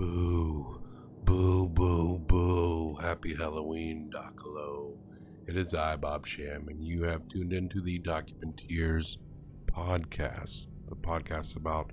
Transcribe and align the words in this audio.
Boo, 0.00 0.80
boo, 1.24 1.68
boo, 1.68 2.18
boo. 2.20 2.94
Happy 3.02 3.34
Halloween, 3.34 4.10
Docolo. 4.10 4.96
It 5.46 5.58
is 5.58 5.74
I, 5.74 5.96
Bob 5.96 6.26
Sham, 6.26 6.68
and 6.68 6.82
you 6.82 7.02
have 7.02 7.28
tuned 7.28 7.52
into 7.52 7.82
the 7.82 7.98
Documenteers 7.98 9.18
podcast, 9.66 10.68
the 10.88 10.96
podcast 10.96 11.54
about 11.54 11.90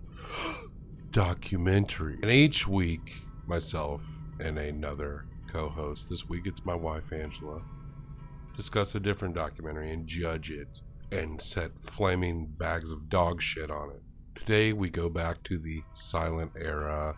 documentary. 1.12 2.18
And 2.22 2.32
each 2.32 2.66
week, 2.66 3.24
myself 3.46 4.08
and 4.40 4.58
another 4.58 5.26
co 5.52 5.68
host, 5.68 6.10
this 6.10 6.30
week 6.30 6.48
it's 6.48 6.66
my 6.66 6.76
wife, 6.76 7.12
Angela, 7.12 7.62
discuss 8.56 8.96
a 8.96 9.02
different 9.02 9.36
documentary 9.36 9.92
and 9.92 10.08
judge 10.08 10.50
it 10.50 10.80
and 11.12 11.42
set 11.42 11.78
flaming 11.84 12.46
bags 12.58 12.90
of 12.90 13.10
dog 13.10 13.42
shit 13.42 13.70
on 13.70 13.90
it. 13.90 14.02
Today 14.34 14.72
we 14.72 14.90
go 14.90 15.10
back 15.10 15.44
to 15.44 15.58
the 15.58 15.82
silent 15.92 16.54
era, 16.56 17.18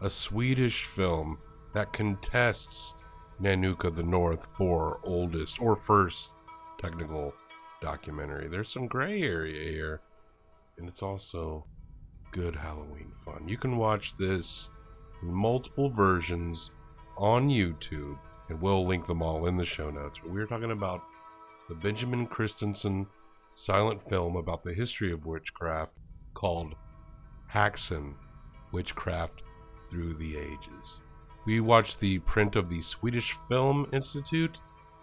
a 0.00 0.10
Swedish 0.10 0.84
film 0.84 1.38
that 1.72 1.92
contests 1.92 2.94
Nanook 3.40 3.84
of 3.84 3.96
the 3.96 4.02
North 4.02 4.48
for 4.56 5.00
oldest 5.02 5.60
or 5.60 5.74
first 5.74 6.30
technical 6.78 7.34
documentary. 7.80 8.48
There's 8.48 8.68
some 8.68 8.86
gray 8.86 9.22
area 9.22 9.70
here, 9.70 10.00
and 10.78 10.88
it's 10.88 11.02
also 11.02 11.66
good 12.30 12.56
Halloween 12.56 13.12
fun. 13.24 13.48
You 13.48 13.56
can 13.56 13.76
watch 13.76 14.16
this 14.16 14.70
in 15.22 15.34
multiple 15.34 15.88
versions 15.88 16.70
on 17.16 17.48
YouTube, 17.48 18.18
and 18.48 18.60
we'll 18.60 18.84
link 18.84 19.06
them 19.06 19.22
all 19.22 19.46
in 19.46 19.56
the 19.56 19.64
show 19.64 19.90
notes. 19.90 20.20
But 20.22 20.32
we're 20.32 20.46
talking 20.46 20.72
about 20.72 21.02
the 21.68 21.74
Benjamin 21.74 22.26
Christensen 22.26 23.06
silent 23.54 24.02
film 24.08 24.36
about 24.36 24.62
the 24.64 24.74
history 24.74 25.12
of 25.12 25.26
witchcraft 25.26 25.92
called 26.34 26.74
Haxan 27.52 28.14
Witchcraft 28.72 29.43
Through 29.94 30.14
the 30.14 30.36
Ages. 30.36 30.98
We 31.44 31.60
watched 31.60 32.00
the 32.00 32.18
print 32.18 32.56
of 32.56 32.68
the 32.68 32.80
Swedish 32.80 33.30
Film 33.48 33.88
Institute. 33.92 34.58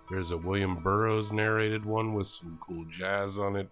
There's 0.09 0.31
a 0.31 0.37
William 0.37 0.83
Burroughs 0.83 1.31
narrated 1.31 1.85
one 1.85 2.13
with 2.13 2.27
some 2.27 2.59
cool 2.59 2.83
jazz 2.89 3.39
on 3.39 3.55
it. 3.55 3.69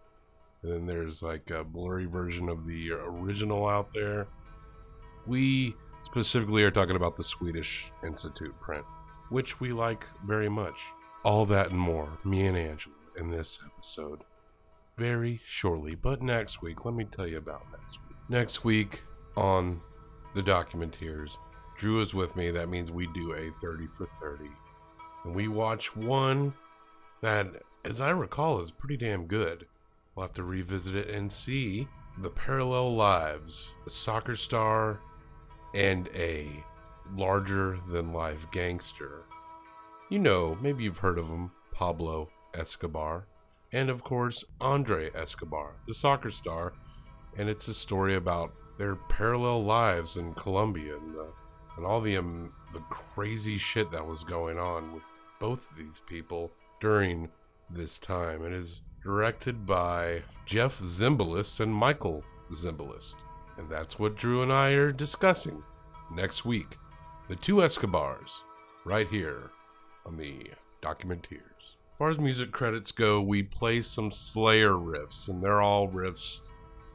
And 0.63 0.71
then 0.71 0.85
there's 0.85 1.21
like 1.21 1.51
a 1.51 1.65
blurry 1.65 2.05
version 2.05 2.47
of 2.47 2.65
the 2.65 2.91
original 2.91 3.67
out 3.67 3.91
there. 3.91 4.29
We 5.27 5.75
specifically 6.05 6.63
are 6.63 6.71
talking 6.71 6.95
about 6.95 7.17
the 7.17 7.23
Swedish 7.25 7.91
Institute 8.01 8.57
print, 8.61 8.85
which 9.27 9.59
we 9.59 9.73
like 9.73 10.05
very 10.25 10.47
much. 10.47 10.85
All 11.25 11.45
that 11.47 11.71
and 11.71 11.79
more, 11.79 12.17
me 12.23 12.45
and 12.45 12.55
Angela, 12.55 12.95
in 13.17 13.29
this 13.29 13.59
episode 13.65 14.21
very 14.95 15.41
shortly. 15.43 15.95
But 15.95 16.21
next 16.21 16.61
week, 16.61 16.85
let 16.85 16.93
me 16.93 17.03
tell 17.03 17.27
you 17.27 17.39
about 17.39 17.65
next 17.73 17.99
week. 18.07 18.17
Next 18.29 18.63
week 18.63 19.03
on 19.35 19.81
the 20.33 20.43
Documenteers, 20.43 21.37
Drew 21.75 22.01
is 22.01 22.13
with 22.13 22.35
me. 22.35 22.51
That 22.51 22.69
means 22.69 22.91
we 22.91 23.07
do 23.07 23.33
a 23.33 23.51
30 23.51 23.87
for 23.87 24.05
30. 24.05 24.45
And 25.23 25.35
we 25.35 25.47
watch 25.47 25.95
one 25.95 26.53
that, 27.21 27.47
as 27.85 28.01
I 28.01 28.09
recall, 28.09 28.61
is 28.61 28.71
pretty 28.71 28.97
damn 28.97 29.25
good. 29.25 29.67
We'll 30.15 30.25
have 30.25 30.33
to 30.33 30.43
revisit 30.43 30.95
it 30.95 31.09
and 31.09 31.31
see 31.31 31.87
the 32.17 32.29
parallel 32.29 32.95
lives, 32.95 33.75
a 33.85 33.89
soccer 33.89 34.35
star 34.35 34.99
and 35.73 36.09
a 36.15 36.63
larger 37.15 37.79
than 37.89 38.13
life 38.13 38.45
gangster. 38.51 39.23
You 40.09 40.19
know, 40.19 40.57
maybe 40.61 40.83
you've 40.83 40.97
heard 40.97 41.17
of 41.17 41.29
him, 41.29 41.51
Pablo 41.71 42.29
Escobar 42.53 43.25
and 43.71 43.89
of 43.89 44.03
course 44.03 44.43
Andre 44.59 45.11
Escobar, 45.13 45.75
the 45.87 45.93
soccer 45.93 46.31
star, 46.31 46.73
and 47.37 47.49
it's 47.49 47.67
a 47.67 47.73
story 47.73 48.15
about 48.15 48.53
their 48.79 48.95
parallel 48.95 49.65
lives 49.65 50.15
in 50.15 50.33
Colombia 50.33 50.95
and, 50.95 51.13
the, 51.13 51.27
and 51.75 51.85
all 51.85 51.99
the 51.99 52.17
um, 52.17 52.51
the 52.71 52.79
crazy 52.89 53.57
shit 53.57 53.91
that 53.91 54.05
was 54.05 54.23
going 54.23 54.57
on 54.57 54.93
with 54.93 55.03
both 55.39 55.69
of 55.69 55.77
these 55.77 56.01
people 56.07 56.49
during 56.79 57.29
this 57.69 57.99
time. 57.99 58.43
It 58.45 58.53
is 58.53 58.81
directed 59.03 59.65
by 59.65 60.21
Jeff 60.45 60.79
Zimbalist 60.79 61.59
and 61.59 61.73
Michael 61.73 62.23
Zimbalist, 62.51 63.15
and 63.57 63.69
that's 63.69 63.99
what 63.99 64.15
Drew 64.15 64.41
and 64.41 64.51
I 64.51 64.71
are 64.71 64.93
discussing 64.93 65.61
next 66.13 66.45
week. 66.45 66.77
The 67.27 67.35
two 67.35 67.61
Escobars, 67.61 68.41
right 68.85 69.07
here 69.07 69.51
on 70.05 70.15
the 70.15 70.47
Documenteers 70.81 71.41
As 71.59 71.97
far 71.97 72.09
as 72.09 72.17
music 72.17 72.51
credits 72.51 72.93
go, 72.93 73.21
we 73.21 73.43
play 73.43 73.81
some 73.81 74.09
Slayer 74.09 74.71
riffs, 74.71 75.27
and 75.27 75.43
they're 75.43 75.61
all 75.61 75.89
riffs 75.89 76.39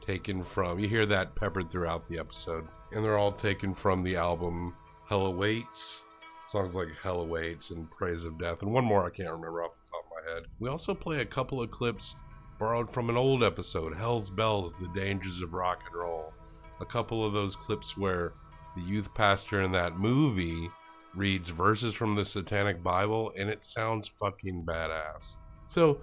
taken 0.05 0.43
from. 0.43 0.79
You 0.79 0.87
hear 0.87 1.05
that 1.05 1.35
peppered 1.35 1.71
throughout 1.71 2.05
the 2.05 2.19
episode, 2.19 2.67
and 2.91 3.03
they're 3.03 3.17
all 3.17 3.31
taken 3.31 3.73
from 3.73 4.03
the 4.03 4.15
album 4.15 4.75
Hell 5.07 5.25
Awaits. 5.25 6.03
Songs 6.47 6.75
like 6.75 6.89
Hell 7.01 7.21
Awaits 7.21 7.71
and 7.71 7.89
Praise 7.89 8.23
of 8.23 8.37
Death, 8.37 8.61
and 8.61 8.71
one 8.71 8.85
more 8.85 9.05
I 9.05 9.09
can't 9.09 9.31
remember 9.31 9.63
off 9.63 9.73
the 9.73 9.89
top 9.89 10.05
of 10.05 10.25
my 10.25 10.33
head. 10.33 10.43
We 10.59 10.69
also 10.69 10.93
play 10.93 11.21
a 11.21 11.25
couple 11.25 11.61
of 11.61 11.71
clips 11.71 12.15
borrowed 12.59 12.89
from 12.89 13.09
an 13.09 13.17
old 13.17 13.43
episode, 13.43 13.95
Hell's 13.95 14.29
Bells 14.29 14.75
The 14.75 14.89
Dangers 14.89 15.41
of 15.41 15.53
Rock 15.53 15.81
and 15.87 15.95
Roll. 15.95 16.33
A 16.81 16.85
couple 16.85 17.25
of 17.25 17.33
those 17.33 17.55
clips 17.55 17.97
where 17.97 18.33
the 18.75 18.83
youth 18.83 19.13
pastor 19.15 19.61
in 19.61 19.71
that 19.71 19.97
movie 19.97 20.69
reads 21.15 21.49
verses 21.49 21.95
from 21.95 22.15
the 22.15 22.25
Satanic 22.25 22.83
Bible, 22.83 23.31
and 23.35 23.49
it 23.49 23.63
sounds 23.63 24.07
fucking 24.07 24.65
badass. 24.65 25.37
So 25.65 26.01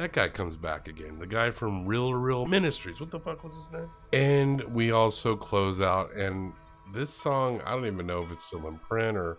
that 0.00 0.14
guy 0.14 0.28
comes 0.28 0.56
back 0.56 0.88
again. 0.88 1.18
The 1.18 1.26
guy 1.26 1.50
from 1.50 1.84
Reel 1.84 2.10
to 2.10 2.16
Reel 2.16 2.46
Ministries. 2.46 3.00
What 3.00 3.10
the 3.10 3.20
fuck 3.20 3.44
was 3.44 3.54
his 3.54 3.70
name? 3.70 3.90
And 4.14 4.62
we 4.74 4.92
also 4.92 5.36
close 5.36 5.82
out, 5.82 6.14
and 6.14 6.54
this 6.94 7.10
song, 7.10 7.60
I 7.66 7.72
don't 7.72 7.84
even 7.84 8.06
know 8.06 8.22
if 8.22 8.32
it's 8.32 8.44
still 8.44 8.66
in 8.66 8.78
print 8.78 9.18
or 9.18 9.36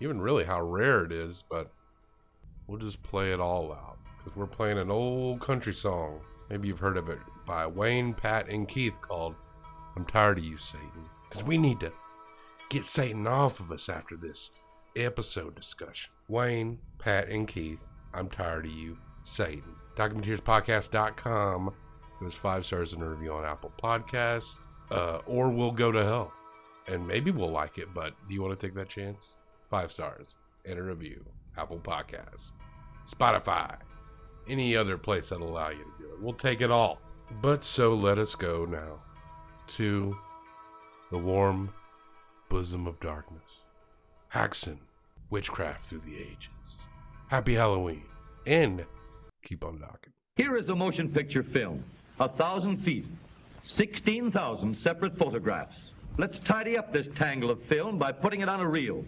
even 0.00 0.18
really 0.18 0.44
how 0.44 0.62
rare 0.62 1.04
it 1.04 1.12
is, 1.12 1.44
but 1.50 1.70
we'll 2.66 2.78
just 2.78 3.02
play 3.02 3.32
it 3.32 3.40
all 3.40 3.70
out 3.70 3.98
because 4.16 4.34
we're 4.34 4.46
playing 4.46 4.78
an 4.78 4.90
old 4.90 5.40
country 5.40 5.74
song. 5.74 6.20
Maybe 6.48 6.68
you've 6.68 6.78
heard 6.78 6.96
of 6.96 7.10
it 7.10 7.18
by 7.44 7.66
Wayne, 7.66 8.14
Pat, 8.14 8.48
and 8.48 8.66
Keith 8.66 8.98
called 9.02 9.34
I'm 9.94 10.06
Tired 10.06 10.38
of 10.38 10.44
You, 10.44 10.56
Satan. 10.56 10.88
Because 11.28 11.44
we 11.44 11.58
need 11.58 11.80
to 11.80 11.92
get 12.70 12.86
Satan 12.86 13.26
off 13.26 13.60
of 13.60 13.70
us 13.70 13.90
after 13.90 14.16
this 14.16 14.52
episode 14.96 15.54
discussion. 15.54 16.10
Wayne, 16.28 16.78
Pat, 16.98 17.28
and 17.28 17.46
Keith, 17.46 17.86
I'm 18.14 18.30
tired 18.30 18.64
of 18.64 18.72
you, 18.72 18.96
Satan. 19.22 19.77
DocumenteersPodcast.com. 19.98 21.74
Give 22.20 22.26
us 22.26 22.34
five 22.34 22.64
stars 22.64 22.92
and 22.92 23.02
a 23.02 23.06
review 23.08 23.32
on 23.32 23.44
Apple 23.44 23.72
Podcasts, 23.82 24.60
uh, 24.90 25.18
or 25.26 25.50
we'll 25.50 25.72
go 25.72 25.92
to 25.92 26.04
hell. 26.04 26.32
And 26.86 27.06
maybe 27.06 27.30
we'll 27.30 27.50
like 27.50 27.78
it, 27.78 27.92
but 27.92 28.14
do 28.28 28.34
you 28.34 28.40
want 28.40 28.58
to 28.58 28.66
take 28.66 28.74
that 28.76 28.88
chance? 28.88 29.36
Five 29.68 29.92
stars 29.92 30.36
and 30.64 30.78
a 30.78 30.82
review. 30.82 31.24
Apple 31.56 31.78
Podcasts, 31.78 32.52
Spotify, 33.08 33.76
any 34.48 34.76
other 34.76 34.96
place 34.96 35.28
that'll 35.28 35.48
allow 35.48 35.70
you 35.70 35.78
to 35.78 36.02
do 36.02 36.12
it. 36.12 36.22
We'll 36.22 36.32
take 36.32 36.60
it 36.60 36.70
all. 36.70 37.00
But 37.42 37.64
so 37.64 37.94
let 37.94 38.18
us 38.18 38.34
go 38.34 38.64
now 38.64 39.02
to 39.68 40.16
the 41.10 41.18
warm 41.18 41.72
bosom 42.48 42.86
of 42.86 43.00
darkness. 43.00 43.60
Haxan, 44.32 44.78
witchcraft 45.30 45.84
through 45.86 46.00
the 46.00 46.16
ages. 46.16 46.48
Happy 47.28 47.54
Halloween, 47.54 48.04
and 48.46 48.86
keep 49.42 49.64
on 49.64 49.78
docking. 49.78 50.12
Here 50.36 50.56
is 50.56 50.68
a 50.68 50.74
motion 50.74 51.08
picture 51.08 51.42
film, 51.42 51.82
a 52.20 52.28
thousand 52.28 52.78
feet, 52.78 53.06
16,000 53.64 54.76
separate 54.76 55.16
photographs. 55.18 55.76
Let's 56.16 56.38
tidy 56.38 56.76
up 56.76 56.92
this 56.92 57.08
tangle 57.16 57.50
of 57.50 57.62
film 57.64 57.98
by 57.98 58.12
putting 58.12 58.40
it 58.40 58.48
on 58.48 58.60
a 58.60 58.68
reel. 58.68 59.04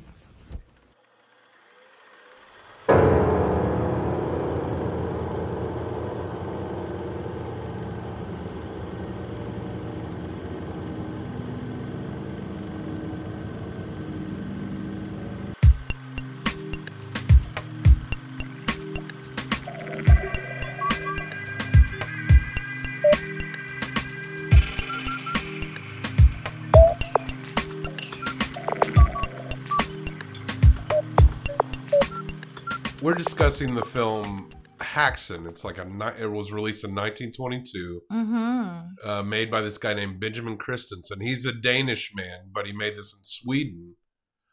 We're 33.10 33.16
discussing 33.16 33.74
the 33.74 33.82
film 33.84 34.50
Haxan. 34.78 35.48
It's 35.48 35.64
like 35.64 35.78
a 35.78 35.84
ni- 35.84 36.22
it 36.22 36.30
was 36.30 36.52
released 36.52 36.84
in 36.84 36.94
1922, 36.94 38.02
Mm-hmm. 38.08 38.88
uh, 39.04 39.22
made 39.24 39.50
by 39.50 39.62
this 39.62 39.78
guy 39.78 39.94
named 39.94 40.20
Benjamin 40.20 40.56
Christensen. 40.56 41.20
He's 41.20 41.44
a 41.44 41.52
Danish 41.52 42.12
man, 42.14 42.52
but 42.54 42.68
he 42.68 42.72
made 42.72 42.92
this 42.96 43.12
in 43.12 43.24
Sweden. 43.24 43.96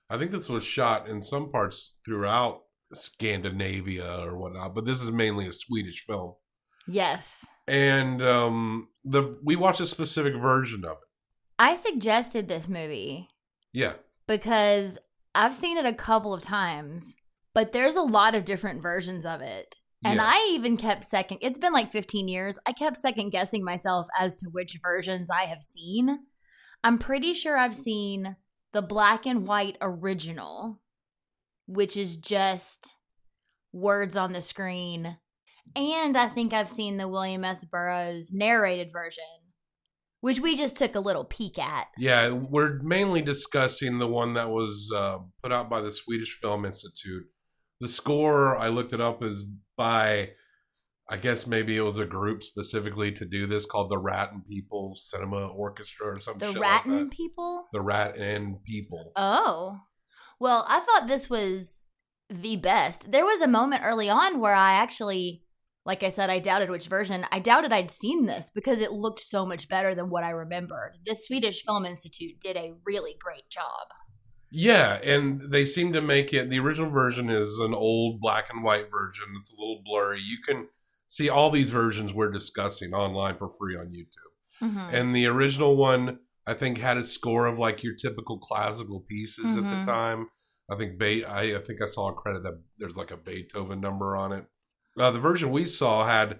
I 0.09 0.17
think 0.17 0.31
this 0.31 0.49
was 0.49 0.63
shot 0.63 1.07
in 1.07 1.21
some 1.21 1.51
parts 1.51 1.93
throughout 2.03 2.61
Scandinavia 2.93 4.23
or 4.23 4.35
whatnot, 4.35 4.73
but 4.73 4.85
this 4.85 5.03
is 5.03 5.11
mainly 5.11 5.45
a 5.45 5.51
Swedish 5.51 6.03
film. 6.03 6.33
Yes. 6.87 7.45
And 7.67 8.23
um, 8.23 8.87
the 9.05 9.37
we 9.43 9.55
watched 9.55 9.81
a 9.81 9.85
specific 9.85 10.33
version 10.33 10.83
of 10.83 10.93
it. 10.93 11.07
I 11.59 11.75
suggested 11.75 12.47
this 12.47 12.67
movie. 12.67 13.29
Yeah, 13.71 13.93
because 14.27 14.97
I've 15.35 15.53
seen 15.53 15.77
it 15.77 15.85
a 15.85 15.93
couple 15.93 16.33
of 16.33 16.41
times, 16.41 17.13
but 17.57 17.73
there's 17.73 17.95
a 17.95 18.03
lot 18.03 18.35
of 18.35 18.45
different 18.45 18.83
versions 18.83 19.25
of 19.25 19.41
it. 19.41 19.79
And 20.05 20.17
Yeah. 20.17 20.29
I 20.31 20.51
even 20.53 20.77
kept 20.77 21.03
second, 21.03 21.39
it's 21.41 21.57
been 21.57 21.73
like 21.73 21.91
15 21.91 22.27
years. 22.27 22.59
I 22.67 22.71
kept 22.71 22.97
second 22.97 23.31
guessing 23.31 23.63
myself 23.63 24.05
as 24.19 24.35
to 24.35 24.49
which 24.51 24.77
versions 24.79 25.31
I 25.31 25.45
have 25.45 25.63
seen. 25.63 26.19
I'm 26.83 26.99
pretty 26.99 27.33
sure 27.33 27.57
I've 27.57 27.73
seen 27.73 28.35
the 28.73 28.83
black 28.83 29.25
and 29.25 29.47
white 29.47 29.75
original, 29.81 30.83
which 31.65 31.97
is 31.97 32.17
just 32.17 32.93
words 33.73 34.15
on 34.15 34.33
the 34.33 34.41
screen. 34.41 35.17
And 35.75 36.15
I 36.15 36.29
think 36.29 36.53
I've 36.53 36.69
seen 36.69 36.97
the 36.97 37.07
William 37.07 37.43
S. 37.43 37.65
Burroughs 37.65 38.31
narrated 38.31 38.91
version, 38.93 39.23
which 40.21 40.39
we 40.39 40.55
just 40.55 40.77
took 40.77 40.93
a 40.93 40.99
little 40.99 41.25
peek 41.25 41.57
at. 41.57 41.87
Yeah, 41.97 42.33
we're 42.33 42.77
mainly 42.83 43.23
discussing 43.23 43.97
the 43.97 44.07
one 44.07 44.35
that 44.35 44.51
was 44.51 44.91
uh, 44.95 45.17
put 45.41 45.51
out 45.51 45.71
by 45.71 45.81
the 45.81 45.91
Swedish 45.91 46.37
Film 46.39 46.63
Institute. 46.63 47.25
The 47.79 47.87
score, 47.87 48.57
I 48.57 48.69
looked 48.69 48.93
it 48.93 49.01
up, 49.01 49.23
is 49.23 49.45
by, 49.75 50.31
I 51.09 51.17
guess 51.17 51.45
maybe 51.45 51.77
it 51.77 51.81
was 51.81 51.99
a 51.99 52.05
group 52.05 52.41
specifically 52.41 53.11
to 53.13 53.25
do 53.25 53.45
this 53.45 53.65
called 53.65 53.91
the 53.91 53.99
Rat 53.99 54.31
and 54.31 54.45
People 54.45 54.95
Cinema 54.95 55.47
Orchestra 55.47 56.07
or 56.07 56.19
something. 56.19 56.47
The 56.47 56.53
shit 56.53 56.61
like 56.61 56.85
Rattan 56.85 57.09
people? 57.09 57.67
The 57.71 57.81
Rat 57.81 58.17
and 58.17 58.63
People. 58.63 59.11
Oh. 59.15 59.79
Well, 60.39 60.65
I 60.67 60.79
thought 60.79 61.07
this 61.07 61.29
was 61.29 61.81
the 62.29 62.57
best. 62.57 63.11
There 63.11 63.25
was 63.25 63.41
a 63.41 63.47
moment 63.47 63.83
early 63.85 64.09
on 64.09 64.39
where 64.39 64.55
I 64.55 64.73
actually, 64.73 65.43
like 65.85 66.03
I 66.03 66.09
said, 66.09 66.29
I 66.29 66.39
doubted 66.39 66.69
which 66.69 66.87
version. 66.87 67.25
I 67.31 67.39
doubted 67.39 67.71
I'd 67.71 67.91
seen 67.91 68.25
this 68.25 68.51
because 68.53 68.81
it 68.81 68.91
looked 68.91 69.21
so 69.21 69.45
much 69.45 69.69
better 69.69 69.95
than 69.95 70.09
what 70.09 70.23
I 70.23 70.31
remembered. 70.31 70.97
The 71.05 71.15
Swedish 71.15 71.63
Film 71.63 71.85
Institute 71.85 72.39
did 72.41 72.57
a 72.57 72.73
really 72.85 73.15
great 73.19 73.49
job. 73.49 73.87
Yeah, 74.49 74.99
and 75.03 75.41
they 75.41 75.65
seem 75.65 75.91
to 75.93 76.01
make 76.01 76.33
it. 76.33 76.49
The 76.49 76.59
original 76.59 76.89
version 76.89 77.29
is 77.29 77.59
an 77.59 77.73
old 77.73 78.21
black 78.21 78.49
and 78.53 78.63
white 78.63 78.89
version. 78.89 79.25
It's 79.39 79.51
a 79.51 79.55
little 79.59 79.81
blurry. 79.83 80.19
You 80.21 80.37
can 80.45 80.69
see 81.07 81.29
all 81.29 81.49
these 81.49 81.69
versions 81.69 82.13
we're 82.13 82.31
discussing 82.31 82.93
online 82.93 83.37
for 83.37 83.49
free 83.49 83.75
on 83.77 83.87
YouTube. 83.87 84.63
Mhm. 84.69 84.93
And 84.93 85.15
the 85.15 85.25
original 85.27 85.75
one, 85.75 86.19
I 86.45 86.53
think, 86.53 86.77
had 86.77 86.97
a 86.97 87.03
score 87.03 87.45
of 87.45 87.59
like 87.59 87.83
your 87.83 87.93
typical 87.95 88.39
classical 88.39 89.01
pieces 89.01 89.57
at 89.57 89.63
Mhm. 89.63 89.79
the 89.81 89.85
time. 89.91 90.29
I 90.69 90.75
think 90.75 90.97
Be- 90.97 91.23
I, 91.25 91.57
I 91.57 91.59
think 91.59 91.81
I 91.81 91.85
saw 91.85 92.09
a 92.09 92.13
credit 92.13 92.43
that 92.43 92.61
there's 92.77 92.97
like 92.97 93.11
a 93.11 93.17
Beethoven 93.17 93.79
number 93.79 94.15
on 94.17 94.31
it. 94.33 94.45
Uh, 94.97 95.11
the 95.11 95.19
version 95.19 95.51
we 95.51 95.65
saw 95.65 96.05
had, 96.05 96.39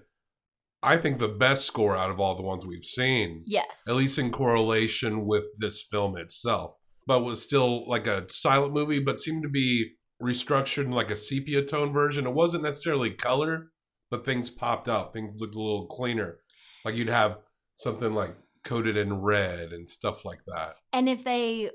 I 0.84 0.98
think, 0.98 1.20
the 1.20 1.28
best 1.30 1.66
score 1.66 1.96
out 1.96 2.10
of 2.10 2.20
all 2.20 2.36
the 2.36 2.42
ones 2.44 2.66
we've 2.66 2.84
seen 2.84 3.44
Yes. 3.46 3.82
at 3.88 3.96
least 3.96 4.18
in 4.18 4.32
correlation 4.32 5.26
with 5.26 5.46
this 5.60 5.84
film 5.84 6.18
itself, 6.18 6.76
but 7.08 7.24
was 7.24 7.42
still 7.42 7.88
like 7.88 8.06
a 8.06 8.30
silent 8.30 8.74
movie, 8.74 9.00
but 9.00 9.18
seemed 9.18 9.42
to 9.44 9.50
be 9.50 9.94
restructured 10.22 10.86
in 10.86 10.92
like 10.92 11.10
a 11.10 11.16
sepia 11.16 11.64
tone 11.64 11.94
version. 11.94 12.28
It 12.28 12.34
wasn't 12.34 12.64
necessarily 12.64 13.12
color, 13.12 13.72
but 14.12 14.26
things 14.26 14.50
popped 14.50 14.90
up. 14.90 15.14
Things 15.14 15.40
looked 15.40 15.56
a 15.56 15.60
little 15.60 15.88
cleaner. 15.88 16.40
Like 16.84 16.96
you'd 16.96 17.10
have 17.10 17.40
something 17.74 18.14
like 18.14 18.36
coated 18.64 18.98
in 18.98 19.22
red 19.22 19.72
and 19.72 19.90
stuff 19.90 20.26
like 20.26 20.42
that. 20.48 20.76
And 20.92 21.08
if 21.08 21.24
they 21.24 21.72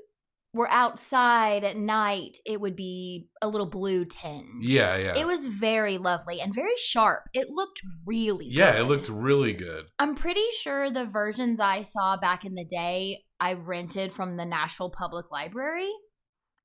were 0.53 0.69
outside 0.69 1.63
at 1.63 1.77
night, 1.77 2.37
it 2.45 2.61
would 2.61 2.75
be 2.75 3.27
a 3.41 3.47
little 3.47 3.65
blue 3.65 4.05
tinge. 4.05 4.45
Yeah, 4.61 4.97
yeah. 4.97 5.15
It 5.15 5.25
was 5.25 5.47
very 5.47 5.97
lovely 5.97 6.41
and 6.41 6.53
very 6.53 6.77
sharp. 6.77 7.23
It 7.33 7.49
looked 7.49 7.81
really 8.05 8.45
yeah, 8.47 8.79
it 8.79 8.83
looked 8.83 9.09
really 9.09 9.53
good. 9.53 9.85
I'm 9.97 10.13
pretty 10.13 10.45
sure 10.61 10.91
the 10.91 11.05
versions 11.05 11.59
I 11.59 11.81
saw 11.81 12.17
back 12.17 12.45
in 12.45 12.53
the 12.53 12.65
day 12.65 13.23
I 13.43 13.53
rented 13.53 14.13
from 14.13 14.37
the 14.37 14.45
Nashville 14.45 14.89
Public 14.89 15.29
Library 15.29 15.91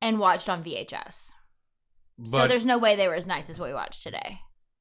and 0.00 0.20
watched 0.20 0.48
on 0.48 0.62
VHS. 0.62 1.32
so 2.24 2.46
there's 2.46 2.64
no 2.64 2.78
way 2.78 2.94
they 2.94 3.08
were 3.08 3.14
as 3.14 3.26
nice 3.26 3.50
as 3.50 3.58
what 3.58 3.68
we 3.68 3.74
watched 3.74 4.04
today. 4.04 4.38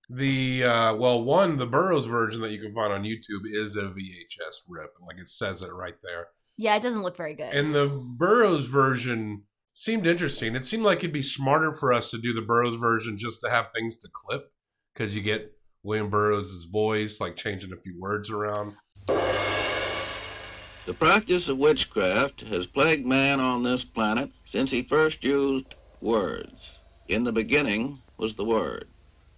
the 0.07 0.63
uh 0.63 0.93
well, 0.93 1.23
one, 1.23 1.57
the 1.57 1.65
Burroughs 1.65 2.05
version 2.05 2.39
that 2.41 2.51
you 2.51 2.61
can 2.61 2.71
find 2.75 2.93
on 2.93 3.03
YouTube 3.03 3.45
is 3.45 3.75
a 3.75 3.89
VHS 3.89 4.65
rip. 4.69 4.91
Like 5.07 5.17
it 5.17 5.27
says 5.27 5.63
it 5.63 5.73
right 5.73 5.95
there. 6.03 6.27
Yeah, 6.55 6.75
it 6.75 6.83
doesn't 6.83 7.01
look 7.01 7.17
very 7.17 7.33
good. 7.33 7.51
And 7.51 7.73
the 7.73 7.87
Burroughs 7.87 8.67
version 8.67 9.45
seemed 9.73 10.05
interesting. 10.05 10.55
It 10.55 10.67
seemed 10.67 10.83
like 10.83 10.99
it'd 10.99 11.11
be 11.11 11.23
smarter 11.23 11.73
for 11.73 11.91
us 11.93 12.11
to 12.11 12.19
do 12.19 12.31
the 12.31 12.43
Burroughs 12.43 12.75
version 12.75 13.17
just 13.17 13.41
to 13.41 13.49
have 13.49 13.69
things 13.73 13.97
to 13.97 14.09
clip 14.13 14.51
because 14.93 15.15
you 15.15 15.23
get 15.23 15.51
William 15.81 16.11
Burroughs' 16.11 16.67
voice, 16.71 17.19
like 17.19 17.35
changing 17.35 17.73
a 17.73 17.81
few 17.81 17.99
words 17.99 18.29
around. 18.29 18.75
The 20.87 20.93
practice 20.93 21.49
of 21.49 21.57
witchcraft 21.57 22.41
has 22.47 22.65
plagued 22.65 23.05
man 23.05 23.41
on 23.41 23.61
this 23.61 23.83
planet 23.83 24.31
since 24.49 24.71
he 24.71 24.83
first 24.83 25.21
used 25.21 25.75
words. 25.99 26.79
In 27.09 27.25
the 27.25 27.33
beginning 27.33 28.01
was 28.15 28.35
the 28.35 28.45
Word. 28.45 28.87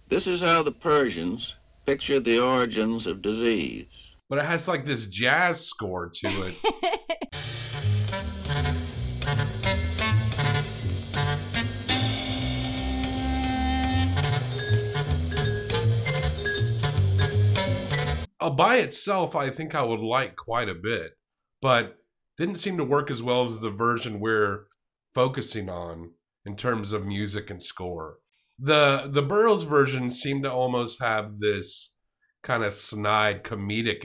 This 0.08 0.28
is 0.28 0.40
how 0.40 0.62
the 0.62 0.70
Persians 0.70 1.56
pictured 1.86 2.24
the 2.24 2.38
origins 2.38 3.08
of 3.08 3.20
disease. 3.20 3.90
But 4.28 4.38
it 4.38 4.44
has 4.44 4.68
like 4.68 4.84
this 4.84 5.06
jazz 5.06 5.66
score 5.66 6.08
to 6.08 6.28
it. 6.46 6.54
uh, 18.38 18.50
by 18.50 18.76
itself, 18.76 19.34
I 19.34 19.50
think 19.50 19.74
I 19.74 19.82
would 19.82 19.98
like 19.98 20.36
quite 20.36 20.68
a 20.68 20.76
bit, 20.76 21.16
but 21.60 21.98
didn't 22.36 22.56
seem 22.56 22.76
to 22.78 22.84
work 22.84 23.10
as 23.10 23.22
well 23.22 23.46
as 23.46 23.60
the 23.60 23.70
version 23.70 24.20
we're 24.20 24.66
focusing 25.14 25.68
on 25.68 26.12
in 26.46 26.56
terms 26.56 26.92
of 26.92 27.04
music 27.06 27.50
and 27.50 27.62
score. 27.62 28.18
The 28.58 29.08
the 29.10 29.22
Burroughs 29.22 29.64
version 29.64 30.10
seemed 30.10 30.44
to 30.44 30.52
almost 30.52 31.02
have 31.02 31.38
this 31.40 31.94
kind 32.42 32.62
of 32.64 32.72
snide 32.72 33.42
comedic 33.44 34.04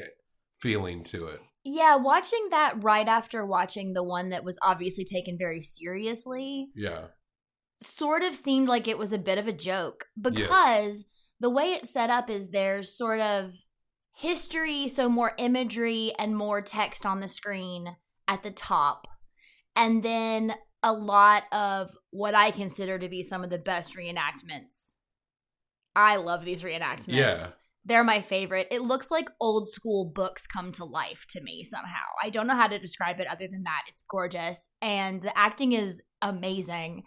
feeling 0.58 1.04
to 1.06 1.28
it. 1.28 1.40
yeah, 1.64 1.96
watching 1.96 2.48
that 2.52 2.84
right 2.84 3.08
after 3.08 3.46
watching 3.46 3.94
the 3.94 4.04
one 4.04 4.30
that 4.30 4.44
was 4.44 4.58
obviously 4.62 5.04
taken 5.06 5.38
very 5.38 5.62
seriously 5.62 6.68
Yeah. 6.76 7.08
sort 7.82 8.24
of 8.24 8.36
seemed 8.36 8.68
like 8.68 8.88
it 8.88 8.98
was 8.98 9.12
a 9.14 9.18
bit 9.18 9.38
of 9.38 9.48
a 9.48 9.54
joke 9.54 10.06
because 10.20 11.04
the 11.40 11.50
way 11.50 11.74
it's 11.74 11.90
set 11.90 12.10
up 12.10 12.30
is 12.30 12.50
there's 12.50 12.98
sort 12.98 13.20
of 13.20 13.54
history, 14.16 14.88
so 14.88 15.10
more 15.10 15.34
imagery 15.38 16.14
and 16.18 16.36
more 16.36 16.62
text 16.62 17.06
on 17.06 17.20
the 17.20 17.28
screen 17.28 17.96
at 18.28 18.44
the 18.44 18.52
top. 18.52 19.08
And 19.76 20.02
then 20.02 20.56
a 20.82 20.94
lot 20.94 21.44
of 21.52 21.92
what 22.12 22.34
I 22.34 22.52
consider 22.52 22.98
to 22.98 23.10
be 23.10 23.24
some 23.24 23.44
of 23.44 23.50
the 23.50 23.60
best 23.60 23.96
reenactments. 23.98 24.94
I 25.96 26.16
love 26.18 26.46
these 26.46 26.64
reenactments. 26.64 27.06
Yeah. 27.08 27.48
They're 27.84 28.04
my 28.04 28.22
favorite. 28.22 28.68
It 28.72 28.82
looks 28.82 29.12
like 29.12 29.30
old 29.40 29.70
school 29.70 30.12
books 30.14 30.48
come 30.48 30.72
to 30.74 30.86
life 30.86 31.26
to 31.30 31.42
me 31.42 31.64
somehow. 31.64 32.06
I 32.22 32.30
don't 32.30 32.48
know 32.48 32.56
how 32.56 32.68
to 32.68 32.80
describe 32.80 33.20
it 33.20 33.28
other 33.28 33.48
than 33.48 33.64
that. 33.64 33.84
It's 33.88 34.04
gorgeous 34.10 34.70
and 34.82 35.22
the 35.22 35.38
acting 35.38 35.74
is 35.74 36.02
amazing. 36.22 37.04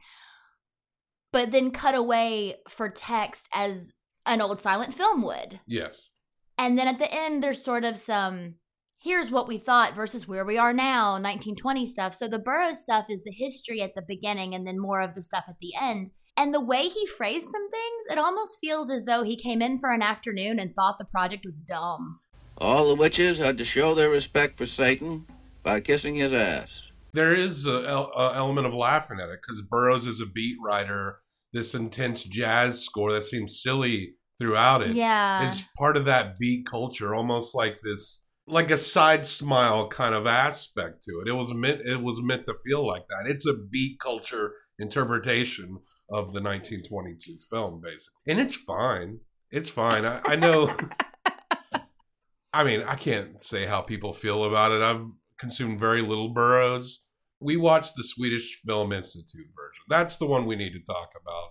But 1.32 1.50
then 1.50 1.72
cut 1.72 1.94
away 1.94 2.56
for 2.68 2.88
text 2.88 3.48
as 3.52 3.92
an 4.24 4.40
old 4.40 4.60
silent 4.60 4.94
film 4.94 5.22
would. 5.22 5.60
Yes. 5.66 6.10
And 6.58 6.76
then 6.76 6.88
at 6.88 6.98
the 6.98 7.12
end, 7.12 7.42
there's 7.42 7.62
sort 7.62 7.84
of 7.84 7.96
some 7.96 8.56
here's 9.00 9.30
what 9.30 9.48
we 9.48 9.58
thought 9.58 9.94
versus 9.94 10.26
where 10.26 10.44
we 10.44 10.58
are 10.58 10.72
now, 10.72 11.12
1920 11.12 11.86
stuff. 11.86 12.14
So 12.14 12.28
the 12.28 12.38
Burroughs 12.38 12.82
stuff 12.82 13.06
is 13.08 13.22
the 13.22 13.32
history 13.32 13.80
at 13.80 13.94
the 13.94 14.02
beginning 14.06 14.54
and 14.54 14.66
then 14.66 14.80
more 14.80 15.00
of 15.00 15.14
the 15.14 15.22
stuff 15.22 15.44
at 15.48 15.56
the 15.60 15.72
end. 15.80 16.10
And 16.36 16.54
the 16.54 16.60
way 16.60 16.82
he 16.82 17.06
phrased 17.06 17.46
some 17.46 17.70
things, 17.70 18.06
it 18.10 18.18
almost 18.18 18.58
feels 18.60 18.90
as 18.90 19.04
though 19.04 19.22
he 19.22 19.36
came 19.36 19.62
in 19.62 19.78
for 19.78 19.92
an 19.92 20.02
afternoon 20.02 20.58
and 20.58 20.74
thought 20.74 20.98
the 20.98 21.04
project 21.04 21.44
was 21.44 21.62
dumb. 21.62 22.20
All 22.58 22.88
the 22.88 22.94
witches 22.94 23.38
had 23.38 23.58
to 23.58 23.64
show 23.64 23.94
their 23.94 24.10
respect 24.10 24.58
for 24.58 24.66
Satan 24.66 25.26
by 25.62 25.80
kissing 25.80 26.16
his 26.16 26.32
ass. 26.32 26.82
There 27.12 27.32
is 27.32 27.66
a, 27.66 27.70
a 27.70 28.32
element 28.34 28.66
of 28.66 28.74
laughing 28.74 29.18
at 29.20 29.30
it 29.30 29.40
because 29.42 29.62
Burroughs 29.62 30.06
is 30.06 30.20
a 30.20 30.26
beat 30.26 30.56
writer. 30.64 31.20
This 31.52 31.74
intense 31.74 32.24
jazz 32.24 32.84
score 32.84 33.12
that 33.12 33.24
seems 33.24 33.62
silly 33.62 34.14
throughout 34.38 34.82
it. 34.82 34.94
Yeah. 34.94 35.46
It's 35.46 35.66
part 35.76 35.96
of 35.96 36.04
that 36.06 36.36
beat 36.38 36.66
culture, 36.66 37.14
almost 37.14 37.54
like 37.54 37.80
this, 37.82 38.22
like 38.46 38.70
a 38.70 38.76
side 38.76 39.26
smile 39.26 39.88
kind 39.88 40.14
of 40.14 40.26
aspect 40.26 41.02
to 41.04 41.20
it. 41.20 41.28
It 41.28 41.32
was 41.32 41.52
meant, 41.52 41.82
it 41.82 42.02
was 42.02 42.22
meant 42.22 42.46
to 42.46 42.54
feel 42.66 42.86
like 42.86 43.04
that. 43.08 43.30
It's 43.30 43.46
a 43.46 43.54
beat 43.54 43.98
culture 44.00 44.54
interpretation 44.78 45.78
of 46.10 46.32
the 46.32 46.40
1922 46.40 47.38
film, 47.50 47.80
basically, 47.82 48.14
and 48.28 48.40
it's 48.40 48.56
fine. 48.56 49.20
It's 49.50 49.70
fine. 49.70 50.04
I, 50.04 50.20
I 50.24 50.36
know. 50.36 50.74
I 52.52 52.64
mean, 52.64 52.82
I 52.82 52.94
can't 52.94 53.42
say 53.42 53.66
how 53.66 53.82
people 53.82 54.12
feel 54.12 54.44
about 54.44 54.72
it. 54.72 54.80
I've 54.80 55.04
consumed 55.38 55.78
very 55.78 56.00
little 56.00 56.30
Burroughs. 56.30 57.00
We 57.40 57.56
watched 57.56 57.94
the 57.94 58.02
Swedish 58.02 58.60
Film 58.66 58.92
Institute 58.92 59.46
version. 59.54 59.84
That's 59.88 60.16
the 60.16 60.26
one 60.26 60.46
we 60.46 60.56
need 60.56 60.72
to 60.72 60.80
talk 60.80 61.10
about 61.20 61.50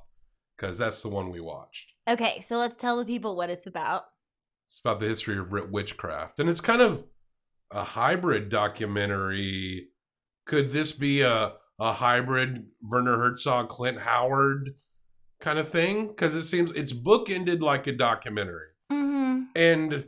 because 0.58 0.78
that's 0.78 1.02
the 1.02 1.10
one 1.10 1.32
we 1.32 1.40
watched. 1.40 1.97
Okay, 2.08 2.42
so 2.48 2.58
let's 2.58 2.80
tell 2.80 2.98
the 2.98 3.06
people 3.06 3.36
what 3.36 3.50
it's 3.50 3.68
about. 3.68 4.06
It's 4.68 4.80
about 4.80 5.00
the 5.00 5.08
history 5.08 5.38
of 5.38 5.52
witchcraft, 5.72 6.40
and 6.40 6.50
it's 6.50 6.62
kind 6.62 6.82
of 6.82 7.06
a 7.72 7.84
hybrid 7.84 8.50
documentary. 8.50 9.90
Could 10.46 10.72
this 10.72 10.92
be 10.92 11.22
a 11.22 11.54
a 11.80 11.94
hybrid 11.94 12.66
Werner 12.82 13.18
Herzog, 13.18 13.70
Clint 13.70 14.00
Howard 14.00 14.76
kind 15.40 15.60
of 15.60 15.68
thing 15.68 16.08
because 16.08 16.36
it 16.36 16.44
seems 16.44 16.72
it's 16.72 16.94
bookended 16.94 17.62
like 17.62 17.88
a 17.88 17.92
documentary. 17.92 18.70
Mm-hmm. 18.92 19.44
And 19.56 20.06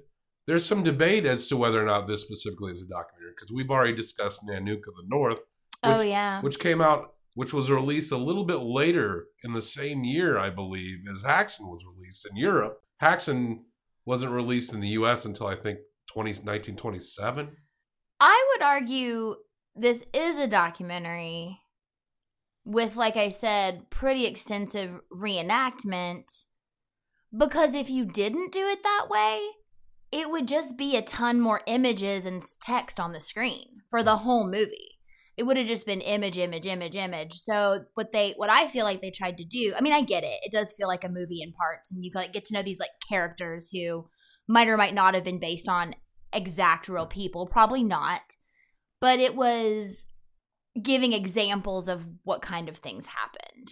there's 0.47 0.65
some 0.65 0.83
debate 0.83 1.25
as 1.25 1.47
to 1.49 1.57
whether 1.57 1.81
or 1.81 1.85
not 1.85 2.07
this 2.07 2.21
specifically 2.21 2.73
is 2.73 2.81
a 2.81 2.87
documentary 2.87 3.33
because 3.35 3.51
we've 3.51 3.69
already 3.69 3.93
discussed 3.93 4.45
Nanook 4.47 4.87
of 4.87 4.95
the 4.95 5.03
North, 5.07 5.41
Oh 5.83 6.01
yeah. 6.01 6.41
which 6.41 6.59
came 6.59 6.81
out, 6.81 7.13
which 7.33 7.53
was 7.53 7.71
released 7.71 8.11
a 8.11 8.17
little 8.17 8.43
bit 8.43 8.59
later 8.59 9.27
in 9.43 9.53
the 9.53 9.61
same 9.61 10.03
year, 10.03 10.37
I 10.37 10.49
believe, 10.49 10.99
as 11.11 11.23
Haxan 11.23 11.69
was 11.69 11.85
released 11.85 12.27
in 12.29 12.35
Europe. 12.35 12.79
Haxan 13.01 13.59
wasn't 14.05 14.31
released 14.31 14.73
in 14.73 14.79
the 14.79 14.89
U.S. 14.89 15.25
until 15.25 15.47
I 15.47 15.55
think 15.55 15.79
20, 16.11 16.31
1927. 16.31 17.55
I 18.19 18.47
would 18.51 18.63
argue 18.63 19.35
this 19.75 20.03
is 20.13 20.39
a 20.39 20.47
documentary 20.47 21.59
with, 22.65 22.95
like 22.95 23.15
I 23.15 23.29
said, 23.29 23.89
pretty 23.89 24.25
extensive 24.25 24.99
reenactment. 25.11 26.45
Because 27.35 27.75
if 27.75 27.89
you 27.89 28.05
didn't 28.05 28.51
do 28.51 28.65
it 28.65 28.83
that 28.83 29.05
way, 29.09 29.41
it 30.11 30.29
would 30.29 30.47
just 30.47 30.77
be 30.77 30.95
a 30.95 31.01
ton 31.01 31.39
more 31.39 31.61
images 31.67 32.25
and 32.25 32.43
text 32.61 32.99
on 32.99 33.13
the 33.13 33.19
screen 33.19 33.81
for 33.89 34.01
the 34.01 34.17
whole 34.17 34.45
movie. 34.45 34.88
It 35.39 35.45
would 35.45 35.55
have 35.55 35.67
just 35.67 35.85
been 35.85 36.01
image, 36.01 36.37
image, 36.37 36.65
image, 36.65 36.97
image. 36.97 37.33
So 37.35 37.85
what 37.93 38.11
they, 38.11 38.33
what 38.35 38.49
I 38.49 38.67
feel 38.67 38.83
like 38.83 39.01
they 39.01 39.09
tried 39.09 39.37
to 39.37 39.45
do, 39.45 39.73
I 39.73 39.79
mean, 39.79 39.93
I 39.93 40.01
get 40.01 40.25
it. 40.25 40.37
It 40.43 40.51
does 40.51 40.75
feel 40.75 40.89
like 40.89 41.05
a 41.05 41.09
movie 41.09 41.41
in 41.41 41.53
parts, 41.53 41.89
and 41.89 42.03
you 42.03 42.11
like 42.13 42.33
get 42.33 42.43
to 42.45 42.53
know 42.53 42.61
these 42.61 42.81
like 42.81 42.89
characters 43.07 43.69
who 43.71 44.09
might 44.49 44.67
or 44.67 44.75
might 44.75 44.93
not 44.93 45.13
have 45.13 45.23
been 45.23 45.39
based 45.39 45.69
on 45.69 45.95
exact 46.33 46.89
real 46.89 47.05
people, 47.05 47.47
probably 47.47 47.83
not. 47.83 48.35
But 48.99 49.19
it 49.19 49.33
was 49.33 50.07
giving 50.81 51.13
examples 51.13 51.87
of 51.87 52.05
what 52.25 52.41
kind 52.41 52.67
of 52.67 52.75
things 52.75 53.05
happened. 53.05 53.71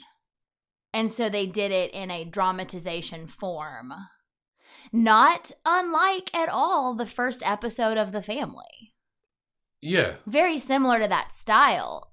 And 0.94 1.12
so 1.12 1.28
they 1.28 1.48
did 1.48 1.74
it 1.74 1.92
in 1.92 2.10
a 2.10 2.24
dramatization 2.24 3.28
form. 3.28 3.92
Not 4.94 5.52
unlike 5.66 6.34
at 6.34 6.48
all 6.48 6.94
the 6.94 7.06
first 7.06 7.46
episode 7.46 7.98
of 7.98 8.14
The 8.14 8.22
Family. 8.22 8.94
Yeah, 9.82 10.14
Very 10.26 10.58
similar 10.58 11.00
to 11.00 11.08
that 11.08 11.32
style. 11.32 12.12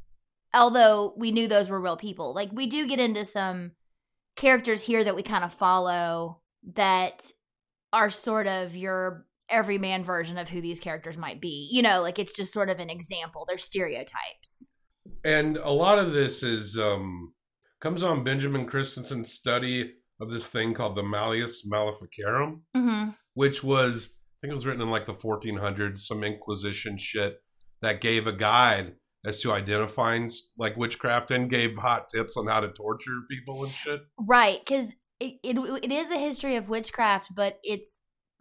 Although 0.53 1.15
we 1.17 1.33
knew 1.33 1.49
those 1.49 1.71
were 1.71 1.81
real 1.81 1.97
people. 1.97 2.35
Like 2.35 2.51
we 2.53 2.67
do 2.67 2.87
get 2.87 3.01
into 3.01 3.25
some 3.25 3.73
characters 4.37 4.83
here 4.83 5.03
that 5.03 5.17
we 5.17 5.23
kind 5.23 5.45
of 5.45 5.53
follow 5.53 6.41
that 6.75 7.31
are 7.93 8.11
sort 8.11 8.47
of 8.47 8.77
your 8.77 9.27
everyman 9.49 10.05
version 10.05 10.39
of 10.39 10.49
who 10.49 10.61
these 10.61 10.81
characters 10.81 11.17
might 11.17 11.41
be. 11.41 11.69
You 11.73 11.83
know, 11.83 12.03
like 12.03 12.19
it's 12.19 12.33
just 12.33 12.53
sort 12.53 12.71
of 12.71 12.79
an 12.79 12.91
example. 12.91 13.45
They're 13.49 13.59
stereotypes. 13.59 14.69
and 15.25 15.57
a 15.59 15.71
lot 15.71 15.99
of 15.99 16.13
this 16.13 16.43
is 16.43 16.79
um 16.79 17.33
comes 17.81 18.03
on 18.03 18.25
Benjamin 18.25 18.67
Christensen's 18.67 19.33
study 19.33 19.95
of 20.21 20.31
this 20.31 20.47
thing 20.47 20.73
called 20.75 20.97
the 20.97 21.03
Malleus 21.03 21.65
Maleficarum. 21.67 22.63
Mm-hmm. 22.77 23.11
which 23.35 23.65
was 23.65 24.11
I 24.13 24.37
think 24.41 24.53
it 24.53 24.55
was 24.55 24.67
written 24.67 24.83
in 24.83 24.91
like 24.91 25.07
the 25.07 25.15
1400s, 25.15 26.01
some 26.01 26.23
Inquisition 26.23 26.97
shit 26.99 27.39
that 27.85 28.01
gave 28.01 28.27
a 28.27 28.33
guide 28.33 28.95
as 29.25 29.41
to 29.43 29.53
identifying 29.53 30.31
like 30.59 30.77
witchcraft 30.77 31.31
and 31.31 31.49
gave 31.49 31.77
hot 31.77 32.09
tips 32.11 32.37
on 32.37 32.47
how 32.47 32.61
to 32.61 32.69
torture 32.69 33.21
people 33.31 33.65
and 33.65 33.73
shit. 33.73 34.01
Right, 34.19 34.59
because 34.65 34.95
it, 35.21 35.35
it 35.43 35.57
it 35.85 35.93
is 35.93 36.11
a 36.11 36.19
history 36.19 36.57
of 36.57 36.69
witchcraft, 36.69 37.35
but 37.35 37.59
it's 37.63 38.01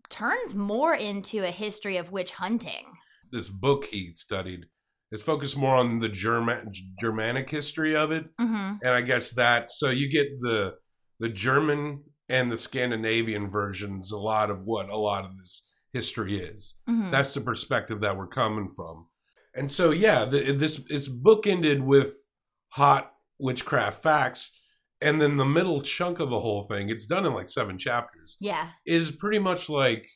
turns 0.09 0.53
more 0.53 0.93
into 0.95 1.43
a 1.47 1.51
history 1.51 1.97
of 1.97 2.11
witch 2.11 2.31
hunting. 2.31 2.85
This 3.31 3.47
book 3.47 3.85
he 3.85 4.13
studied 4.13 4.65
is 5.11 5.21
focused 5.21 5.57
more 5.57 5.75
on 5.75 5.99
the 5.99 6.09
German 6.09 6.71
Germanic 6.99 7.49
history 7.49 7.95
of 7.95 8.11
it, 8.11 8.25
Mm-hmm. 8.39 8.75
and 8.83 8.89
I 8.93 9.01
guess 9.01 9.31
that 9.31 9.71
so 9.71 9.89
you 9.89 10.09
get 10.11 10.27
the 10.41 10.75
the 11.19 11.29
German 11.29 12.03
and 12.29 12.51
the 12.51 12.57
Scandinavian 12.57 13.49
versions 13.49 14.11
a 14.11 14.17
lot 14.17 14.49
of 14.49 14.65
what 14.65 14.89
a 14.89 14.97
lot 14.97 15.25
of 15.25 15.37
this 15.37 15.63
history 15.93 16.37
is. 16.37 16.75
Mm-hmm. 16.89 17.11
That's 17.11 17.33
the 17.33 17.41
perspective 17.41 18.01
that 18.01 18.17
we're 18.17 18.27
coming 18.27 18.69
from. 18.75 19.07
And 19.55 19.71
so, 19.71 19.91
yeah, 19.91 20.25
the, 20.25 20.51
this 20.51 20.81
it's 20.89 21.07
bookended 21.07 21.81
with 21.81 22.13
hot 22.69 23.11
witchcraft 23.39 24.01
facts, 24.01 24.51
and 25.01 25.21
then 25.21 25.37
the 25.37 25.45
middle 25.45 25.81
chunk 25.81 26.19
of 26.19 26.29
the 26.29 26.39
whole 26.39 26.63
thing, 26.63 26.89
it's 26.89 27.05
done 27.05 27.25
in 27.25 27.33
like 27.33 27.47
seven 27.49 27.77
chapters, 27.77 28.37
yeah. 28.39 28.69
is 28.85 29.11
pretty 29.11 29.39
much 29.39 29.69
like 29.69 30.07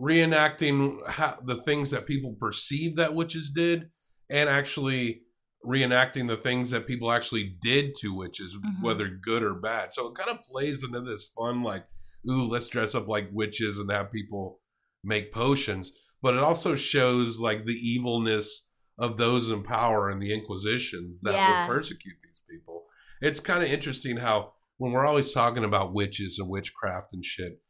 reenacting 0.00 1.06
how, 1.06 1.38
the 1.44 1.56
things 1.56 1.90
that 1.90 2.06
people 2.06 2.34
perceive 2.38 2.96
that 2.96 3.14
witches 3.14 3.50
did, 3.50 3.90
and 4.30 4.48
actually 4.48 5.22
reenacting 5.64 6.28
the 6.28 6.36
things 6.36 6.70
that 6.70 6.86
people 6.86 7.10
actually 7.10 7.56
did 7.60 7.94
to 8.00 8.14
witches, 8.14 8.54
Mhm. 8.56 8.82
whether 8.82 9.08
good 9.08 9.42
or 9.42 9.54
bad. 9.54 9.92
So 9.92 10.06
it 10.08 10.14
kind 10.14 10.30
of 10.30 10.44
plays 10.44 10.84
into 10.84 11.00
this 11.00 11.24
fun, 11.36 11.62
like, 11.62 11.84
ooh, 12.30 12.46
let's 12.46 12.68
dress 12.68 12.94
up 12.94 13.08
like 13.08 13.28
witches 13.32 13.78
and 13.78 13.90
have 13.90 14.10
people 14.12 14.60
make 15.02 15.32
potions. 15.32 15.92
But 16.22 16.34
it 16.34 16.40
also 16.40 16.74
shows 16.74 17.38
like 17.38 17.64
the 17.66 17.74
evilness 17.74 18.66
of 18.98 19.16
those 19.18 19.50
in 19.50 19.62
power 19.62 20.08
and 20.08 20.20
the 20.22 20.32
inquisitions 20.32 21.20
that 21.20 21.34
Yeah. 21.34 21.66
would 21.66 21.74
persecute 21.74 22.16
these 22.24 22.40
people. 22.48 22.86
It's 23.20 23.40
kind 23.40 23.62
of 23.62 23.70
interesting 23.70 24.16
how 24.16 24.54
when 24.78 24.92
we're 24.92 25.06
always 25.06 25.32
talking 25.32 25.64
about 25.64 25.92
witches 25.94 26.38
and 26.38 26.48
witchcraft 26.48 27.12
and 27.12 27.24
shit, 27.24 27.60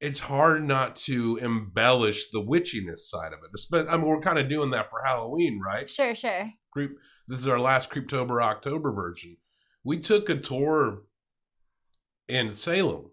it's 0.00 0.20
hard 0.20 0.62
not 0.62 0.94
to 0.94 1.36
embellish 1.38 2.30
the 2.30 2.40
witchiness 2.42 2.98
side 2.98 3.32
of 3.32 3.40
it. 3.42 3.86
I 3.88 3.96
mean, 3.96 4.06
we're 4.06 4.20
kind 4.20 4.38
of 4.38 4.48
doing 4.48 4.70
that 4.70 4.90
for 4.90 5.02
Halloween, 5.04 5.60
right? 5.64 5.88
Sure, 5.90 6.14
sure. 6.14 6.52
Creep. 6.72 6.92
This 7.26 7.40
is 7.40 7.48
our 7.48 7.58
last 7.58 7.90
Creeptober 7.90 8.42
October 8.42 8.92
version. 8.92 9.36
We 9.84 9.98
took 9.98 10.28
a 10.28 10.36
tour 10.36 11.02
in 12.28 12.50
Salem 12.52 13.10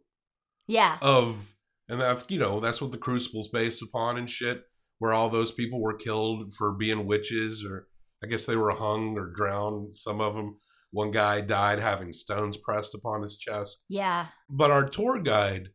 Yeah. 0.67 0.98
of, 1.01 1.54
and 1.89 1.99
that 2.01 2.29
you 2.31 2.39
know 2.39 2.59
that's 2.59 2.81
what 2.81 2.91
the 2.91 2.97
Crucible's 2.97 3.49
based 3.49 3.81
upon 3.81 4.17
and 4.17 4.29
shit, 4.29 4.63
where 4.99 5.13
all 5.13 5.29
those 5.29 5.51
people 5.51 5.81
were 5.81 5.95
killed 5.97 6.53
for 6.53 6.73
being 6.75 7.05
witches, 7.05 7.63
or 7.63 7.87
I 8.23 8.27
guess 8.27 8.45
they 8.45 8.55
were 8.55 8.71
hung 8.71 9.17
or 9.17 9.31
drowned. 9.35 9.95
Some 9.95 10.21
of 10.21 10.35
them. 10.35 10.57
One 10.91 11.11
guy 11.11 11.41
died 11.41 11.79
having 11.79 12.13
stones 12.13 12.55
pressed 12.55 12.95
upon 12.95 13.21
his 13.21 13.37
chest 13.37 13.83
Yeah. 13.89 14.27
but 14.49 14.71
our 14.71 14.87
tour 14.87 15.19
guide 15.19 15.69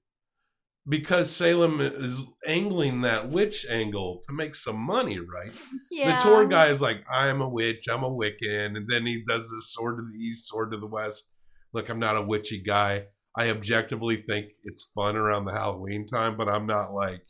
because 0.89 1.31
salem 1.31 1.79
is 1.81 2.25
angling 2.47 3.03
that 3.03 3.29
witch 3.29 3.67
angle 3.69 4.23
to 4.27 4.33
make 4.35 4.55
some 4.55 4.77
money 4.79 5.19
right 5.19 5.53
Yeah. 5.91 6.17
the 6.17 6.23
tour 6.23 6.47
guy 6.47 6.69
is 6.69 6.81
like 6.81 7.05
i'm 7.13 7.43
a 7.43 7.49
witch 7.49 7.85
i'm 7.93 8.03
a 8.03 8.11
wiccan 8.11 8.77
and 8.79 8.89
then 8.89 9.05
he 9.05 9.23
does 9.29 9.43
this 9.51 9.75
sword 9.75 9.99
to 9.99 10.03
the 10.11 10.19
east 10.19 10.49
sword 10.49 10.71
to 10.73 10.79
the 10.79 10.87
west 10.87 11.31
look 11.75 11.91
i'm 11.91 11.99
not 12.01 12.17
a 12.17 12.23
witchy 12.23 12.63
guy 12.63 13.05
i 13.37 13.49
objectively 13.51 14.17
think 14.29 14.47
it's 14.65 14.91
fun 14.95 15.17
around 15.17 15.45
the 15.45 15.53
halloween 15.53 16.07
time 16.07 16.37
but 16.37 16.49
i'm 16.49 16.67
not 16.67 16.93
like 16.93 17.23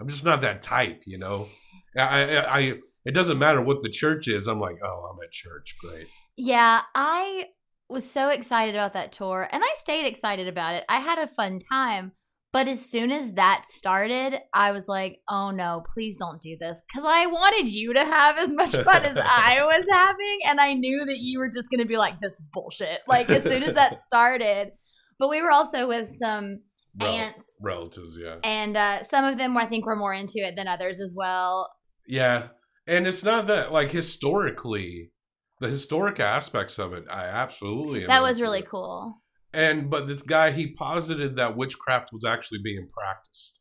i'm 0.00 0.08
just 0.08 0.24
not 0.24 0.40
that 0.40 0.62
type 0.62 1.02
you 1.06 1.18
know 1.18 1.48
i 1.96 2.36
i, 2.36 2.58
I 2.58 2.74
it 3.04 3.12
doesn't 3.12 3.38
matter 3.38 3.60
what 3.60 3.82
the 3.82 3.90
church 3.90 4.28
is 4.28 4.46
i'm 4.46 4.60
like 4.60 4.76
oh 4.84 5.10
i'm 5.12 5.18
at 5.22 5.32
church 5.32 5.76
great 5.80 6.06
Yeah, 6.36 6.80
I 6.94 7.48
was 7.88 8.08
so 8.10 8.30
excited 8.30 8.74
about 8.74 8.94
that 8.94 9.12
tour 9.12 9.48
and 9.50 9.62
I 9.62 9.74
stayed 9.76 10.06
excited 10.06 10.48
about 10.48 10.74
it. 10.74 10.84
I 10.88 11.00
had 11.00 11.18
a 11.18 11.28
fun 11.28 11.58
time. 11.70 12.12
But 12.52 12.68
as 12.68 12.84
soon 12.84 13.10
as 13.10 13.32
that 13.32 13.64
started, 13.64 14.38
I 14.52 14.72
was 14.72 14.86
like, 14.86 15.20
oh 15.26 15.50
no, 15.50 15.82
please 15.94 16.18
don't 16.18 16.38
do 16.42 16.54
this. 16.60 16.82
Because 16.86 17.04
I 17.06 17.24
wanted 17.24 17.72
you 17.72 17.94
to 17.94 18.04
have 18.04 18.36
as 18.36 18.52
much 18.52 18.72
fun 18.76 19.04
as 19.04 19.16
I 19.22 19.64
was 19.64 19.86
having. 19.90 20.40
And 20.44 20.60
I 20.60 20.74
knew 20.74 21.02
that 21.06 21.18
you 21.18 21.38
were 21.38 21.48
just 21.48 21.70
going 21.70 21.80
to 21.80 21.86
be 21.86 21.96
like, 21.96 22.20
this 22.20 22.34
is 22.34 22.48
bullshit. 22.52 23.00
Like, 23.08 23.30
as 23.30 23.42
soon 23.42 23.62
as 23.62 23.72
that 23.72 23.98
started. 24.00 24.72
But 25.22 25.30
we 25.30 25.40
were 25.40 25.52
also 25.52 25.86
with 25.86 26.10
some 26.18 26.62
Rel- 27.00 27.14
aunts, 27.14 27.46
relatives 27.60 28.18
yeah 28.20 28.38
and 28.42 28.76
uh, 28.76 29.04
some 29.04 29.24
of 29.24 29.38
them 29.38 29.56
I 29.56 29.66
think 29.66 29.86
were 29.86 29.94
more 29.94 30.12
into 30.12 30.38
it 30.38 30.56
than 30.56 30.66
others 30.66 30.98
as 30.98 31.14
well. 31.16 31.70
Yeah. 32.08 32.48
And 32.88 33.06
it's 33.06 33.22
not 33.22 33.46
that 33.46 33.70
like 33.70 33.92
historically 33.92 35.12
the 35.60 35.68
historic 35.68 36.18
aspects 36.18 36.76
of 36.80 36.92
it, 36.92 37.04
I 37.08 37.26
absolutely 37.26 38.02
am 38.02 38.08
That 38.08 38.22
was 38.22 38.42
really 38.42 38.58
it. 38.58 38.66
cool. 38.68 39.22
And 39.54 39.88
but 39.88 40.08
this 40.08 40.22
guy 40.22 40.50
he 40.50 40.72
posited 40.72 41.36
that 41.36 41.56
witchcraft 41.56 42.08
was 42.12 42.24
actually 42.24 42.58
being 42.64 42.88
practiced 42.88 43.60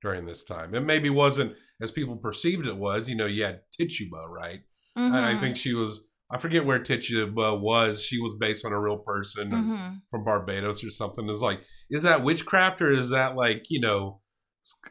during 0.00 0.24
this 0.24 0.42
time. 0.44 0.74
It 0.74 0.80
maybe 0.80 1.10
wasn't 1.10 1.54
as 1.82 1.90
people 1.90 2.16
perceived 2.16 2.66
it 2.66 2.78
was. 2.78 3.06
You 3.06 3.16
know, 3.16 3.26
you 3.26 3.44
had 3.44 3.60
Tituba, 3.78 4.26
right? 4.28 4.60
And 4.96 5.14
I 5.14 5.34
Mhm. 5.34 5.40
think 5.40 5.56
she 5.58 5.74
was 5.74 6.00
I 6.32 6.38
forget 6.38 6.64
where 6.64 6.78
Tituba 6.78 7.54
was. 7.60 8.02
She 8.02 8.18
was 8.20 8.34
based 8.40 8.64
on 8.64 8.72
a 8.72 8.80
real 8.80 8.98
person 8.98 9.50
Mhm. 9.50 10.00
from 10.10 10.24
Barbados 10.24 10.82
or 10.82 10.90
something. 10.90 11.28
Is 11.28 11.40
like, 11.42 11.62
is 11.90 12.02
that 12.04 12.24
witchcraft 12.24 12.80
or 12.80 12.90
is 12.90 13.10
that 13.10 13.36
like, 13.36 13.64
you 13.68 13.80
know, 13.80 14.22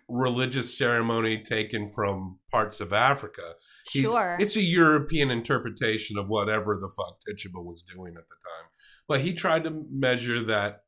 religious 0.07 0.77
ceremony 0.77 1.41
taken 1.41 1.91
from 1.91 2.39
parts 2.51 2.79
of 2.79 2.93
Africa? 2.93 3.55
He- 3.91 4.03
Sure. 4.03 4.37
It's 4.39 4.55
a 4.55 4.61
European 4.61 5.31
interpretation 5.31 6.17
of 6.17 6.27
whatever 6.27 6.77
the 6.79 6.89
fuck 6.95 7.19
Tituba 7.27 7.59
was 7.61 7.81
doing 7.81 8.13
at 8.15 8.27
the 8.29 8.35
time. 8.35 8.69
But 9.07 9.21
he 9.21 9.33
tried 9.33 9.63
to 9.63 9.83
measure 9.89 10.41
that 10.43 10.83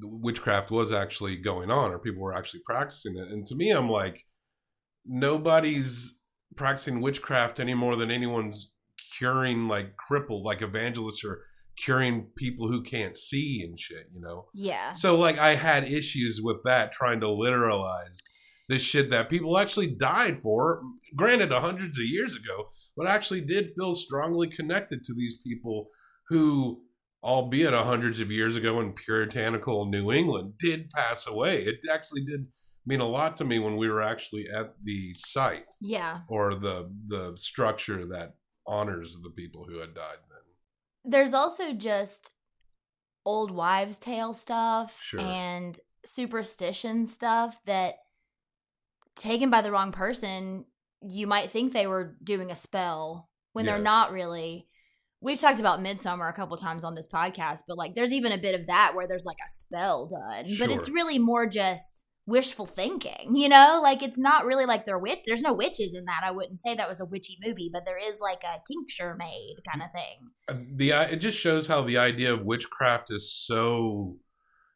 witchcraft 0.00 0.72
was 0.72 0.90
actually 0.90 1.36
going 1.36 1.70
on 1.70 1.92
or 1.92 2.00
people 2.00 2.20
were 2.20 2.34
actually 2.34 2.62
practicing 2.66 3.16
it. 3.16 3.28
And 3.28 3.46
to 3.46 3.54
me, 3.54 3.70
I'm 3.70 3.88
like, 3.88 4.26
nobody's 5.04 6.18
practicing 6.56 7.00
witchcraft 7.00 7.60
any 7.60 7.74
more 7.74 7.94
than 7.96 8.10
anyone's 8.10 8.72
curing 9.18 9.68
like 9.68 9.96
crippled, 9.96 10.44
like 10.44 10.62
evangelists 10.62 11.24
are 11.24 11.42
curing 11.76 12.28
people 12.36 12.68
who 12.68 12.82
can't 12.82 13.16
see 13.16 13.62
and 13.66 13.78
shit, 13.78 14.06
you 14.14 14.20
know? 14.20 14.46
Yeah. 14.54 14.92
So 14.92 15.18
like 15.18 15.38
I 15.38 15.54
had 15.56 15.84
issues 15.84 16.40
with 16.42 16.58
that 16.64 16.92
trying 16.92 17.20
to 17.20 17.26
literalize 17.26 18.18
this 18.68 18.82
shit 18.82 19.10
that 19.10 19.28
people 19.28 19.58
actually 19.58 19.94
died 19.94 20.38
for, 20.38 20.80
granted 21.16 21.52
hundreds 21.52 21.98
of 21.98 22.04
years 22.06 22.34
ago, 22.36 22.68
but 22.96 23.06
actually 23.06 23.40
did 23.42 23.72
feel 23.76 23.94
strongly 23.94 24.48
connected 24.48 25.04
to 25.04 25.14
these 25.14 25.36
people 25.44 25.88
who 26.28 26.80
albeit 27.22 27.72
hundreds 27.74 28.20
of 28.20 28.30
years 28.30 28.54
ago 28.54 28.80
in 28.80 28.92
puritanical 28.92 29.86
New 29.86 30.12
England 30.12 30.52
did 30.58 30.90
pass 30.90 31.26
away. 31.26 31.62
It 31.62 31.76
actually 31.90 32.22
did 32.24 32.46
mean 32.86 33.00
a 33.00 33.06
lot 33.06 33.36
to 33.36 33.44
me 33.44 33.58
when 33.58 33.76
we 33.76 33.88
were 33.88 34.02
actually 34.02 34.46
at 34.54 34.74
the 34.82 35.14
site 35.14 35.64
Yeah. 35.80 36.20
or 36.28 36.54
the 36.54 36.90
the 37.08 37.32
structure 37.36 38.04
that 38.06 38.34
honors 38.66 39.18
the 39.22 39.30
people 39.30 39.64
who 39.64 39.78
had 39.78 39.94
died 39.94 40.18
then. 40.28 41.10
There's 41.12 41.34
also 41.34 41.72
just 41.72 42.32
old 43.26 43.50
wives' 43.50 43.98
tale 43.98 44.34
stuff 44.34 45.00
Sure. 45.02 45.20
and 45.20 45.78
superstition 46.04 47.06
stuff 47.06 47.58
that 47.66 47.96
taken 49.16 49.50
by 49.50 49.62
the 49.62 49.70
wrong 49.70 49.92
person, 49.92 50.64
you 51.02 51.26
might 51.26 51.50
think 51.50 51.72
they 51.72 51.86
were 51.86 52.16
doing 52.22 52.50
a 52.50 52.54
spell 52.54 53.30
when 53.52 53.64
Yeah. 53.64 53.72
they're 53.74 53.82
not 53.82 54.12
really. 54.12 54.68
We've 55.20 55.38
talked 55.38 55.60
about 55.60 55.80
Midsummer 55.80 56.26
a 56.28 56.32
couple 56.34 56.56
times 56.58 56.84
on 56.84 56.94
this 56.94 57.06
podcast, 57.06 57.60
but 57.66 57.78
like 57.78 57.94
there's 57.94 58.12
even 58.12 58.32
a 58.32 58.38
bit 58.38 58.58
of 58.58 58.66
that 58.66 58.94
where 58.94 59.06
there's 59.06 59.24
like 59.24 59.38
a 59.44 59.48
spell 59.48 60.06
done, 60.06 60.46
but 60.58 60.70
it's 60.70 60.88
really 60.90 61.18
more 61.18 61.46
just 61.46 62.06
wishful 62.26 62.66
thinking, 62.66 63.36
you 63.36 63.48
know? 63.48 63.80
Like 63.82 64.02
it's 64.02 64.18
not 64.18 64.44
really 64.44 64.66
like 64.66 64.86
they're 64.86 64.98
witch. 64.98 65.20
There's 65.26 65.42
no 65.42 65.52
witches 65.52 65.94
in 65.94 66.04
that. 66.06 66.22
I 66.24 66.30
wouldn't 66.30 66.60
say 66.60 66.74
that 66.74 66.88
was 66.88 67.00
a 67.00 67.04
witchy 67.04 67.38
movie, 67.44 67.70
but 67.72 67.84
there 67.84 67.98
is 67.98 68.20
like 68.20 68.42
a 68.44 68.60
tincture 68.66 69.16
made 69.18 69.56
kind 69.70 69.82
of 69.82 69.90
thing. 69.92 70.76
The 70.76 70.90
it 71.12 71.16
just 71.16 71.38
shows 71.38 71.66
how 71.66 71.82
the 71.82 71.98
idea 71.98 72.32
of 72.32 72.44
witchcraft 72.44 73.10
is 73.10 73.32
so 73.32 74.16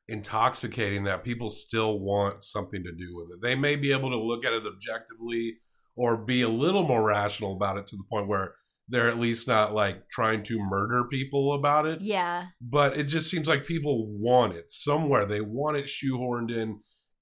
intoxicating 0.08 1.04
that 1.04 1.24
people 1.24 1.50
still 1.50 2.00
want 2.00 2.42
something 2.42 2.82
to 2.82 2.92
do 2.92 3.14
with 3.14 3.34
it. 3.34 3.42
They 3.42 3.54
may 3.54 3.76
be 3.76 3.92
able 3.92 4.10
to 4.10 4.16
look 4.16 4.44
at 4.44 4.52
it 4.52 4.64
objectively 4.66 5.58
or 5.96 6.16
be 6.16 6.42
a 6.42 6.48
little 6.48 6.86
more 6.86 7.04
rational 7.04 7.52
about 7.54 7.76
it 7.76 7.86
to 7.88 7.96
the 7.96 8.04
point 8.10 8.28
where 8.28 8.54
they're 8.88 9.08
at 9.08 9.18
least 9.18 9.46
not 9.46 9.74
like 9.74 10.08
trying 10.08 10.42
to 10.44 10.58
murder 10.58 11.04
people 11.10 11.52
about 11.52 11.86
it. 11.86 12.00
Yeah. 12.00 12.46
But 12.60 12.96
it 12.96 13.04
just 13.04 13.30
seems 13.30 13.46
like 13.46 13.66
people 13.66 14.06
want 14.08 14.54
it 14.54 14.70
somewhere. 14.70 15.26
They 15.26 15.42
want 15.42 15.76
it 15.76 15.84
shoehorned 15.84 16.50
in 16.50 16.80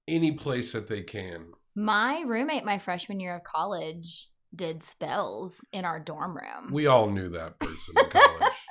any 0.09 0.33
place 0.33 0.73
that 0.73 0.89
they 0.89 1.03
can. 1.03 1.53
My 1.75 2.23
roommate, 2.27 2.65
my 2.65 2.79
freshman 2.79 3.21
year 3.21 3.37
of 3.37 3.45
college, 3.45 4.29
did 4.55 4.83
spells 4.83 5.65
in 5.73 5.85
our 5.85 6.01
dorm 6.01 6.37
room. 6.37 6.73
We 6.73 6.87
all 6.87 7.11
knew 7.11 7.29
that 7.31 7.59
person 7.59 7.95
in 7.99 8.11
college. 8.11 8.53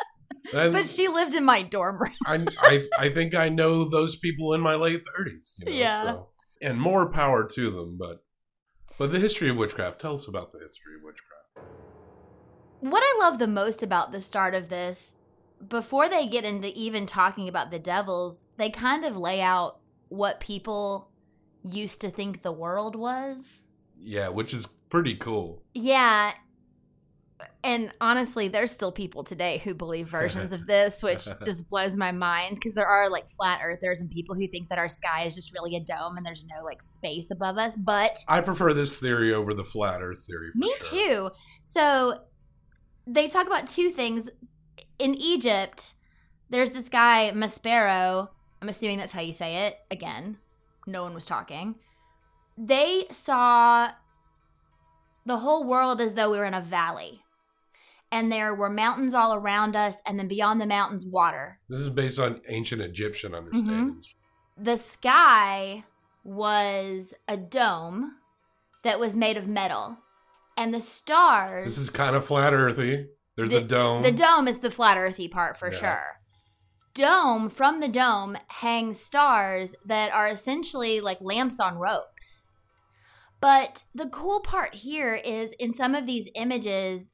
And 0.54 0.74
but 0.74 0.86
she 0.86 1.08
lived 1.08 1.34
in 1.34 1.44
my 1.44 1.64
dorm 1.64 2.00
room. 2.00 2.14
I, 2.28 2.46
I 2.60 2.88
I 3.00 3.10
think 3.10 3.34
I 3.34 3.50
know 3.50 3.84
those 3.84 4.16
people 4.16 4.54
in 4.54 4.62
my 4.62 4.76
late 4.76 5.02
thirties. 5.18 5.56
You 5.58 5.66
know, 5.66 5.72
Yeah. 5.72 6.04
So. 6.04 6.28
And 6.62 6.80
more 6.80 7.12
power 7.12 7.48
to 7.48 7.72
them, 7.72 7.98
but 7.98 8.24
but 9.00 9.12
the 9.12 9.20
history 9.20 9.50
of 9.50 9.58
witchcraft. 9.58 10.00
Tell 10.00 10.14
us 10.14 10.28
about 10.28 10.52
the 10.52 10.60
history 10.60 10.98
of 10.98 11.04
witchcraft. 11.04 11.72
What 12.80 13.02
I 13.04 13.18
love 13.20 13.40
the 13.40 13.48
most 13.48 13.82
about 13.82 14.12
the 14.12 14.22
start 14.22 14.54
of 14.54 14.70
this, 14.70 15.16
before 15.68 16.08
they 16.08 16.28
get 16.28 16.46
into 16.46 16.68
even 16.78 17.08
talking 17.08 17.50
about 17.50 17.72
the 17.72 17.80
devils, 17.80 18.44
they 18.58 18.70
kind 18.70 19.04
of 19.04 19.18
lay 19.18 19.42
out 19.42 19.80
what 20.10 20.40
people 20.40 21.10
used 21.70 22.02
to 22.02 22.10
think 22.10 22.42
the 22.42 22.52
world 22.52 22.96
was. 22.96 23.64
Yeah, 24.00 24.30
which 24.30 24.54
is 24.54 24.68
pretty 24.68 25.16
cool. 25.16 25.64
Yeah. 25.74 26.34
And 27.64 27.92
honestly, 28.00 28.48
there's 28.48 28.72
still 28.72 28.92
people 28.92 29.24
today 29.24 29.60
who 29.64 29.74
believe 29.74 30.08
versions 30.08 30.54
of 30.54 30.66
this, 30.68 31.04
which 31.04 31.28
just 31.44 31.70
blows 31.70 31.98
my 31.98 32.12
mind 32.12 32.56
because 32.56 32.74
there 32.74 32.88
are 32.88 33.10
like 33.10 33.28
flat 33.28 33.60
earthers 33.64 34.00
and 34.00 34.10
people 34.10 34.36
who 34.36 34.48
think 34.48 34.70
that 34.70 34.78
our 34.78 34.88
sky 34.88 35.24
is 35.24 35.36
just 35.36 35.54
really 35.54 35.76
a 35.76 35.80
dome 35.80 36.18
and 36.18 36.26
there's 36.26 36.46
no 36.46 36.64
like 36.64 36.82
space 36.82 37.32
above 37.32 37.58
us. 37.58 37.76
But 37.76 38.18
I 38.28 38.42
prefer 38.42 38.74
this 38.74 38.98
theory 39.00 39.34
over 39.34 39.54
the 39.54 39.64
flat 39.64 40.02
Earth 40.02 40.26
theory. 40.26 40.52
Me 40.56 40.74
sure. 40.80 40.90
too. 40.90 41.32
So 41.62 42.20
they 43.06 43.28
talk 43.28 43.48
about 43.48 43.68
two 43.68 43.90
things. 43.90 44.30
In 44.98 45.16
Egypt, 45.16 45.94
there's 46.50 46.72
this 46.72 46.90
guy, 46.90 47.32
Maspero. 47.34 48.30
I'm 48.62 48.70
assuming 48.70 48.98
that's 48.98 49.12
how 49.12 49.22
you 49.22 49.34
say 49.34 49.68
it. 49.68 49.78
Again, 49.92 50.38
no 50.86 51.04
one 51.04 51.14
was 51.14 51.26
talking. 51.26 51.76
They 52.58 53.06
saw 53.12 53.90
the 55.26 55.38
whole 55.38 55.64
world 55.64 56.00
as 56.00 56.14
though 56.14 56.32
we 56.32 56.38
were 56.38 56.46
in 56.46 56.54
a 56.54 56.62
valley. 56.62 57.22
And 58.12 58.32
there 58.32 58.54
were 58.54 58.70
mountains 58.70 59.14
all 59.14 59.34
around 59.34 59.76
us, 59.76 59.98
and 60.06 60.18
then 60.18 60.28
beyond 60.28 60.62
the 60.62 60.66
mountains, 60.66 61.06
water. 61.06 61.60
This 61.68 61.82
is 61.82 61.90
based 61.90 62.20
on 62.20 62.40
ancient 62.48 62.82
Egyptian 62.82 63.32
mm-hmm. 63.32 63.46
understandings. 63.46 64.16
The 64.58 64.78
sky 64.78 65.84
was 66.24 67.14
a 67.28 67.36
dome 67.36 68.16
that 68.84 69.00
was 69.00 69.16
made 69.16 69.38
of 69.38 69.48
metal. 69.48 69.98
And 70.56 70.74
the 70.74 70.80
stars. 70.80 71.66
This 71.66 71.78
is 71.78 71.90
kind 71.90 72.16
of 72.16 72.24
flat 72.26 72.54
earthy. 72.54 73.08
There's 73.36 73.50
the, 73.50 73.58
a 73.58 73.64
dome. 73.64 74.04
The 74.04 74.12
dome 74.14 74.48
is 74.48 74.60
the 74.60 74.72
flat 74.72 74.98
earthy 74.98 75.28
part 75.28 75.58
for 75.58 75.70
Yeah. 75.70 75.78
sure. 75.78 76.22
Dome 76.96 77.50
from 77.50 77.82
the 77.82 77.90
dome 77.90 78.38
hang 78.48 78.94
stars 78.94 79.76
that 79.86 80.14
are 80.14 80.30
essentially 80.30 81.02
like 81.02 81.18
lamps 81.20 81.60
on 81.60 81.78
ropes. 81.78 82.48
But 83.42 83.84
the 83.94 84.08
cool 84.08 84.40
part 84.40 84.74
here 84.74 85.14
is 85.14 85.52
in 85.60 85.74
some 85.74 85.94
of 85.94 86.08
these 86.08 86.30
images 86.36 87.12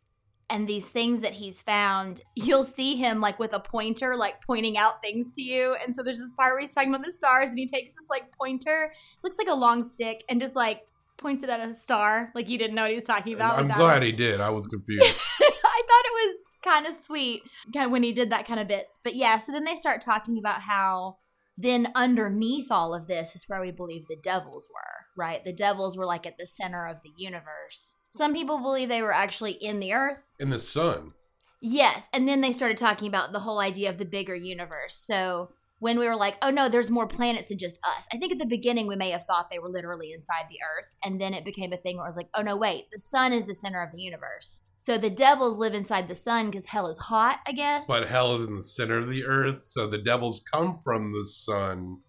and 0.51 0.67
these 0.67 0.89
things 0.89 1.21
that 1.21 1.33
he's 1.33 1.63
found, 1.63 2.21
you'll 2.35 2.63
see 2.63 2.95
him 2.95 3.21
like 3.21 3.39
with 3.39 3.53
a 3.53 3.59
pointer, 3.59 4.15
like 4.15 4.45
pointing 4.45 4.77
out 4.77 5.01
things 5.01 5.31
to 5.33 5.41
you. 5.41 5.75
And 5.83 5.95
so 5.95 6.03
there's 6.03 6.19
this 6.19 6.31
part 6.37 6.53
where 6.53 6.61
he's 6.61 6.75
talking 6.75 6.93
about 6.93 7.03
the 7.03 7.11
stars 7.11 7.49
and 7.49 7.57
he 7.57 7.65
takes 7.65 7.91
this 7.91 8.07
like 8.07 8.31
pointer, 8.39 8.91
it 8.93 9.23
looks 9.23 9.39
like 9.39 9.49
a 9.49 9.55
long 9.55 9.83
stick, 9.83 10.23
and 10.29 10.39
just 10.39 10.55
like 10.55 10.81
points 11.17 11.41
it 11.41 11.49
at 11.49 11.59
a 11.59 11.73
star. 11.73 12.31
Like 12.35 12.47
he 12.47 12.57
didn't 12.57 12.75
know 12.75 12.83
what 12.83 12.91
he 12.91 12.97
was 12.97 13.05
talking 13.05 13.33
about. 13.33 13.57
I'm 13.57 13.67
glad 13.67 13.79
one. 13.79 14.01
he 14.03 14.11
did. 14.11 14.41
I 14.41 14.51
was 14.51 14.67
confused. 14.67 15.01
I 15.41 15.81
thought 15.87 16.05
it 16.05 16.13
was 16.13 16.35
kind 16.63 16.85
of 16.85 16.95
sweet 16.95 17.41
kind 17.73 17.85
of 17.85 17.91
when 17.91 18.03
he 18.03 18.13
did 18.13 18.29
that 18.29 18.47
kind 18.47 18.59
of 18.59 18.67
bits. 18.67 18.99
But 19.03 19.15
yeah, 19.15 19.37
so 19.37 19.51
then 19.51 19.65
they 19.65 19.75
start 19.75 20.01
talking 20.01 20.37
about 20.37 20.61
how 20.61 21.17
then 21.57 21.91
underneath 21.95 22.71
all 22.71 22.93
of 22.93 23.07
this 23.07 23.35
is 23.35 23.45
where 23.47 23.61
we 23.61 23.71
believe 23.71 24.07
the 24.07 24.17
devils 24.21 24.67
were, 24.73 25.21
right? 25.21 25.43
The 25.43 25.53
devils 25.53 25.97
were 25.97 26.05
like 26.05 26.25
at 26.25 26.37
the 26.37 26.47
center 26.47 26.87
of 26.87 27.01
the 27.03 27.11
universe. 27.17 27.95
Some 28.11 28.33
people 28.33 28.59
believe 28.59 28.89
they 28.89 29.01
were 29.01 29.13
actually 29.13 29.53
in 29.53 29.79
the 29.79 29.93
earth. 29.93 30.33
In 30.39 30.49
the 30.49 30.59
sun. 30.59 31.13
Yes, 31.61 32.07
and 32.11 32.27
then 32.27 32.41
they 32.41 32.53
started 32.53 32.77
talking 32.77 33.07
about 33.07 33.31
the 33.31 33.39
whole 33.39 33.59
idea 33.59 33.89
of 33.89 33.99
the 33.99 34.05
bigger 34.05 34.35
universe. 34.35 34.95
So 34.95 35.49
when 35.79 35.99
we 35.99 36.07
were 36.07 36.15
like, 36.15 36.37
oh 36.41 36.49
no, 36.49 36.69
there's 36.69 36.89
more 36.89 37.07
planets 37.07 37.47
than 37.47 37.57
just 37.57 37.79
us. 37.83 38.07
I 38.11 38.17
think 38.17 38.31
at 38.31 38.39
the 38.39 38.45
beginning 38.45 38.87
we 38.87 38.95
may 38.95 39.11
have 39.11 39.25
thought 39.25 39.49
they 39.49 39.59
were 39.59 39.69
literally 39.69 40.11
inside 40.11 40.45
the 40.49 40.59
earth. 40.77 40.95
And 41.03 41.19
then 41.21 41.33
it 41.33 41.45
became 41.45 41.73
a 41.73 41.77
thing 41.77 41.97
where 41.97 42.05
it 42.05 42.09
was 42.09 42.17
like, 42.17 42.29
oh 42.35 42.41
no, 42.41 42.55
wait, 42.55 42.85
the 42.91 42.99
sun 42.99 43.33
is 43.33 43.45
the 43.45 43.55
center 43.55 43.81
of 43.81 43.91
the 43.91 44.01
universe. 44.01 44.63
So 44.81 44.97
the 44.97 45.11
devils 45.11 45.59
live 45.59 45.75
inside 45.75 46.07
the 46.07 46.15
sun 46.15 46.47
because 46.47 46.65
hell 46.65 46.87
is 46.87 46.97
hot, 46.97 47.39
I 47.45 47.51
guess. 47.51 47.85
But 47.87 48.07
hell 48.07 48.33
is 48.33 48.47
in 48.47 48.55
the 48.55 48.63
center 48.63 48.97
of 48.97 49.09
the 49.09 49.25
earth, 49.25 49.63
so 49.63 49.85
the 49.85 49.99
devils 49.99 50.43
come 50.51 50.79
from 50.83 51.13
the 51.13 51.27
sun 51.27 51.99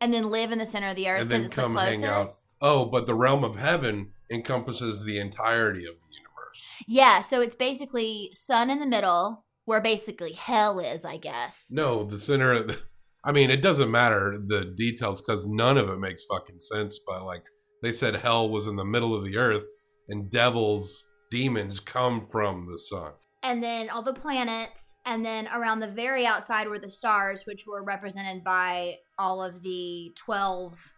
and 0.00 0.14
then 0.14 0.30
live 0.30 0.50
in 0.50 0.56
the 0.56 0.64
center 0.64 0.88
of 0.88 0.96
the 0.96 1.10
earth 1.10 1.20
and 1.20 1.30
then 1.30 1.42
it's 1.42 1.54
come 1.54 1.74
the 1.74 1.80
hang 1.82 2.04
out. 2.04 2.28
Oh, 2.62 2.86
but 2.86 3.06
the 3.06 3.14
realm 3.14 3.44
of 3.44 3.56
heaven 3.56 4.12
encompasses 4.32 5.04
the 5.04 5.18
entirety 5.18 5.84
of 5.84 5.94
the 5.94 6.16
universe. 6.16 6.62
Yeah, 6.86 7.20
so 7.20 7.42
it's 7.42 7.54
basically 7.54 8.30
sun 8.32 8.70
in 8.70 8.80
the 8.80 8.86
middle, 8.86 9.44
where 9.66 9.82
basically 9.82 10.32
hell 10.32 10.78
is, 10.80 11.04
I 11.04 11.18
guess. 11.18 11.66
No, 11.70 12.02
the 12.02 12.18
center 12.18 12.50
of 12.52 12.68
the. 12.68 12.78
I 13.24 13.32
mean, 13.32 13.50
it 13.50 13.60
doesn't 13.60 13.90
matter 13.90 14.38
the 14.42 14.64
details 14.64 15.20
because 15.20 15.44
none 15.44 15.76
of 15.76 15.90
it 15.90 15.98
makes 15.98 16.24
fucking 16.24 16.60
sense. 16.60 16.98
But 17.06 17.24
like 17.24 17.42
they 17.82 17.92
said, 17.92 18.16
hell 18.16 18.48
was 18.48 18.66
in 18.66 18.76
the 18.76 18.86
middle 18.86 19.14
of 19.14 19.22
the 19.22 19.36
earth, 19.36 19.66
and 20.08 20.30
devils, 20.30 21.06
demons 21.30 21.80
come 21.80 22.26
from 22.26 22.66
the 22.70 22.78
sun. 22.78 23.12
and 23.42 23.62
then 23.62 23.88
all 23.90 24.02
the 24.02 24.12
planets, 24.12 24.94
and 25.04 25.24
then 25.24 25.46
around 25.54 25.80
the 25.80 25.86
very 25.86 26.26
outside 26.26 26.68
were 26.68 26.78
the 26.78 26.90
stars, 26.90 27.44
which 27.46 27.64
were 27.66 27.82
represented 27.84 28.42
by 28.42 28.96
all 29.18 29.42
of 29.42 29.62
the 29.62 30.12
12 30.16 30.92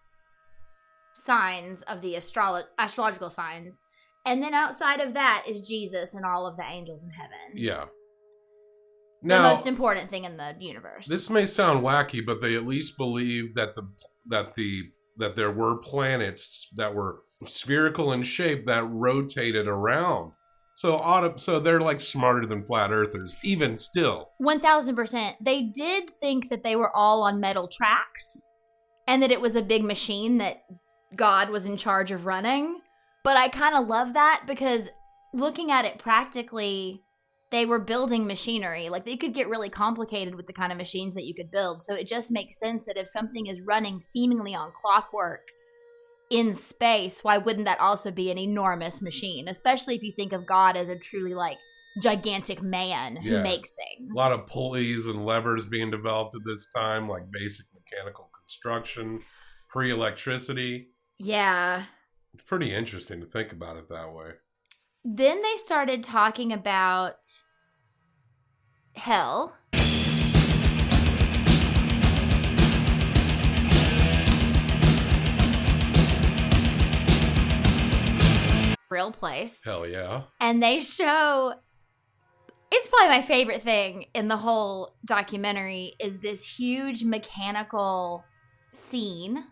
signs 1.14 1.82
of 1.82 2.00
the 2.00 2.14
astrolo- 2.14 2.64
astrological 2.78 3.28
signs. 3.28 3.78
And 4.24 4.42
then 4.42 4.54
outside 4.54 5.00
of 5.00 5.14
that 5.14 5.44
is 5.46 5.60
Jesus 5.68 6.14
and 6.14 6.24
all 6.24 6.46
of 6.46 6.56
the 6.56 6.64
angels 6.64 7.02
in 7.02 7.10
heaven. 7.10 7.54
Yeah. 7.54 7.84
The 9.22 9.40
most 9.40 9.66
important 9.66 10.10
thing 10.10 10.24
in 10.24 10.36
the 10.36 10.54
universe. 10.60 11.06
this 11.06 11.28
may 11.28 11.44
sound 11.44 11.84
wacky, 11.84 12.24
but 12.24 12.40
they 12.40 12.54
at 12.54 12.66
least 12.66 12.96
believe 12.96 13.56
that 13.56 13.74
the 13.74 13.82
that 14.26 14.54
the 14.54 14.84
that 15.16 15.34
there 15.34 15.50
were 15.50 15.78
planets 15.78 16.68
that 16.76 16.94
were 16.94 17.24
spherical 17.44 18.12
in 18.12 18.22
shape 18.22 18.66
that 18.66 18.88
rotated 18.88 19.66
around. 19.68 20.32
So 20.74 20.98
autumn, 20.98 21.38
so 21.38 21.58
they're 21.58 21.80
like 21.80 22.00
smarter 22.00 22.46
than 22.46 22.62
flat 22.62 22.92
earthers, 22.92 23.38
even 23.42 23.76
still. 23.76 24.30
1000%. 24.40 25.34
They 25.40 25.62
did 25.62 26.08
think 26.08 26.50
that 26.50 26.62
they 26.62 26.76
were 26.76 26.94
all 26.94 27.22
on 27.22 27.40
metal 27.40 27.68
tracks 27.68 28.40
and 29.08 29.22
that 29.22 29.32
it 29.32 29.40
was 29.40 29.56
a 29.56 29.62
big 29.62 29.82
machine 29.82 30.38
that 30.38 30.58
God 31.16 31.50
was 31.50 31.66
in 31.66 31.76
charge 31.76 32.12
of 32.12 32.26
running. 32.26 32.80
But 33.24 33.36
I 33.36 33.48
kind 33.48 33.74
of 33.74 33.88
love 33.88 34.14
that 34.14 34.44
because 34.46 34.88
looking 35.34 35.72
at 35.72 35.84
it 35.84 35.98
practically, 35.98 37.02
they 37.50 37.66
were 37.66 37.80
building 37.80 38.26
machinery. 38.26 38.88
Like 38.88 39.04
they 39.04 39.16
could 39.16 39.34
get 39.34 39.48
really 39.48 39.70
complicated 39.70 40.34
with 40.34 40.46
the 40.46 40.52
kind 40.52 40.70
of 40.70 40.78
machines 40.78 41.14
that 41.14 41.24
you 41.24 41.34
could 41.34 41.50
build. 41.50 41.82
So 41.82 41.94
it 41.94 42.06
just 42.06 42.30
makes 42.30 42.58
sense 42.58 42.84
that 42.84 42.96
if 42.96 43.08
something 43.08 43.46
is 43.46 43.62
running 43.62 44.00
seemingly 44.00 44.54
on 44.54 44.70
clockwork 44.80 45.40
in 46.30 46.54
space, 46.54 47.22
why 47.22 47.38
wouldn't 47.38 47.64
that 47.64 47.80
also 47.80 48.10
be 48.10 48.30
an 48.30 48.38
enormous 48.38 49.00
machine? 49.00 49.48
Especially 49.48 49.94
if 49.94 50.02
you 50.02 50.12
think 50.12 50.32
of 50.32 50.46
God 50.46 50.76
as 50.76 50.88
a 50.88 50.96
truly 50.96 51.34
like 51.34 51.58
gigantic 52.02 52.62
man 52.62 53.16
who 53.16 53.42
makes 53.42 53.74
things. 53.74 54.10
A 54.12 54.16
lot 54.16 54.32
of 54.32 54.46
pulleys 54.46 55.06
and 55.06 55.24
levers 55.24 55.66
being 55.66 55.90
developed 55.90 56.34
at 56.34 56.44
this 56.44 56.68
time, 56.74 57.08
like 57.08 57.30
basic 57.30 57.66
mechanical 57.74 58.30
construction, 58.38 59.20
pre 59.68 59.90
electricity. 59.90 60.88
yeah. 61.18 61.84
It's 62.34 62.44
pretty 62.44 62.72
interesting 62.72 63.20
to 63.20 63.26
think 63.26 63.52
about 63.52 63.78
it 63.78 63.88
that 63.88 64.12
way. 64.12 64.32
Then 65.02 65.42
they 65.42 65.56
started 65.56 66.04
talking 66.04 66.52
about 66.52 67.26
hell. 68.94 69.56
Real 78.90 79.12
place. 79.12 79.60
Hell 79.64 79.86
yeah. 79.86 80.22
And 80.40 80.62
they 80.62 80.80
show 80.80 81.54
it's 82.70 82.88
probably 82.88 83.08
my 83.16 83.22
favorite 83.22 83.62
thing 83.62 84.06
in 84.14 84.28
the 84.28 84.36
whole 84.36 84.94
documentary 85.04 85.94
is 86.00 86.18
this 86.18 86.46
huge 86.46 87.02
mechanical 87.02 88.24
scene 88.70 89.44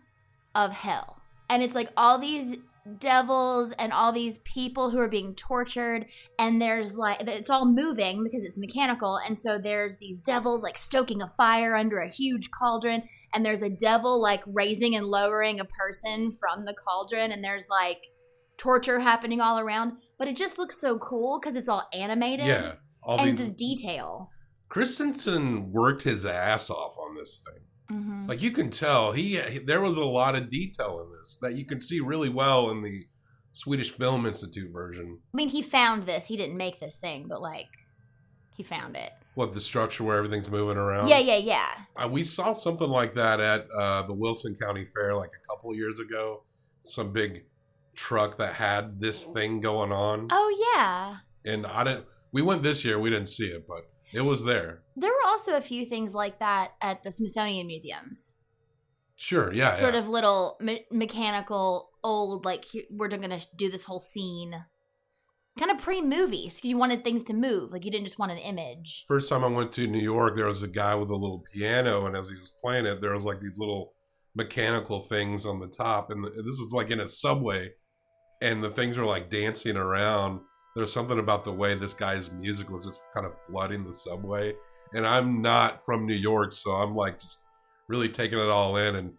of 0.53 0.71
hell. 0.71 1.21
And 1.49 1.63
it's 1.63 1.75
like 1.75 1.91
all 1.97 2.19
these 2.19 2.57
devils 2.99 3.71
and 3.73 3.91
all 3.91 4.11
these 4.11 4.39
people 4.39 4.89
who 4.89 4.97
are 4.97 5.09
being 5.09 5.35
tortured 5.35 6.05
and 6.39 6.61
there's 6.61 6.95
like 6.95 7.21
it's 7.27 7.49
all 7.49 7.65
moving 7.65 8.23
because 8.23 8.43
it's 8.43 8.57
mechanical 8.57 9.19
and 9.27 9.37
so 9.37 9.57
there's 9.57 9.97
these 9.97 10.21
devils 10.21 10.63
like 10.63 10.77
stoking 10.77 11.21
a 11.21 11.27
fire 11.35 11.75
under 11.75 11.99
a 11.99 12.09
huge 12.09 12.49
cauldron 12.51 13.03
and 13.33 13.45
there's 13.45 13.61
a 13.61 13.69
devil 13.69 14.21
like 14.21 14.41
raising 14.47 14.95
and 14.95 15.05
lowering 15.05 15.59
a 15.59 15.65
person 15.65 16.31
from 16.31 16.63
the 16.63 16.75
cauldron 16.75 17.33
and 17.33 17.43
there's 17.43 17.67
like 17.69 17.99
torture 18.57 18.99
happening 18.99 19.39
all 19.41 19.59
around 19.59 19.93
but 20.17 20.27
it 20.27 20.35
just 20.35 20.57
looks 20.57 20.79
so 20.81 20.97
cool 20.99 21.39
because 21.39 21.55
it's 21.55 21.67
all 21.69 21.87
animated 21.93 22.45
Yeah. 22.47 22.73
All 23.03 23.19
and 23.19 23.37
these. 23.37 23.49
detail 23.53 24.29
Christensen 24.69 25.71
worked 25.71 26.03
his 26.03 26.25
ass 26.25 26.69
off 26.69 26.97
on 26.99 27.15
this 27.15 27.41
thing. 27.45 27.63
Mhm. 27.97 28.27
Like 28.27 28.41
you 28.41 28.51
can 28.51 28.69
tell, 28.69 29.13
he, 29.13 29.37
he 29.37 29.59
there 29.59 29.81
was 29.81 29.95
a 29.97 30.03
lot 30.03 30.35
of 30.35 30.49
detail 30.49 31.01
in 31.01 31.11
this 31.17 31.37
that 31.41 31.53
you 31.55 31.65
can 31.65 31.79
see 31.81 31.99
really 32.01 32.27
well 32.29 32.69
in 32.71 32.83
the 32.83 33.07
Swedish 33.53 33.91
Film 33.91 34.25
Institute 34.25 34.71
version. 34.71 35.19
i 35.33 35.37
mean 35.37 35.49
he 35.49 35.61
found 35.63 36.03
this 36.03 36.25
he 36.27 36.35
didn't 36.37 36.57
make 36.57 36.79
this 36.79 36.97
thing 36.97 37.27
but 37.27 37.41
like 37.41 37.69
he 38.55 38.61
found 38.61 38.95
it 38.95 39.11
What 39.35 39.53
the 39.53 39.61
structure 39.61 40.03
where 40.03 40.17
everything's 40.17 40.49
moving 40.51 40.77
around? 40.77 41.07
yeah 41.07 41.19
yeah 41.19 41.37
yeah 41.37 41.69
Uh, 41.95 42.07
we 42.07 42.23
saw 42.23 42.53
something 42.53 42.89
like 42.89 43.13
that 43.15 43.39
at 43.39 43.67
uh, 43.71 44.01
the 44.03 44.13
Wilson 44.13 44.55
County 44.61 44.85
Fair 44.93 45.15
like 45.15 45.31
a 45.31 45.47
couple 45.49 45.73
years 45.73 45.99
ago. 45.99 46.43
Some 46.81 47.11
big 47.11 47.45
truck 47.97 48.37
that 48.37 48.53
had 48.53 49.01
this 49.01 49.25
thing 49.25 49.59
going 49.59 49.91
on, 49.91 50.29
oh 50.31 50.71
yeah 50.73 51.17
and 51.47 51.65
I 51.65 51.83
didn't. 51.83 52.05
We 52.31 52.41
went 52.41 52.61
this 52.61 52.83
year. 52.85 52.99
We 52.99 53.09
didn't 53.09 53.29
see 53.29 53.47
it, 53.47 53.65
but 53.67 53.89
it 54.13 54.21
was 54.21 54.43
there. 54.43 54.83
There 54.95 55.09
were 55.09 55.27
also 55.27 55.55
a 55.55 55.61
few 55.61 55.85
things 55.85 56.13
like 56.13 56.39
that 56.39 56.71
at 56.81 57.03
the 57.03 57.11
Smithsonian 57.11 57.67
museums. 57.67 58.35
Sure, 59.15 59.51
yeah, 59.51 59.75
sort 59.77 59.95
yeah. 59.95 59.99
of 60.01 60.09
little 60.09 60.57
me- 60.59 60.85
mechanical, 60.91 61.89
old, 62.03 62.45
like 62.45 62.65
here- 62.65 62.83
we're 62.91 63.07
going 63.07 63.27
to 63.27 63.41
do 63.55 63.71
this 63.71 63.85
whole 63.85 63.99
scene. 63.99 64.53
Kind 65.57 65.71
of 65.71 65.79
pre 65.79 66.03
movies 66.03 66.55
because 66.55 66.69
you 66.69 66.77
wanted 66.77 67.03
things 67.03 67.23
to 67.23 67.33
move. 67.33 67.71
Like 67.71 67.83
you 67.83 67.89
didn't 67.89 68.05
just 68.05 68.19
want 68.19 68.31
an 68.31 68.37
image. 68.37 69.05
First 69.07 69.29
time 69.29 69.43
I 69.43 69.47
went 69.47 69.71
to 69.73 69.87
New 69.87 70.01
York, 70.01 70.35
there 70.35 70.45
was 70.45 70.61
a 70.61 70.67
guy 70.67 70.93
with 70.93 71.09
a 71.09 71.15
little 71.15 71.43
piano, 71.51 72.05
and 72.05 72.15
as 72.15 72.29
he 72.29 72.35
was 72.35 72.53
playing 72.61 72.85
it, 72.85 73.01
there 73.01 73.15
was 73.15 73.23
like 73.23 73.39
these 73.39 73.57
little 73.57 73.93
mechanical 74.35 75.01
things 75.01 75.47
on 75.47 75.59
the 75.59 75.67
top, 75.67 76.11
and 76.11 76.23
this 76.23 76.59
is 76.59 76.71
like 76.73 76.91
in 76.91 76.99
a 76.99 77.07
subway, 77.07 77.71
and 78.41 78.63
the 78.63 78.69
things 78.69 78.97
were 78.97 79.05
like 79.05 79.29
dancing 79.29 79.77
around. 79.77 80.41
There's 80.75 80.93
something 80.93 81.19
about 81.19 81.43
the 81.43 81.53
way 81.53 81.75
this 81.75 81.93
guy's 81.93 82.31
music 82.31 82.69
was 82.69 82.85
just 82.85 83.01
kind 83.13 83.25
of 83.25 83.33
flooding 83.47 83.83
the 83.83 83.93
subway, 83.93 84.53
and 84.93 85.05
I'm 85.05 85.41
not 85.41 85.83
from 85.83 86.05
New 86.05 86.13
York, 86.13 86.51
so 86.51 86.71
I'm 86.71 86.95
like 86.95 87.19
just 87.19 87.43
really 87.87 88.09
taking 88.09 88.39
it 88.39 88.49
all 88.49 88.77
in, 88.77 88.95
and 88.95 89.13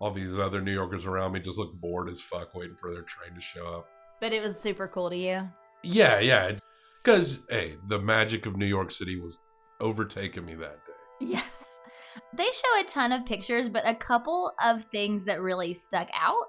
all 0.00 0.10
these 0.10 0.38
other 0.38 0.60
New 0.60 0.72
Yorkers 0.72 1.06
around 1.06 1.32
me 1.32 1.40
just 1.40 1.58
look 1.58 1.74
bored 1.74 2.08
as 2.08 2.20
fuck, 2.20 2.54
waiting 2.54 2.76
for 2.76 2.92
their 2.92 3.02
train 3.02 3.34
to 3.34 3.40
show 3.40 3.66
up. 3.66 3.88
But 4.20 4.32
it 4.32 4.42
was 4.42 4.58
super 4.58 4.88
cool 4.88 5.10
to 5.10 5.16
you. 5.16 5.48
Yeah, 5.82 6.20
yeah. 6.20 6.52
Because, 7.02 7.40
hey, 7.48 7.76
the 7.88 7.98
magic 7.98 8.46
of 8.46 8.56
New 8.56 8.66
York 8.66 8.92
City 8.92 9.18
was 9.18 9.40
overtaking 9.80 10.44
me 10.44 10.54
that 10.54 10.84
day. 10.84 10.92
Yes. 11.20 11.44
They 12.34 12.44
show 12.44 12.80
a 12.80 12.84
ton 12.84 13.12
of 13.12 13.26
pictures, 13.26 13.68
but 13.68 13.88
a 13.88 13.94
couple 13.94 14.52
of 14.62 14.84
things 14.86 15.24
that 15.24 15.40
really 15.40 15.74
stuck 15.74 16.08
out 16.14 16.46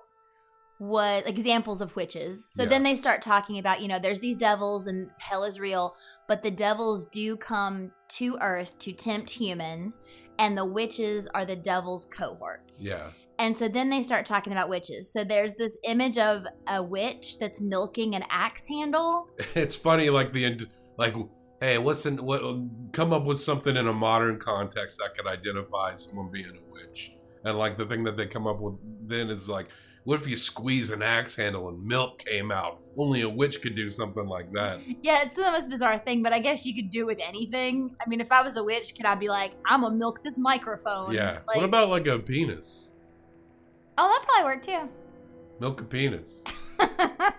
was 0.81 1.21
examples 1.27 1.79
of 1.79 1.95
witches. 1.95 2.47
So 2.49 2.63
Yeah. 2.63 2.69
then 2.69 2.81
they 2.83 2.95
start 2.95 3.21
talking 3.21 3.59
about, 3.59 3.81
you 3.81 3.87
know, 3.87 3.99
there's 3.99 4.19
these 4.19 4.35
devils 4.35 4.87
and 4.87 5.11
hell 5.19 5.43
is 5.43 5.59
real, 5.59 5.95
but 6.27 6.41
the 6.41 6.49
devils 6.49 7.05
do 7.11 7.37
come 7.37 7.91
to 8.09 8.35
earth 8.41 8.77
to 8.79 8.91
tempt 8.91 9.29
humans, 9.29 9.99
and 10.39 10.57
the 10.57 10.65
witches 10.65 11.27
are 11.35 11.45
the 11.45 11.55
devil's 11.55 12.05
cohorts. 12.05 12.79
Yeah. 12.81 13.11
And 13.37 13.55
so 13.55 13.67
then 13.67 13.91
they 13.91 14.01
start 14.01 14.25
talking 14.25 14.53
about 14.53 14.69
witches. 14.69 15.11
So 15.13 15.23
there's 15.23 15.53
this 15.53 15.77
image 15.83 16.17
of 16.17 16.45
a 16.67 16.81
witch 16.81 17.37
that's 17.39 17.61
milking 17.61 18.15
an 18.15 18.23
axe 18.31 18.67
handle. 18.67 19.27
It's 19.55 19.75
funny, 19.75 20.09
like, 20.09 20.33
the, 20.33 20.67
like, 20.97 21.13
hey, 21.59 21.77
what's 21.77 22.07
in, 22.07 22.17
what, 22.17 22.41
come 22.91 23.13
up 23.13 23.25
with 23.25 23.39
something 23.39 23.77
in 23.77 23.87
a 23.87 23.93
modern 23.93 24.39
context 24.39 24.97
that 24.97 25.15
could 25.15 25.27
identify 25.27 25.93
someone 25.95 26.31
being 26.31 26.47
a 26.57 26.71
witch. 26.73 27.13
And, 27.45 27.55
like, 27.59 27.77
the 27.77 27.85
thing 27.85 28.03
that 28.05 28.17
they 28.17 28.25
come 28.25 28.47
up 28.47 28.59
with 28.59 28.75
then 29.07 29.29
is 29.29 29.47
like, 29.47 29.67
what 30.03 30.19
if 30.19 30.27
you 30.27 30.35
squeeze 30.35 30.89
an 30.89 31.01
axe 31.01 31.35
handle 31.35 31.69
and 31.69 31.83
milk 31.85 32.19
came 32.25 32.51
out? 32.51 32.79
Only 32.97 33.21
a 33.21 33.29
witch 33.29 33.61
could 33.61 33.75
do 33.75 33.89
something 33.89 34.25
like 34.25 34.49
that. 34.51 34.79
Yeah, 35.01 35.21
it's 35.23 35.35
the 35.35 35.43
most 35.43 35.69
bizarre 35.69 35.99
thing, 35.99 36.23
but 36.23 36.33
I 36.33 36.39
guess 36.39 36.65
you 36.65 36.73
could 36.73 36.89
do 36.89 37.01
it 37.01 37.05
with 37.05 37.19
anything. 37.21 37.95
I 38.03 38.09
mean, 38.09 38.19
if 38.19 38.31
I 38.31 38.41
was 38.41 38.57
a 38.57 38.63
witch, 38.63 38.95
could 38.95 39.05
I 39.05 39.15
be 39.15 39.29
like, 39.29 39.53
I'm 39.65 39.81
gonna 39.81 39.95
milk 39.95 40.23
this 40.23 40.39
microphone? 40.39 41.13
Yeah. 41.13 41.39
Like, 41.47 41.57
what 41.57 41.65
about, 41.65 41.89
like, 41.89 42.07
a 42.07 42.17
penis? 42.17 42.89
Oh, 43.97 44.07
that 44.07 44.27
probably 44.27 44.51
worked 44.51 44.65
too. 44.65 44.89
Milk 45.59 45.81
a 45.81 45.83
penis. 45.83 46.41
uh, 46.79 47.33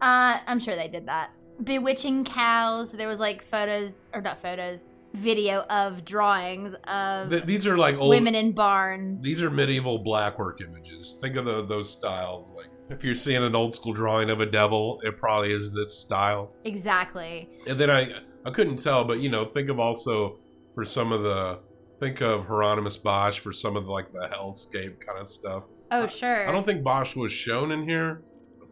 I'm 0.00 0.58
sure 0.58 0.74
they 0.74 0.88
did 0.88 1.06
that. 1.06 1.30
Bewitching 1.62 2.24
cows. 2.24 2.90
There 2.90 3.06
was 3.06 3.20
like 3.20 3.44
photos, 3.44 4.06
or 4.12 4.20
not 4.20 4.42
photos, 4.42 4.90
video 5.14 5.60
of 5.70 6.04
drawings 6.04 6.74
of 6.84 7.30
Th- 7.30 7.44
these 7.44 7.66
are, 7.66 7.78
like, 7.78 7.96
old. 7.98 8.10
women 8.10 8.34
in 8.34 8.52
barns. 8.52 9.22
These 9.22 9.42
are 9.42 9.50
medieval 9.50 9.98
blackwork 9.98 10.60
images. 10.60 11.16
Think 11.20 11.36
of 11.36 11.44
the, 11.44 11.64
those 11.64 11.90
styles. 11.90 12.50
Like 12.54 12.66
if 12.90 13.02
you're 13.04 13.14
seeing 13.14 13.42
an 13.42 13.54
old 13.54 13.74
school 13.74 13.92
drawing 13.92 14.28
of 14.30 14.40
a 14.40 14.46
devil, 14.46 15.00
it 15.04 15.16
probably 15.16 15.52
is 15.52 15.72
this 15.72 15.96
style. 15.96 16.52
exactly. 16.64 17.48
And 17.66 17.78
then 17.78 17.90
I 17.90 18.12
I 18.46 18.50
couldn't 18.50 18.76
tell, 18.76 19.04
but 19.04 19.20
you 19.20 19.30
know, 19.30 19.44
think 19.46 19.70
of 19.70 19.80
also 19.80 20.38
for 20.74 20.84
some 20.84 21.12
of 21.12 21.22
the 21.22 21.60
think 22.00 22.20
of 22.20 22.46
Hieronymus 22.46 22.96
Bosch 22.98 23.38
for 23.38 23.52
some 23.52 23.76
of 23.76 23.86
the, 23.86 23.90
like 23.92 24.12
the 24.12 24.28
hellscape 24.32 25.00
kind 25.00 25.18
of 25.18 25.26
stuff. 25.28 25.64
Oh, 25.90 26.06
sure. 26.08 26.48
I 26.48 26.52
don't 26.52 26.66
think 26.66 26.82
Bosch 26.82 27.14
was 27.16 27.30
shown 27.32 27.70
in 27.72 27.88
here, 27.88 28.22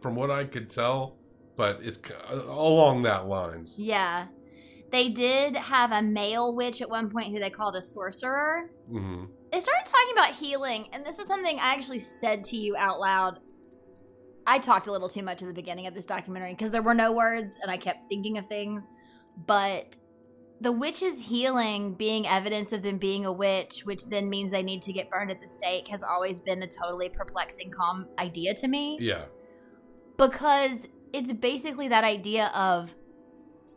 from 0.01 0.15
what 0.15 0.29
I 0.29 0.43
could 0.43 0.69
tell, 0.69 1.15
but 1.55 1.79
it's 1.81 1.97
along 2.29 3.03
that 3.03 3.27
lines. 3.27 3.79
Yeah. 3.79 4.25
They 4.93 5.09
did 5.09 5.55
have 5.55 5.91
a 5.91 6.03
male 6.03 6.55
witch 6.55 6.79
at 6.79 6.87
one 6.87 7.09
point 7.09 7.33
who 7.33 7.39
they 7.39 7.49
called 7.49 7.75
a 7.75 7.81
sorcerer. 7.81 8.69
hmm 8.87 9.25
They 9.51 9.59
started 9.59 9.85
talking 9.85 10.13
about 10.13 10.35
healing, 10.35 10.87
and 10.93 11.03
this 11.03 11.17
is 11.17 11.27
something 11.27 11.57
I 11.57 11.73
actually 11.73 11.97
said 11.97 12.43
to 12.45 12.55
you 12.55 12.75
out 12.77 12.99
loud. 12.99 13.39
I 14.45 14.59
talked 14.59 14.85
a 14.85 14.91
little 14.91 15.09
too 15.09 15.23
much 15.23 15.41
at 15.41 15.47
the 15.47 15.53
beginning 15.53 15.87
of 15.87 15.95
this 15.95 16.05
documentary 16.05 16.53
because 16.53 16.69
there 16.69 16.83
were 16.83 16.93
no 16.93 17.11
words 17.11 17.55
and 17.61 17.71
I 17.71 17.77
kept 17.77 18.07
thinking 18.07 18.37
of 18.37 18.45
things. 18.47 18.83
But 19.47 19.97
the 20.61 20.71
witch's 20.71 21.19
healing 21.19 21.95
being 21.95 22.27
evidence 22.27 22.71
of 22.71 22.83
them 22.83 22.99
being 22.99 23.25
a 23.25 23.31
witch, 23.31 23.85
which 23.85 24.05
then 24.05 24.29
means 24.29 24.51
they 24.51 24.61
need 24.61 24.83
to 24.83 24.93
get 24.93 25.09
burned 25.09 25.31
at 25.31 25.41
the 25.41 25.47
stake, 25.47 25.87
has 25.87 26.03
always 26.03 26.39
been 26.39 26.61
a 26.61 26.67
totally 26.67 27.09
perplexing 27.09 27.71
com- 27.71 28.09
idea 28.19 28.53
to 28.55 28.67
me 28.67 28.97
Yeah, 28.99 29.25
because 30.17 30.87
it's 31.13 31.33
basically 31.33 31.87
that 31.87 32.03
idea 32.03 32.51
of 32.53 32.93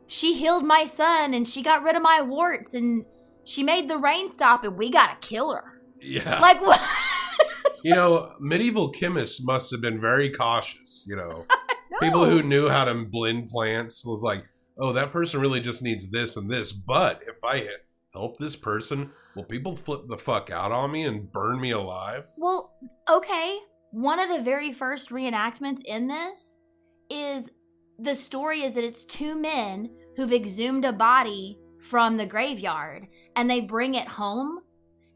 she 0.07 0.35
healed 0.35 0.65
my 0.65 0.85
son 0.85 1.35
and 1.35 1.49
she 1.49 1.63
got 1.63 1.83
rid 1.83 1.97
of 1.97 2.03
my 2.03 2.23
warts 2.23 2.75
and 2.75 3.05
she 3.45 3.63
made 3.63 3.89
the 3.89 3.99
rain 3.99 4.29
stop 4.29 4.65
and 4.65 4.77
we 4.77 4.91
gotta 4.91 5.17
kill 5.21 5.55
her. 5.55 5.81
yeah. 6.01 6.41
Like 6.41 6.61
what? 6.61 6.81
you 7.83 7.95
know, 7.95 8.33
medieval 8.41 8.91
chemists 8.91 9.43
must 9.43 9.71
have 9.71 9.81
been 9.81 10.01
very 10.01 10.31
cautious. 10.31 11.05
You 11.07 11.17
know, 11.17 11.47
people 12.01 12.25
who 12.25 12.43
knew 12.43 12.69
how 12.69 12.85
to 12.85 12.95
blend 13.05 13.49
plants 13.49 14.05
was 14.05 14.23
like, 14.23 14.45
oh, 14.79 14.93
that 14.93 15.11
person 15.11 15.41
really 15.41 15.61
just 15.61 15.83
needs 15.83 16.11
this 16.11 16.37
and 16.37 16.51
this. 16.51 16.73
But 16.73 17.23
if 17.27 17.37
I 17.45 17.69
help 18.13 18.39
this 18.39 18.57
person, 18.57 19.11
will 19.35 19.45
people 19.45 19.77
flip 19.77 20.03
the 20.07 20.17
fuck 20.17 20.51
out 20.51 20.73
on 20.73 20.93
me 20.93 21.05
and 21.05 21.31
burn 21.31 21.61
me 21.61 21.71
alive? 21.71 22.25
Well, 22.37 22.75
okay. 23.09 23.59
One 23.93 24.19
of 24.19 24.29
the 24.29 24.43
very 24.43 24.73
first 24.73 25.11
reenactments 25.11 25.83
in 25.85 26.09
this 26.09 26.59
is 27.09 27.49
the 27.99 28.15
story 28.15 28.63
is 28.63 28.75
that 28.75 28.85
it's 28.85 29.05
two 29.05 29.35
men 29.35 29.91
who've 30.17 30.33
exhumed 30.33 30.85
a 30.85 30.93
body 30.93 31.59
from 31.81 32.17
the 32.17 32.27
graveyard 32.27 33.07
and 33.37 33.49
they 33.49 33.61
bring 33.61 33.95
it 33.95 34.09
home 34.09 34.61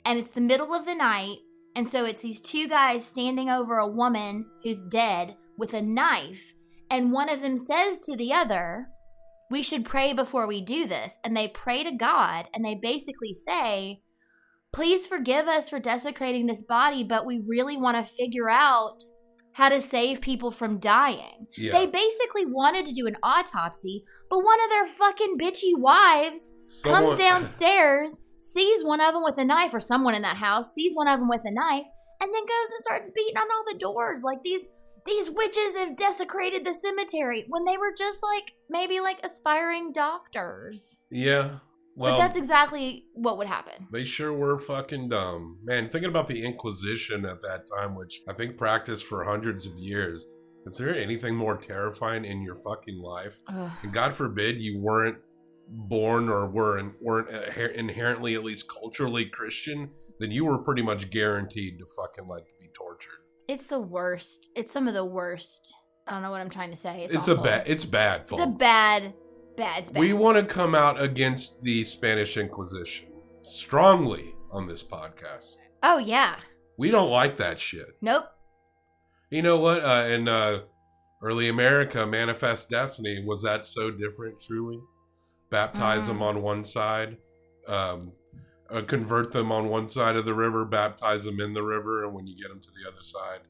and 0.04 0.18
it's 0.18 0.30
the 0.30 0.40
middle 0.40 0.72
of 0.72 0.86
the 0.86 0.94
night 0.94 1.38
and 1.76 1.86
so 1.86 2.04
it's 2.04 2.20
these 2.20 2.40
two 2.40 2.68
guys 2.68 3.04
standing 3.04 3.50
over 3.50 3.78
a 3.78 3.86
woman 3.86 4.46
who's 4.62 4.82
dead 4.82 5.36
with 5.58 5.74
a 5.74 5.82
knife 5.82 6.54
and 6.90 7.12
one 7.12 7.28
of 7.28 7.42
them 7.42 7.56
says 7.56 8.00
to 8.00 8.16
the 8.16 8.32
other 8.32 8.86
we 9.50 9.62
should 9.62 9.84
pray 9.84 10.12
before 10.12 10.46
we 10.46 10.64
do 10.64 10.86
this 10.86 11.18
and 11.24 11.36
they 11.36 11.48
pray 11.48 11.82
to 11.82 11.92
god 11.92 12.46
and 12.54 12.64
they 12.64 12.74
basically 12.74 13.34
say 13.34 14.00
please 14.72 15.06
forgive 15.06 15.48
us 15.48 15.68
for 15.68 15.80
desecrating 15.80 16.46
this 16.46 16.62
body 16.62 17.04
but 17.04 17.26
we 17.26 17.42
really 17.46 17.76
want 17.76 17.96
to 17.96 18.14
figure 18.14 18.48
out 18.48 19.02
how 19.52 19.68
to 19.68 19.80
save 19.80 20.20
people 20.20 20.50
from 20.50 20.78
dying 20.78 21.46
Yeah. 21.56 21.72
they 21.72 21.86
basically 21.86 22.46
wanted 22.46 22.86
to 22.86 22.92
do 22.92 23.06
an 23.06 23.16
autopsy, 23.22 24.04
but 24.28 24.38
one 24.44 24.60
of 24.62 24.70
their 24.70 24.86
fucking 24.86 25.36
bitchy 25.38 25.76
wives 25.76 26.52
Someone- 26.60 27.04
comes 27.04 27.18
downstairs, 27.18 28.18
sees 28.38 28.82
one 28.84 29.00
of 29.00 29.12
them 29.14 29.22
with 29.22 29.38
a 29.38 29.44
knife, 29.44 29.74
or 29.74 29.80
someone 29.80 30.14
in 30.14 30.22
that 30.22 30.36
house 30.36 30.72
sees 30.72 30.94
one 30.94 31.08
of 31.08 31.18
them 31.20 31.28
with 31.28 31.42
a 31.44 31.50
knife, 31.50 31.86
and 32.20 32.32
then 32.32 32.42
goes 32.42 32.70
and 32.70 32.80
starts 32.80 33.10
beating 33.14 33.36
on 33.36 33.48
all 33.50 33.64
the 33.70 33.78
doors 33.78 34.22
like 34.22 34.42
these 34.42 34.66
these 35.06 35.30
witches 35.30 35.76
have 35.78 35.96
desecrated 35.96 36.62
the 36.64 36.74
cemetery 36.74 37.46
when 37.48 37.64
they 37.64 37.78
were 37.78 37.92
just 37.96 38.22
like 38.22 38.52
maybe 38.68 39.00
like 39.00 39.18
aspiring 39.24 39.92
doctors. 39.92 40.98
Yeah. 41.10 41.60
Well, 42.00 42.12
but 42.12 42.18
that's 42.18 42.36
exactly 42.36 43.04
what 43.12 43.36
would 43.36 43.46
happen. 43.46 43.86
They 43.92 44.04
sure 44.04 44.32
were 44.32 44.56
fucking 44.56 45.10
dumb. 45.10 45.58
Man, 45.62 45.90
thinking 45.90 46.08
about 46.08 46.28
the 46.28 46.42
Inquisition 46.42 47.26
at 47.26 47.42
that 47.42 47.66
time, 47.66 47.94
which 47.94 48.22
I 48.26 48.32
think 48.32 48.56
practiced 48.56 49.04
for 49.04 49.22
hundreds 49.22 49.66
of 49.66 49.74
years, 49.74 50.26
is 50.64 50.78
there 50.78 50.94
anything 50.94 51.34
more 51.34 51.58
terrifying 51.58 52.24
in 52.24 52.42
your 52.42 52.54
fucking 52.54 52.98
life? 52.98 53.36
Ugh. 53.48 53.70
And 53.82 53.92
God 53.92 54.14
forbid 54.14 54.60
you 54.60 54.78
weren't 54.78 55.18
born 55.68 56.28
or 56.30 56.46
weren't, 56.48 56.94
weren't 57.02 57.28
inherently, 57.74 58.34
at 58.34 58.44
least 58.44 58.66
culturally 58.68 59.26
Christian, 59.26 59.90
then 60.18 60.30
you 60.30 60.46
were 60.46 60.58
pretty 60.58 60.82
much 60.82 61.10
guaranteed 61.10 61.78
to 61.78 61.86
fucking 61.96 62.26
like 62.26 62.46
be 62.58 62.68
tortured. 62.74 63.20
It's 63.46 63.66
the 63.66 63.80
worst. 63.80 64.50
It's 64.54 64.72
some 64.72 64.88
of 64.88 64.94
the 64.94 65.04
worst. 65.04 65.74
I 66.06 66.12
don't 66.12 66.22
know 66.22 66.30
what 66.30 66.40
I'm 66.40 66.50
trying 66.50 66.70
to 66.70 66.76
say. 66.76 67.04
It's, 67.04 67.14
It's, 67.14 67.28
a 67.28 67.36
bad, 67.36 67.68
it's 67.68 67.84
bad, 67.84 68.22
It's 68.22 68.32
a 68.32 68.46
bad, 68.46 69.12
bad. 69.56 69.92
Bad. 69.92 69.98
We 70.00 70.12
want 70.12 70.38
to 70.38 70.44
come 70.44 70.74
out 70.74 71.00
against 71.00 71.62
the 71.62 71.84
Spanish 71.84 72.36
Inquisition 72.36 73.08
strongly 73.42 74.34
on 74.50 74.66
this 74.68 74.82
podcast. 74.82 75.56
oh 75.82 75.98
yeah. 75.98 76.36
We 76.78 76.90
don't 76.90 77.10
like 77.10 77.36
that 77.36 77.58
shit. 77.58 77.88
Nope. 78.00 78.24
You 79.30 79.42
know 79.42 79.58
what? 79.58 79.84
Uh, 79.84 80.06
in 80.08 80.28
uh, 80.28 80.60
early 81.22 81.48
America, 81.50 82.06
Manifest 82.06 82.70
Destiny 82.70 83.22
was 83.24 83.42
that 83.42 83.66
so 83.66 83.90
different? 83.90 84.40
Truly, 84.40 84.80
baptize 85.50 86.02
Mm. 86.02 86.06
them 86.06 86.22
on 86.22 86.42
one 86.42 86.64
side, 86.64 87.18
um, 87.68 88.12
uh, 88.70 88.80
convert 88.82 89.30
them 89.32 89.52
on 89.52 89.68
one 89.68 89.88
side 89.88 90.16
of 90.16 90.24
the 90.24 90.32
river, 90.34 90.64
baptize 90.64 91.24
them 91.24 91.38
in 91.40 91.52
the 91.52 91.62
river, 91.62 92.04
and 92.04 92.14
when 92.14 92.26
you 92.26 92.34
get 92.36 92.48
them 92.48 92.60
to 92.60 92.70
the 92.70 92.88
other 92.90 93.02
side, 93.02 93.40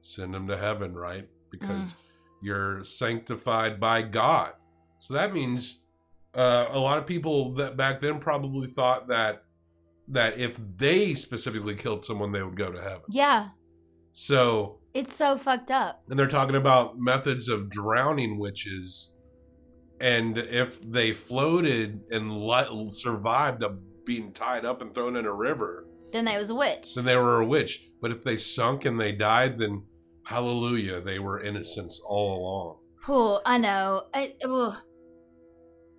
send 0.00 0.34
them 0.34 0.48
to 0.48 0.56
heaven, 0.56 0.94
right? 0.94 1.28
Because 1.50 1.94
you're 2.42 2.82
sanctified 2.82 3.78
by 3.78 4.02
God. 4.02 4.54
So 5.02 5.14
that 5.14 5.34
means 5.34 5.80
uh, 6.32 6.66
a 6.70 6.78
lot 6.78 6.96
of 6.98 7.06
people 7.08 7.54
that 7.54 7.76
back 7.76 7.98
then 7.98 8.20
probably 8.20 8.68
thought 8.68 9.08
that 9.08 9.42
that 10.06 10.38
if 10.38 10.56
they 10.76 11.14
specifically 11.14 11.74
killed 11.74 12.04
someone, 12.04 12.30
they 12.30 12.42
would 12.42 12.56
go 12.56 12.70
to 12.70 12.80
heaven. 12.80 13.02
Yeah. 13.10 13.48
So 14.12 14.78
It's 14.94 15.12
so 15.12 15.36
fucked 15.36 15.72
up. 15.72 16.02
and 16.08 16.16
they're 16.16 16.28
talking 16.28 16.54
about 16.54 16.98
methods 16.98 17.48
of 17.48 17.68
drowning 17.68 18.38
witches 18.38 19.10
and 20.00 20.38
if 20.38 20.80
they 20.88 21.12
floated 21.12 22.00
and 22.12 22.92
survived 22.92 23.64
of 23.64 23.78
being 24.04 24.32
tied 24.32 24.64
up 24.64 24.82
and 24.82 24.94
thrown 24.94 25.16
in 25.16 25.26
a 25.26 25.32
river 25.34 25.86
Then 26.12 26.26
they 26.26 26.36
was 26.36 26.50
a 26.50 26.54
witch. 26.54 26.94
then 26.94 27.04
they 27.06 27.16
were 27.16 27.40
a 27.40 27.46
witch 27.46 27.88
but 28.00 28.10
if 28.12 28.22
they 28.22 28.36
sunk 28.36 28.84
and 28.84 29.00
they 29.00 29.12
died 29.12 29.58
then 29.58 29.84
hallelujah 30.26 31.00
they 31.00 31.18
were 31.18 31.40
innocents 31.40 32.00
all 32.06 32.36
along 32.38 32.78
Oh, 33.08 33.40
I 33.44 33.58
know. 33.58 34.04
I, 34.14 34.34
ugh, 34.44 34.76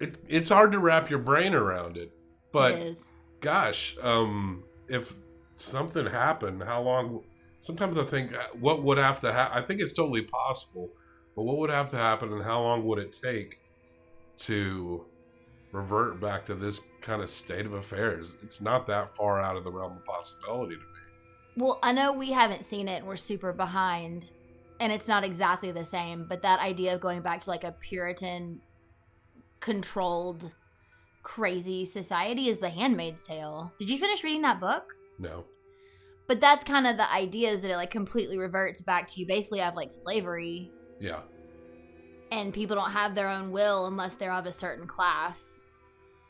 it, 0.03 0.17
it's 0.27 0.49
hard 0.49 0.71
to 0.71 0.79
wrap 0.79 1.09
your 1.09 1.19
brain 1.19 1.53
around 1.53 1.97
it 1.97 2.11
but 2.51 2.73
it 2.73 2.97
gosh 3.41 3.95
um 4.01 4.63
if 4.87 5.13
something 5.53 6.05
happened 6.05 6.61
how 6.63 6.81
long 6.81 7.23
sometimes 7.59 7.97
i 7.97 8.03
think 8.03 8.35
uh, 8.35 8.43
what 8.59 8.83
would 8.83 8.97
have 8.97 9.19
to 9.19 9.31
happen 9.31 9.57
i 9.57 9.65
think 9.65 9.81
it's 9.81 9.93
totally 9.93 10.23
possible 10.23 10.89
but 11.35 11.43
what 11.43 11.57
would 11.57 11.69
have 11.69 11.89
to 11.89 11.97
happen 11.97 12.31
and 12.31 12.43
how 12.43 12.61
long 12.61 12.85
would 12.85 12.99
it 12.99 13.13
take 13.13 13.59
to 14.37 15.05
revert 15.71 16.21
back 16.21 16.45
to 16.45 16.55
this 16.55 16.81
kind 17.01 17.21
of 17.21 17.29
state 17.29 17.65
of 17.65 17.73
affairs? 17.73 18.37
It's 18.43 18.61
not 18.61 18.87
that 18.87 19.15
far 19.15 19.41
out 19.41 19.57
of 19.57 19.63
the 19.63 19.71
realm 19.71 19.97
of 19.97 20.05
possibility 20.05 20.75
to 20.75 20.81
me. 20.81 20.85
Well, 21.57 21.79
I 21.83 21.91
know 21.91 22.13
we 22.13 22.31
haven't 22.31 22.65
seen 22.65 22.87
it 22.87 22.97
and 22.99 23.07
we're 23.07 23.15
super 23.15 23.51
behind, 23.51 24.31
and 24.79 24.93
it's 24.93 25.07
not 25.07 25.23
exactly 25.23 25.71
the 25.71 25.85
same, 25.85 26.25
but 26.27 26.41
that 26.43 26.59
idea 26.59 26.95
of 26.95 27.01
going 27.01 27.21
back 27.21 27.41
to 27.41 27.49
like 27.49 27.63
a 27.63 27.71
Puritan 27.71 28.61
controlled, 29.63 30.51
crazy 31.23 31.85
society 31.85 32.49
is 32.49 32.59
The 32.59 32.69
Handmaid's 32.69 33.23
Tale. 33.23 33.73
Did 33.79 33.89
you 33.89 33.97
finish 33.97 34.23
reading 34.23 34.41
that 34.41 34.59
book? 34.59 34.93
no 35.17 35.45
But 36.27 36.41
that's 36.41 36.65
kind 36.65 36.85
of 36.85 36.97
the 36.97 37.11
idea 37.11 37.49
is 37.49 37.61
that 37.61 37.71
it 37.71 37.77
like 37.77 37.89
completely 37.89 38.37
reverts 38.37 38.81
back 38.81 39.07
to 39.07 39.19
you 39.19 39.25
basically 39.25 39.59
have 39.59 39.75
like 39.75 39.91
slavery 39.91 40.69
yeah 40.99 41.21
and 42.31 42.53
people 42.53 42.75
don't 42.75 42.91
have 42.91 43.15
their 43.15 43.29
own 43.29 43.51
will 43.51 43.87
unless 43.87 44.15
they're 44.15 44.33
of 44.33 44.45
a 44.45 44.51
certain 44.51 44.87
class. 44.87 45.61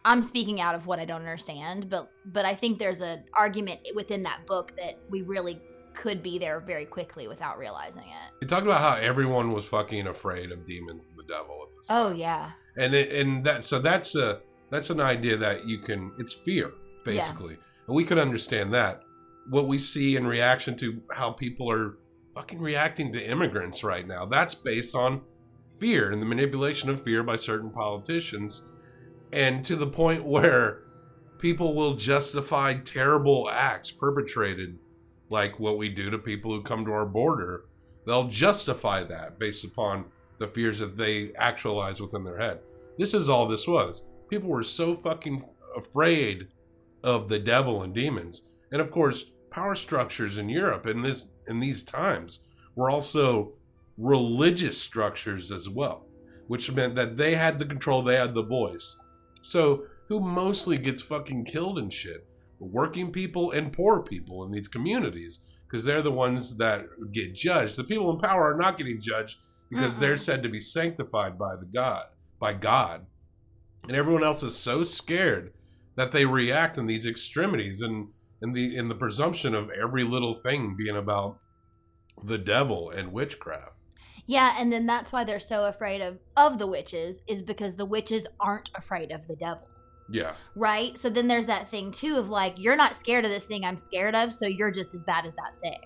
I'm 0.05 0.21
speaking 0.21 0.59
out 0.59 0.75
of 0.75 0.85
what 0.85 0.99
I 0.99 1.05
don't 1.05 1.21
understand, 1.21 1.89
but 1.89 2.11
but 2.25 2.45
I 2.45 2.53
think 2.53 2.77
there's 2.77 3.01
an 3.01 3.23
argument 3.33 3.79
within 3.95 4.21
that 4.23 4.45
book 4.45 4.75
that 4.75 4.99
we 5.09 5.21
really 5.21 5.59
could 5.93 6.21
be 6.23 6.37
there 6.39 6.59
very 6.59 6.85
quickly 6.85 7.27
without 7.27 7.57
realizing 7.57 8.03
it. 8.03 8.33
you 8.41 8.47
talked 8.47 8.63
about 8.63 8.81
how 8.81 8.95
everyone 8.97 9.51
was 9.51 9.65
fucking 9.65 10.07
afraid 10.07 10.51
of 10.51 10.65
demons 10.65 11.07
and 11.09 11.17
the 11.17 11.23
devil 11.31 11.65
at 11.67 11.75
this 11.75 11.87
Oh 11.89 12.09
time. 12.09 12.17
yeah. 12.17 12.51
and 12.77 12.93
it, 12.93 13.11
and 13.11 13.43
that 13.45 13.63
so 13.63 13.79
that's 13.79 14.15
a 14.15 14.41
that's 14.69 14.89
an 14.89 14.99
idea 14.99 15.37
that 15.37 15.67
you 15.67 15.77
can 15.77 16.11
it's 16.17 16.33
fear 16.33 16.71
basically 17.05 17.57
and 17.87 17.95
we 17.95 18.03
could 18.03 18.17
understand 18.17 18.73
that 18.73 19.01
what 19.49 19.67
we 19.67 19.77
see 19.77 20.15
in 20.15 20.25
reaction 20.25 20.75
to 20.77 21.01
how 21.11 21.29
people 21.31 21.69
are 21.69 21.97
fucking 22.33 22.59
reacting 22.59 23.11
to 23.13 23.23
immigrants 23.23 23.83
right 23.83 24.07
now 24.07 24.25
that's 24.25 24.55
based 24.55 24.95
on 24.95 25.21
fear 25.79 26.11
and 26.11 26.21
the 26.21 26.25
manipulation 26.25 26.89
of 26.89 27.01
fear 27.03 27.23
by 27.23 27.35
certain 27.35 27.69
politicians 27.69 28.63
and 29.31 29.63
to 29.65 29.75
the 29.75 29.87
point 29.87 30.23
where 30.35 30.79
people 31.39 31.75
will 31.75 31.93
justify 31.93 32.73
terrible 32.73 33.49
acts 33.51 33.91
perpetrated 33.91 34.77
like 35.33 35.59
what 35.59 35.77
we 35.77 35.89
do 35.89 36.09
to 36.09 36.17
people 36.17 36.51
who 36.51 36.61
come 36.61 36.85
to 36.85 36.93
our 36.93 37.05
border. 37.05 37.65
They'll 38.05 38.29
justify 38.29 39.03
that 39.03 39.39
based 39.39 39.65
upon 39.65 40.05
the 40.37 40.47
fears 40.47 40.79
that 40.79 40.95
they 40.95 41.33
actualize 41.33 41.99
within 41.99 42.23
their 42.23 42.37
head. 42.37 42.59
This 42.97 43.13
is 43.13 43.27
all 43.27 43.47
this 43.47 43.67
was. 43.67 44.03
People 44.29 44.49
were 44.49 44.63
so 44.63 44.95
fucking 44.95 45.43
afraid 45.75 46.47
of 47.03 47.27
the 47.27 47.39
devil 47.39 47.83
and 47.83 47.93
demons. 47.93 48.43
And 48.71 48.79
of 48.79 48.91
course 48.91 49.31
power 49.49 49.75
structures 49.75 50.37
in 50.37 50.49
europe 50.49 50.87
in 50.87 51.01
this 51.01 51.29
in 51.47 51.59
these 51.59 51.83
times 51.83 52.39
were 52.75 52.89
also 52.89 53.53
religious 53.97 54.81
structures 54.81 55.51
as 55.51 55.69
well 55.69 56.07
which 56.47 56.71
meant 56.71 56.95
that 56.95 57.17
they 57.17 57.35
had 57.35 57.59
the 57.59 57.65
control 57.65 58.01
they 58.01 58.15
had 58.15 58.33
the 58.33 58.43
voice. 58.43 58.97
So 59.41 59.85
who 60.07 60.19
mostly 60.19 60.77
gets 60.77 61.01
fucking 61.01 61.45
killed 61.45 61.79
and 61.79 61.91
shit 61.91 62.27
working 62.63 63.11
people 63.11 63.51
and 63.51 63.73
poor 63.73 64.03
people 64.03 64.43
in 64.43 64.51
these 64.51 64.67
communities 64.67 65.39
because 65.67 65.85
they're 65.85 66.01
the 66.01 66.11
ones 66.11 66.57
that 66.57 66.85
get 67.11 67.33
judged. 67.33 67.75
The 67.75 67.83
people 67.83 68.11
in 68.11 68.19
power 68.19 68.53
are 68.53 68.57
not 68.57 68.77
getting 68.77 69.01
judged 69.01 69.39
because 69.69 69.97
they're 69.97 70.17
said 70.17 70.43
to 70.43 70.49
be 70.49 70.59
sanctified 70.59 71.37
by 71.37 71.55
the 71.55 71.65
god 71.65 72.05
by 72.43 72.51
god. 72.51 73.05
And 73.87 73.95
everyone 73.95 74.23
else 74.23 74.43
is 74.43 74.55
so 74.55 74.83
scared 74.83 75.53
that 75.95 76.11
they 76.11 76.25
react 76.25 76.77
in 76.77 76.87
these 76.87 77.05
extremities 77.05 77.81
and 77.81 78.09
in 78.41 78.51
the 78.51 78.75
in 78.75 78.89
the 78.89 78.95
presumption 78.95 79.55
of 79.55 79.69
every 79.69 80.03
little 80.03 80.35
thing 80.35 80.75
being 80.77 80.97
about 80.97 81.37
the 82.21 82.37
devil 82.37 82.89
and 82.89 83.13
witchcraft. 83.13 83.77
Yeah, 84.25 84.55
and 84.59 84.71
then 84.71 84.85
that's 84.85 85.13
why 85.13 85.23
they're 85.23 85.39
so 85.39 85.65
afraid 85.65 86.01
of 86.01 86.19
of 86.35 86.59
the 86.59 86.67
witches 86.67 87.21
is 87.27 87.41
because 87.41 87.77
the 87.77 87.85
witches 87.85 88.27
aren't 88.39 88.71
afraid 88.75 89.11
of 89.11 89.27
the 89.27 89.37
devil. 89.37 89.67
Yeah 90.09 90.33
Right? 90.55 90.97
So 90.97 91.09
then 91.09 91.27
there's 91.27 91.47
that 91.47 91.69
thing 91.69 91.91
too 91.91 92.15
of 92.15 92.29
like 92.29 92.55
you're 92.57 92.75
not 92.75 92.95
scared 92.95 93.25
of 93.25 93.31
this 93.31 93.45
thing 93.45 93.65
I'm 93.65 93.77
scared 93.77 94.15
of, 94.15 94.33
so 94.33 94.47
you're 94.47 94.71
just 94.71 94.93
as 94.93 95.03
bad 95.03 95.25
as 95.25 95.33
that 95.35 95.59
thing. 95.61 95.79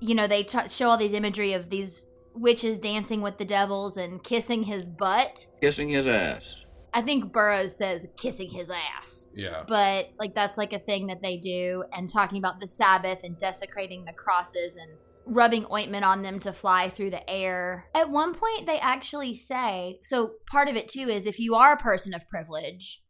You 0.00 0.14
know, 0.14 0.26
they 0.26 0.42
t- 0.42 0.68
show 0.68 0.90
all 0.90 0.96
these 0.96 1.12
imagery 1.12 1.52
of 1.52 1.70
these 1.70 2.06
witches 2.34 2.78
dancing 2.78 3.22
with 3.22 3.38
the 3.38 3.44
devils 3.44 3.96
and 3.96 4.22
kissing 4.22 4.62
his 4.64 4.88
butt. 4.88 5.46
Kissing 5.60 5.88
his 5.88 6.06
ass. 6.06 6.56
I 6.94 7.00
think 7.00 7.32
Burroughs 7.32 7.76
says 7.76 8.06
kissing 8.18 8.50
his 8.50 8.70
ass. 8.70 9.28
yeah 9.34 9.62
But 9.66 10.10
like 10.18 10.34
that's 10.34 10.58
like 10.58 10.72
a 10.72 10.78
thing 10.78 11.06
that 11.06 11.22
they 11.22 11.38
do 11.38 11.84
and 11.92 12.08
talking 12.08 12.38
about 12.38 12.60
the 12.60 12.68
Sabbath 12.68 13.20
and 13.24 13.38
desecrating 13.38 14.04
the 14.04 14.12
crosses 14.12 14.76
and 14.76 14.98
rubbing 15.24 15.66
ointment 15.72 16.04
on 16.04 16.22
them 16.22 16.38
to 16.40 16.52
fly 16.52 16.90
through 16.90 17.10
the 17.10 17.30
air. 17.30 17.88
At 17.94 18.10
one 18.10 18.34
point, 18.34 18.66
they 18.66 18.78
actually 18.78 19.34
say 19.34 20.00
so, 20.02 20.32
part 20.50 20.68
of 20.68 20.76
it 20.76 20.88
too 20.88 21.08
is 21.08 21.26
if 21.26 21.38
you 21.38 21.54
are 21.54 21.72
a 21.72 21.78
person 21.78 22.12
of 22.12 22.28
privilege 22.28 23.01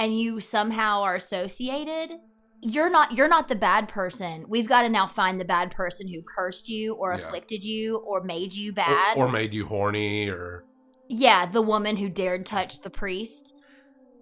and 0.00 0.18
you 0.18 0.40
somehow 0.40 1.02
are 1.02 1.14
associated. 1.14 2.18
You're 2.62 2.90
not 2.90 3.12
you're 3.16 3.28
not 3.28 3.48
the 3.48 3.54
bad 3.56 3.88
person. 3.88 4.44
We've 4.48 4.68
got 4.68 4.82
to 4.82 4.88
now 4.88 5.06
find 5.06 5.40
the 5.40 5.44
bad 5.44 5.70
person 5.70 6.08
who 6.08 6.22
cursed 6.22 6.68
you 6.68 6.94
or 6.94 7.12
Yeah. 7.12 7.18
afflicted 7.18 7.62
you 7.62 7.98
or 7.98 8.22
made 8.22 8.52
you 8.54 8.70
Or- 8.72 8.74
bad. 8.74 9.16
or, 9.16 9.28
made 9.30 9.54
you 9.54 9.66
horny 9.66 10.28
or 10.28 10.64
Yeah, 11.08 11.46
the 11.46 11.62
woman 11.62 11.96
who 11.96 12.08
dared 12.08 12.44
touch 12.46 12.80
the 12.82 12.90
priest. 12.90 13.54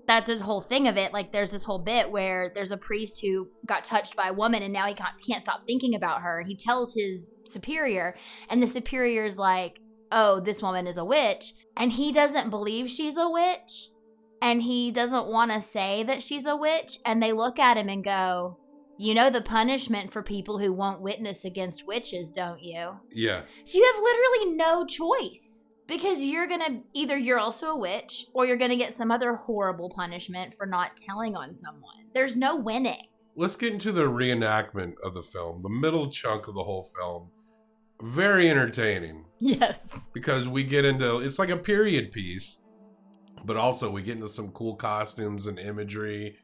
That's 0.07 0.29
the 0.29 0.39
whole 0.39 0.63
thing 0.63 0.89
of 0.89 0.97
it. 0.97 1.13
Like, 1.13 1.33
there's 1.33 1.51
this 1.51 1.65
whole 1.65 1.81
bit 1.81 2.11
where 2.11 2.51
there's 2.55 2.73
a 2.73 2.79
priest 2.79 3.21
who 3.21 3.49
got 3.67 3.85
touched 3.85 4.17
by 4.17 4.29
a 4.29 4.33
woman 4.33 4.63
and 4.63 4.73
now 4.73 4.87
he 4.87 4.95
can't, 4.95 5.13
can't 5.27 5.43
stop 5.43 5.67
thinking 5.67 5.95
about 5.95 6.23
her. 6.23 6.43
He 6.47 6.57
tells 6.57 6.95
his 6.95 7.27
superior, 7.45 8.17
and 8.49 8.63
the 8.63 8.67
superior's 8.67 9.37
like, 9.37 9.81
oh, 10.11 10.41
this 10.41 10.63
woman 10.63 10.87
is 10.87 10.97
a 10.97 11.05
witch. 11.05 11.53
And 11.77 11.93
he 11.93 12.11
doesn't 12.11 12.49
believe 12.49 12.89
she's 12.89 13.19
a 13.19 13.29
witch. 13.29 13.91
And 14.41 14.63
he 14.63 14.91
doesn't 14.93 15.27
want 15.27 15.51
to 15.53 15.61
say 15.61 16.03
that 16.05 16.23
she's 16.23 16.47
a 16.47 16.57
witch. 16.57 16.99
And 17.05 17.23
they 17.23 17.33
look 17.33 17.59
at 17.59 17.77
him 17.77 17.89
and 17.89 18.05
go, 18.05 18.59
you 18.97 19.15
know 19.15 19.31
the 19.31 19.41
punishment 19.43 20.13
for 20.13 20.23
people 20.23 20.59
who 20.59 20.73
won't 20.73 21.01
witness 21.01 21.45
against 21.45 21.87
witches, 21.87 22.33
don't 22.33 22.63
you? 22.63 22.93
yeah. 23.13 23.43
So 23.65 23.79
you 23.79 23.85
have 23.85 24.03
literally 24.03 24.57
no 24.57 24.85
choice 24.87 25.63
because 25.87 26.21
you're 26.21 26.47
going 26.49 26.61
to 26.61 26.81
either 26.95 27.17
you're 27.17 27.39
also 27.39 27.69
a 27.71 27.79
witch 27.79 28.27
or 28.35 28.45
you're 28.45 28.57
going 28.57 28.71
to 28.73 28.77
get 28.77 28.95
some 28.95 29.11
other 29.13 29.35
horrible 29.35 29.89
punishment 29.89 30.55
for 30.55 30.67
not 30.67 30.97
telling 30.97 31.37
on 31.37 31.55
someone. 31.57 32.07
There's 32.13 32.35
no 32.37 32.57
winning. 32.57 33.07
Let's 33.37 33.55
get 33.57 33.73
into 33.73 33.93
the 33.93 34.03
reenactment 34.03 34.95
of 35.05 35.15
the 35.15 35.23
film, 35.23 35.63
the 35.63 35.69
middle 35.69 36.09
chunk 36.11 36.49
of 36.49 36.55
the 36.55 36.65
whole 36.65 36.83
film. 36.99 37.29
Very 38.03 38.49
entertaining 38.51 39.25
Yes. 39.41 40.09
because 40.13 40.49
we 40.49 40.65
get 40.65 40.85
into 40.85 41.19
it's 41.21 41.39
like 41.39 41.51
a 41.51 41.57
period 41.57 42.11
piece, 42.13 42.59
but 43.45 43.57
also 43.57 43.91
we 43.91 44.03
get 44.03 44.17
into 44.17 44.29
some 44.29 44.49
cool 44.53 44.77
costumes 44.77 45.47
and 45.47 45.59
imagery. 45.59 46.37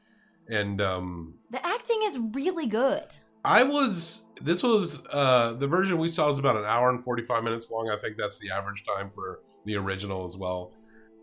And 0.49 0.81
um 0.81 1.35
The 1.51 1.65
acting 1.67 2.01
is 2.05 2.19
really 2.33 2.67
good. 2.67 3.03
I 3.45 3.63
was 3.63 4.23
this 4.41 4.63
was 4.63 5.01
uh 5.11 5.55
the 5.55 5.67
version 5.67 5.99
we 5.99 6.09
saw 6.09 6.29
was 6.29 6.39
about 6.39 6.57
an 6.57 6.65
hour 6.65 6.91
and 6.91 7.03
45 7.03 7.43
minutes 7.45 7.71
long. 7.71 7.89
I 7.91 7.97
think 8.01 8.17
that's 8.17 8.39
the 8.39 8.51
average 8.51 8.85
time 8.85 9.11
for 9.15 9.41
the 9.65 9.77
original 9.77 10.25
as 10.27 10.37
well. 10.37 10.73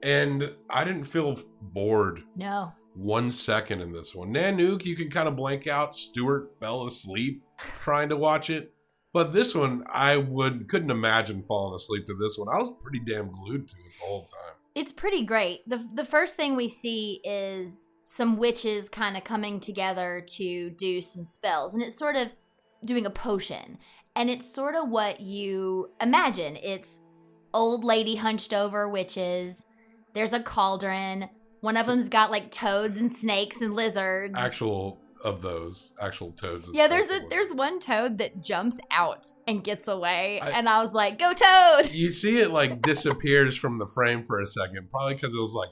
And 0.03 0.51
I 0.69 0.83
didn't 0.83 1.05
feel 1.05 1.39
bored 1.61 2.23
No. 2.35 2.73
one 2.95 3.31
second 3.31 3.81
in 3.81 3.91
this 3.91 4.15
one. 4.15 4.33
Nanook, 4.33 4.83
you 4.85 4.95
can 4.95 5.09
kind 5.11 5.27
of 5.27 5.35
blank 5.35 5.67
out. 5.67 5.95
Stewart 5.95 6.57
fell 6.59 6.85
asleep 6.87 7.43
trying 7.57 8.09
to 8.09 8.17
watch 8.17 8.49
it. 8.49 8.73
But 9.13 9.33
this 9.33 9.53
one, 9.53 9.83
I 9.91 10.15
would 10.17 10.69
couldn't 10.69 10.89
imagine 10.89 11.43
falling 11.43 11.75
asleep 11.75 12.05
to 12.07 12.15
this 12.15 12.37
one. 12.37 12.47
I 12.47 12.57
was 12.57 12.71
pretty 12.81 12.99
damn 13.05 13.29
glued 13.31 13.67
to 13.67 13.75
it 13.75 13.91
the 13.99 14.05
whole 14.07 14.21
time. 14.27 14.55
It's 14.75 14.93
pretty 14.93 15.25
great. 15.25 15.67
The 15.67 15.85
the 15.93 16.05
first 16.05 16.35
thing 16.35 16.55
we 16.55 16.69
see 16.69 17.21
is 17.23 17.87
some 18.05 18.37
witches 18.37 18.89
kind 18.89 19.15
of 19.17 19.23
coming 19.23 19.59
together 19.59 20.25
to 20.27 20.69
do 20.71 21.01
some 21.01 21.23
spells 21.23 21.73
and 21.73 21.81
it's 21.81 21.97
sort 21.97 22.15
of 22.15 22.29
doing 22.83 23.05
a 23.05 23.09
potion. 23.09 23.77
And 24.15 24.29
it's 24.29 24.53
sort 24.53 24.75
of 24.75 24.89
what 24.89 25.21
you 25.21 25.91
imagine. 26.01 26.57
It's 26.61 26.99
old 27.53 27.83
lady 27.83 28.15
hunched 28.15 28.53
over 28.53 28.89
witches. 28.89 29.65
There's 30.13 30.33
a 30.33 30.41
cauldron. 30.41 31.29
One 31.61 31.77
of 31.77 31.85
them's 31.85 32.09
got 32.09 32.31
like 32.31 32.51
toads 32.51 32.99
and 32.99 33.13
snakes 33.13 33.61
and 33.61 33.73
lizards. 33.73 34.33
Actual 34.37 35.00
of 35.23 35.41
those 35.41 35.93
actual 36.01 36.31
toads. 36.31 36.69
Yeah, 36.73 36.87
there's 36.87 37.09
a 37.09 37.19
there's 37.29 37.51
one 37.53 37.79
toad 37.79 38.17
that 38.19 38.41
jumps 38.43 38.77
out 38.91 39.25
and 39.47 39.63
gets 39.63 39.87
away, 39.87 40.39
I- 40.41 40.51
and 40.51 40.67
I 40.69 40.81
was 40.81 40.93
like, 40.93 41.19
"Go 41.19 41.31
toad!" 41.33 41.91
You 41.91 42.09
see 42.09 42.39
it 42.39 42.51
like 42.51 42.81
disappears 42.81 43.55
from 43.57 43.77
the 43.77 43.87
frame 43.87 44.23
for 44.23 44.39
a 44.41 44.45
second, 44.45 44.89
probably 44.91 45.15
because 45.15 45.35
it 45.35 45.39
was 45.39 45.53
like, 45.53 45.69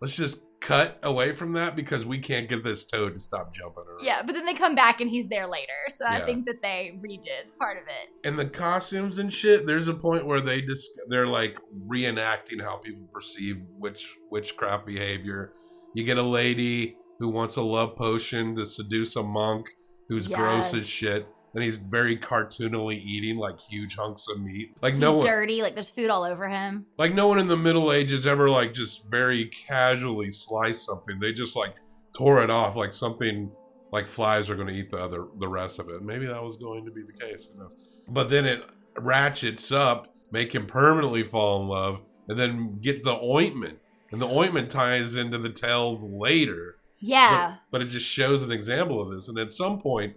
let's 0.00 0.16
just 0.16 0.44
cut 0.60 0.96
away 1.02 1.32
from 1.32 1.54
that 1.54 1.74
because 1.74 2.06
we 2.06 2.18
can't 2.20 2.48
get 2.48 2.62
this 2.62 2.84
toad 2.84 3.12
to 3.14 3.18
stop 3.18 3.52
jumping 3.52 3.82
around. 3.82 4.04
Yeah, 4.04 4.22
but 4.22 4.36
then 4.36 4.46
they 4.46 4.54
come 4.54 4.76
back 4.76 5.00
and 5.00 5.10
he's 5.10 5.26
there 5.26 5.48
later, 5.48 5.72
so 5.88 6.04
I 6.06 6.20
think 6.20 6.44
that 6.46 6.62
they 6.62 6.96
redid 7.04 7.58
part 7.58 7.78
of 7.78 7.82
it. 7.88 8.28
and 8.28 8.38
the 8.38 8.46
costumes 8.46 9.18
and 9.18 9.32
shit 9.32 9.66
there's 9.66 9.88
a 9.88 9.94
point 9.94 10.24
where 10.24 10.40
they 10.40 10.62
just 10.62 10.88
they're 11.08 11.26
like 11.26 11.56
reenacting 11.88 12.60
how 12.62 12.76
people 12.76 13.02
perceive 13.12 13.56
witch 13.78 14.14
witchcraft 14.30 14.86
behavior 14.86 15.52
you 15.94 16.04
get 16.04 16.16
a 16.16 16.22
lady 16.22 16.96
who 17.22 17.28
wants 17.28 17.54
a 17.54 17.62
love 17.62 17.94
potion 17.94 18.52
to 18.56 18.66
seduce 18.66 19.14
a 19.14 19.22
monk 19.22 19.68
who's 20.08 20.26
gross 20.26 20.74
as 20.74 20.88
shit 20.88 21.24
and 21.54 21.62
he's 21.62 21.78
very 21.78 22.16
cartoonily 22.16 23.00
eating 23.00 23.36
like 23.36 23.60
huge 23.60 23.94
hunks 23.94 24.26
of 24.28 24.40
meat. 24.40 24.74
Like 24.82 24.96
no 24.96 25.14
he's 25.14 25.24
one 25.24 25.32
dirty, 25.32 25.62
like 25.62 25.74
there's 25.74 25.92
food 25.92 26.10
all 26.10 26.24
over 26.24 26.48
him. 26.48 26.84
like 26.98 27.14
no 27.14 27.28
one 27.28 27.38
in 27.38 27.46
the 27.46 27.56
middle 27.56 27.92
ages 27.92 28.26
ever 28.26 28.50
like 28.50 28.72
just 28.72 29.08
very 29.08 29.44
casually 29.44 30.32
sliced 30.32 30.84
something. 30.84 31.20
They 31.20 31.32
just 31.32 31.54
like 31.54 31.76
tore 32.12 32.42
it 32.42 32.50
off 32.50 32.74
like 32.74 32.92
something 32.92 33.52
like 33.92 34.08
flies 34.08 34.50
are 34.50 34.56
going 34.56 34.66
to 34.66 34.74
eat 34.74 34.90
the 34.90 34.98
other 34.98 35.28
the 35.38 35.46
rest 35.46 35.78
of 35.78 35.90
it. 35.90 36.02
Maybe 36.02 36.26
that 36.26 36.42
was 36.42 36.56
going 36.56 36.84
to 36.86 36.90
be 36.90 37.02
the 37.02 37.12
case 37.12 37.46
who 37.46 37.62
knows? 37.62 37.76
But 38.08 38.30
then 38.30 38.46
it 38.46 38.64
ratchets 38.98 39.70
up 39.70 40.12
make 40.32 40.52
him 40.52 40.66
permanently 40.66 41.22
fall 41.22 41.62
in 41.62 41.68
love 41.68 42.02
and 42.28 42.36
then 42.36 42.80
get 42.80 43.04
the 43.04 43.16
ointment. 43.22 43.78
And 44.10 44.20
the 44.20 44.26
ointment 44.26 44.70
ties 44.70 45.14
into 45.14 45.38
the 45.38 45.50
tales 45.50 46.04
later 46.04 46.78
Yeah, 47.04 47.56
but, 47.70 47.80
but 47.80 47.82
it 47.82 47.86
just 47.90 48.06
shows 48.06 48.44
an 48.44 48.52
example 48.52 49.00
of 49.00 49.10
this 49.12 49.26
and 49.28 49.36
at 49.36 49.50
some 49.50 49.80
point 49.80 50.14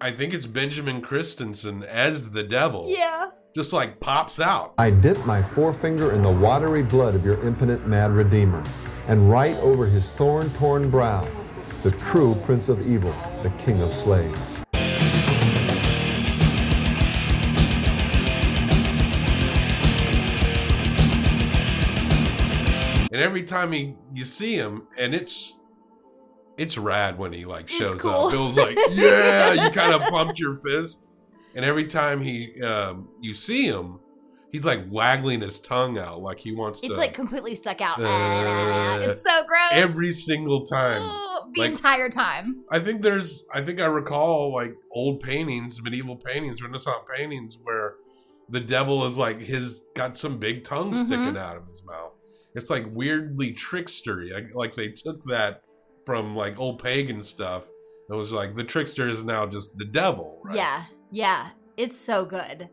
i 0.00 0.12
think 0.12 0.32
it's 0.32 0.46
benjamin 0.46 1.00
christensen 1.00 1.82
as 1.82 2.30
the 2.30 2.44
devil 2.44 2.86
yeah. 2.88 3.30
just 3.52 3.72
like 3.72 3.98
pops 3.98 4.38
out 4.38 4.74
I 4.78 4.90
dip 4.90 5.24
my 5.26 5.42
forefinger 5.42 6.12
in 6.12 6.22
the 6.22 6.30
watery 6.30 6.82
blood 6.82 7.16
of 7.16 7.24
your 7.24 7.44
impotent 7.44 7.88
mad 7.88 8.12
redeemer, 8.12 8.62
and 9.08 9.28
write 9.28 9.56
over 9.56 9.86
his 9.86 10.10
thorn 10.10 10.50
torn 10.50 10.90
brow, 10.90 11.26
the 11.82 11.90
true 11.92 12.34
Prince 12.44 12.68
of 12.68 12.86
Evil, 12.86 13.14
the 13.42 13.50
King 13.50 13.80
of 13.82 13.92
Slaves. 13.92 14.56
and 23.12 23.22
every 23.22 23.44
time 23.44 23.70
he 23.70 23.94
you 24.12 24.24
see 24.24 24.56
him 24.56 24.88
and 24.98 25.14
it's 25.14 25.54
it's 26.56 26.78
rad 26.78 27.18
when 27.18 27.32
he 27.32 27.44
like 27.44 27.68
shows 27.68 28.00
cool. 28.00 28.28
up 28.28 28.34
it 28.34 28.38
was 28.38 28.56
like 28.56 28.76
yeah 28.90 29.52
you 29.52 29.70
kind 29.70 29.92
of 29.92 30.00
pumped 30.10 30.38
your 30.38 30.56
fist 30.56 31.04
and 31.54 31.64
every 31.64 31.84
time 31.84 32.20
he 32.20 32.60
um 32.62 33.08
you 33.20 33.34
see 33.34 33.64
him 33.66 33.98
he's 34.52 34.64
like 34.64 34.80
waggling 34.88 35.40
his 35.40 35.58
tongue 35.60 35.98
out 35.98 36.22
like 36.22 36.38
he 36.38 36.52
wants 36.52 36.78
It's 36.78 36.88
to 36.88 36.94
It's 36.94 36.98
like 36.98 37.12
completely 37.12 37.56
stuck 37.56 37.80
out. 37.80 37.98
Uh, 38.00 38.98
it's 39.00 39.22
so 39.22 39.42
gross. 39.48 39.70
every 39.72 40.12
single 40.12 40.64
time 40.64 41.02
Ugh, 41.02 41.50
the 41.54 41.60
like- 41.62 41.70
entire 41.70 42.08
time. 42.08 42.62
i 42.70 42.78
think 42.78 43.02
there's 43.02 43.44
i 43.52 43.60
think 43.60 43.80
i 43.80 43.86
recall 43.86 44.52
like 44.52 44.74
old 44.92 45.20
paintings 45.20 45.82
medieval 45.82 46.16
paintings 46.16 46.62
renaissance 46.62 46.98
paintings 47.16 47.58
where 47.62 47.94
the 48.48 48.60
devil 48.60 49.04
is 49.06 49.16
like 49.18 49.40
his 49.40 49.82
got 49.96 50.16
some 50.16 50.38
big 50.38 50.62
tongue 50.64 50.94
sticking 50.94 51.36
out 51.36 51.56
of 51.56 51.66
his 51.66 51.82
mouth 51.84 52.12
it's 52.54 52.70
like 52.70 52.84
weirdly 52.92 53.52
trickstery 53.52 54.30
like 54.54 54.74
they 54.74 54.88
took 54.88 55.22
that 55.24 55.62
from 56.06 56.34
like 56.36 56.58
old 56.58 56.82
pagan 56.82 57.22
stuff 57.22 57.64
it 58.08 58.14
was 58.14 58.32
like 58.32 58.54
the 58.54 58.64
trickster 58.64 59.08
is 59.08 59.24
now 59.24 59.46
just 59.46 59.76
the 59.78 59.84
devil 59.84 60.40
right 60.44 60.56
Yeah, 60.56 60.84
yeah. 61.10 61.50
It's 61.76 61.98
so 61.98 62.24
good. 62.24 62.68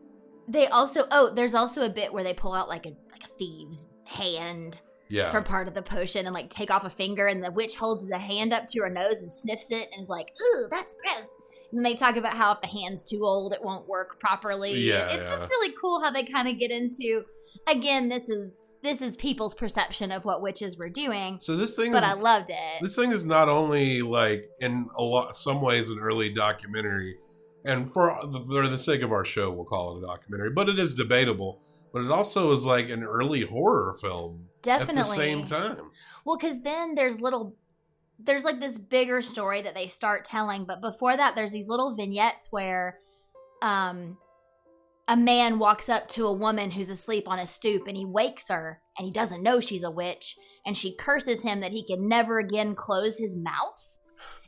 They 0.48 0.66
also 0.68 1.04
oh, 1.10 1.32
there's 1.34 1.54
also 1.54 1.82
a 1.82 1.90
bit 1.90 2.12
where 2.12 2.22
they 2.22 2.34
pull 2.34 2.52
out 2.52 2.68
like 2.68 2.86
a 2.86 2.90
like 3.10 3.24
a 3.24 3.28
thieves 3.38 3.88
hand 4.04 4.80
yeah 5.08 5.30
for 5.30 5.40
part 5.40 5.68
of 5.68 5.74
the 5.74 5.82
potion 5.82 6.26
and 6.26 6.34
like 6.34 6.50
take 6.50 6.70
off 6.70 6.84
a 6.84 6.90
finger 6.90 7.28
and 7.28 7.42
the 7.42 7.50
witch 7.52 7.76
holds 7.76 8.06
the 8.08 8.18
hand 8.18 8.52
up 8.52 8.66
to 8.68 8.80
her 8.80 8.90
nose 8.90 9.16
and 9.16 9.32
sniffs 9.32 9.70
it 9.70 9.88
and 9.92 10.02
is 10.02 10.08
like, 10.08 10.28
ooh, 10.40 10.68
that's 10.70 10.94
gross. 11.02 11.28
And 11.72 11.84
they 11.84 11.94
talk 11.94 12.16
about 12.16 12.36
how 12.36 12.52
if 12.52 12.60
the 12.60 12.66
hand's 12.66 13.02
too 13.02 13.24
old, 13.24 13.54
it 13.54 13.64
won't 13.64 13.88
work 13.88 14.20
properly. 14.20 14.74
Yeah, 14.74 15.06
It's 15.06 15.30
yeah. 15.30 15.36
just 15.36 15.48
really 15.48 15.74
cool 15.80 16.02
how 16.02 16.10
they 16.10 16.24
kind 16.24 16.46
of 16.46 16.58
get 16.58 16.70
into 16.70 17.24
again, 17.66 18.08
this 18.08 18.28
is 18.28 18.60
this 18.82 19.00
is 19.00 19.16
people's 19.16 19.54
perception 19.54 20.10
of 20.12 20.24
what 20.24 20.42
witches 20.42 20.76
were 20.76 20.88
doing. 20.88 21.38
so 21.40 21.56
this 21.56 21.74
thing 21.76 21.92
But 21.92 22.02
is 22.02 22.08
I 22.08 22.12
loved 22.14 22.50
it. 22.50 22.82
this 22.82 22.96
thing 22.96 23.12
is 23.12 23.24
not 23.24 23.48
only 23.48 24.02
like 24.02 24.48
in 24.60 24.88
a 24.96 25.02
lot 25.02 25.36
some 25.36 25.62
ways 25.62 25.88
an 25.90 25.98
early 25.98 26.28
documentary 26.30 27.16
and 27.64 27.92
for 27.92 28.18
the, 28.24 28.40
for 28.40 28.66
the 28.68 28.78
sake 28.78 29.02
of 29.02 29.12
our 29.12 29.24
show 29.24 29.50
we'll 29.50 29.64
call 29.64 29.96
it 29.96 30.02
a 30.02 30.06
documentary 30.06 30.50
but 30.50 30.68
it 30.68 30.78
is 30.78 30.94
debatable 30.94 31.60
but 31.92 32.02
it 32.02 32.10
also 32.10 32.52
is 32.52 32.64
like 32.64 32.88
an 32.90 33.02
early 33.04 33.42
horror 33.42 33.94
film 34.00 34.46
Definitely. 34.62 35.00
at 35.00 35.04
the 35.06 35.14
same 35.14 35.44
time 35.44 35.90
Well, 36.24 36.36
because 36.36 36.60
then 36.62 36.94
there's 36.94 37.20
little, 37.20 37.54
there's 38.18 38.44
like 38.44 38.60
this 38.60 38.78
bigger 38.78 39.20
story 39.20 39.60
that 39.62 39.74
they 39.74 39.88
start 39.88 40.24
telling, 40.24 40.64
but 40.64 40.80
before 40.80 41.16
that, 41.16 41.34
there's 41.34 41.50
these 41.52 41.68
little 41.68 41.94
vignettes 41.94 42.46
where, 42.50 42.98
um, 43.60 44.16
a 45.12 45.16
man 45.16 45.58
walks 45.58 45.90
up 45.90 46.08
to 46.08 46.26
a 46.26 46.32
woman 46.32 46.70
who's 46.70 46.88
asleep 46.88 47.24
on 47.26 47.38
a 47.38 47.44
stoop 47.46 47.86
and 47.86 47.98
he 47.98 48.06
wakes 48.06 48.48
her 48.48 48.80
and 48.96 49.04
he 49.04 49.12
doesn't 49.12 49.42
know 49.42 49.60
she's 49.60 49.82
a 49.82 49.90
witch 49.90 50.36
and 50.64 50.74
she 50.74 50.96
curses 50.96 51.42
him 51.42 51.60
that 51.60 51.72
he 51.72 51.84
can 51.86 52.08
never 52.08 52.38
again 52.38 52.74
close 52.74 53.18
his 53.18 53.36
mouth. 53.36 53.98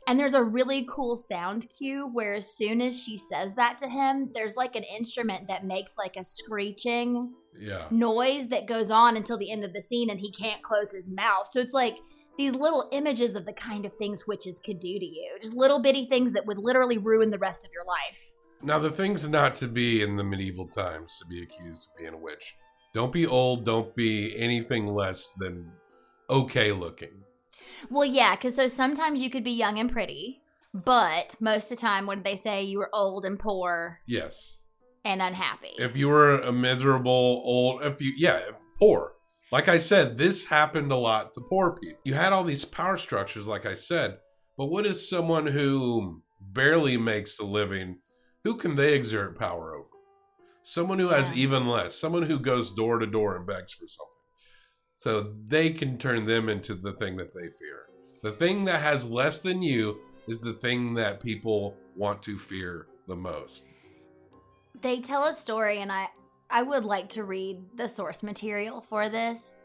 And 0.07 0.19
there's 0.19 0.33
a 0.33 0.43
really 0.43 0.87
cool 0.89 1.17
sound 1.17 1.67
cue 1.77 2.09
where 2.11 2.33
as 2.33 2.55
soon 2.55 2.81
as 2.81 2.99
she 2.99 3.15
says 3.15 3.53
that 3.55 3.77
to 3.77 3.87
him, 3.87 4.31
there's 4.33 4.57
like 4.57 4.75
an 4.75 4.85
instrument 4.97 5.49
that 5.49 5.65
makes 5.65 5.99
like 5.99 6.15
a 6.17 6.23
screeching 6.23 7.31
Yeah. 7.55 7.85
noise 7.91 8.47
that 8.47 8.65
goes 8.65 8.89
on 8.89 9.17
until 9.17 9.37
the 9.37 9.51
end 9.51 9.63
of 9.63 9.73
the 9.73 9.83
scene 9.83 10.09
and 10.09 10.19
he 10.19 10.31
can't 10.31 10.63
close 10.63 10.91
his 10.91 11.07
mouth. 11.07 11.47
So 11.51 11.59
it's 11.59 11.73
like 11.73 11.97
these 12.39 12.55
little 12.55 12.89
images 12.91 13.35
of 13.35 13.45
the 13.45 13.53
kind 13.53 13.85
of 13.85 13.93
things 13.99 14.25
witches 14.25 14.59
could 14.65 14.79
do 14.79 14.97
to 14.97 15.05
you. 15.05 15.37
Just 15.39 15.53
little 15.53 15.79
bitty 15.79 16.07
things 16.07 16.31
that 16.31 16.47
would 16.47 16.57
literally 16.57 16.97
ruin 16.97 17.29
the 17.29 17.37
rest 17.37 17.63
of 17.65 17.71
your 17.71 17.85
life. 17.85 18.31
Now, 18.65 18.79
the 18.79 18.89
things 18.89 19.27
not 19.29 19.53
to 19.55 19.67
be 19.67 20.01
in 20.01 20.15
the 20.15 20.23
medieval 20.23 20.67
times 20.67 21.19
to 21.19 21.25
be 21.27 21.43
accused 21.43 21.87
of 21.87 21.97
being 21.99 22.13
a 22.15 22.17
witch. 22.17 22.55
Don't 22.95 23.11
be 23.11 23.27
old. 23.27 23.63
Don't 23.63 23.95
be 23.95 24.35
anything 24.37 24.87
less 24.87 25.31
than 25.37 25.71
okay 26.31 26.71
looking. 26.71 27.23
Well, 27.91 28.05
yeah, 28.05 28.35
because 28.35 28.55
so 28.55 28.67
sometimes 28.67 29.21
you 29.21 29.29
could 29.29 29.43
be 29.43 29.51
young 29.51 29.77
and 29.77 29.91
pretty, 29.91 30.41
but 30.73 31.35
most 31.39 31.65
of 31.71 31.77
the 31.77 31.81
time, 31.81 32.07
what 32.07 32.15
did 32.15 32.23
they 32.23 32.37
say? 32.37 32.63
You 32.63 32.79
were 32.79 32.89
old 32.91 33.23
and 33.23 33.37
poor 33.37 33.99
Yes. 34.07 34.57
and 35.03 35.21
unhappy. 35.21 35.73
If 35.77 35.95
you 35.95 36.07
were 36.07 36.39
a 36.39 36.51
miserable 36.51 37.11
old, 37.45 37.83
if 37.83 38.01
you, 38.01 38.13
yeah, 38.17 38.41
poor. 38.79 39.13
Like 39.51 39.67
I 39.67 39.77
said, 39.77 40.17
this 40.17 40.45
happened 40.45 40.91
a 40.91 40.95
lot 40.95 41.33
to 41.33 41.41
poor 41.41 41.77
people. 41.79 41.99
You 42.03 42.15
had 42.15 42.33
all 42.33 42.43
these 42.43 42.65
power 42.65 42.97
structures, 42.97 43.45
like 43.45 43.67
I 43.67 43.75
said, 43.75 44.17
but 44.57 44.67
what 44.67 44.87
is 44.87 45.07
someone 45.07 45.45
who 45.45 46.23
barely 46.41 46.97
makes 46.97 47.37
a 47.37 47.45
living? 47.45 47.99
Who 48.45 48.55
can 48.55 48.75
they 48.75 48.93
exert 48.93 49.37
power 49.37 49.73
over? 49.75 49.89
Someone 50.63 50.99
who 50.99 51.09
has 51.09 51.31
Yeah. 51.31 51.37
even 51.43 51.67
less, 51.67 51.95
someone 51.99 52.23
who 52.23 52.39
goes 52.39 52.71
door 52.71 52.99
to 52.99 53.05
door 53.07 53.35
and 53.35 53.45
begs 53.45 53.73
for 53.73 53.87
something. 53.87 54.11
So 54.95 55.33
they 55.47 55.71
can 55.71 55.97
turn 55.97 56.25
them 56.25 56.47
into 56.47 56.73
the 56.75 56.93
thing 56.93 57.17
that 57.17 57.33
they 57.33 57.49
fear. 57.49 57.87
The 58.23 58.31
thing 58.31 58.65
that 58.65 58.81
has 58.81 59.05
less 59.09 59.41
than 59.41 59.61
you 59.61 59.99
is 60.27 60.39
the 60.39 60.53
thing 60.53 60.93
that 60.93 61.19
people 61.21 61.75
want 61.95 62.23
to 62.23 62.37
fear 62.37 62.87
the 63.07 63.15
most. 63.15 63.65
they 64.81 64.99
tell 64.99 65.25
a 65.25 65.33
story, 65.33 65.79
and 65.79 65.91
I 65.91 66.07
I 66.49 66.61
would 66.61 66.85
like 66.85 67.09
to 67.09 67.23
read 67.23 67.57
the 67.75 67.87
source 67.87 68.21
material 68.23 68.81
for 68.81 69.09
this 69.09 69.55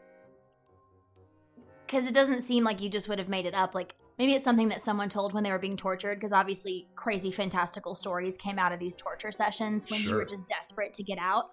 because 1.85 2.05
it 2.05 2.13
doesn't 2.13 2.41
seem 2.41 2.63
like 2.63 2.81
you 2.81 2.89
just 2.89 3.07
would 3.09 3.19
have 3.19 3.29
made 3.29 3.45
it 3.45 3.53
up. 3.53 3.75
Like 3.75 3.93
maybe 4.21 4.35
it's 4.35 4.43
something 4.43 4.67
that 4.67 4.83
someone 4.83 5.09
told 5.09 5.33
when 5.33 5.43
they 5.43 5.51
were 5.51 5.57
being 5.57 5.75
tortured. 5.75 6.13
Because 6.13 6.31
obviously, 6.31 6.87
crazy 6.95 7.31
fantastical 7.31 7.95
stories 7.95 8.37
came 8.37 8.59
out 8.59 8.71
of 8.71 8.79
these 8.79 8.95
torture 8.95 9.31
sessions 9.31 9.89
when 9.89 9.99
you 10.01 10.13
were 10.13 10.25
just 10.25 10.47
desperate 10.47 10.93
to 10.93 11.03
get 11.03 11.17
out. 11.17 11.45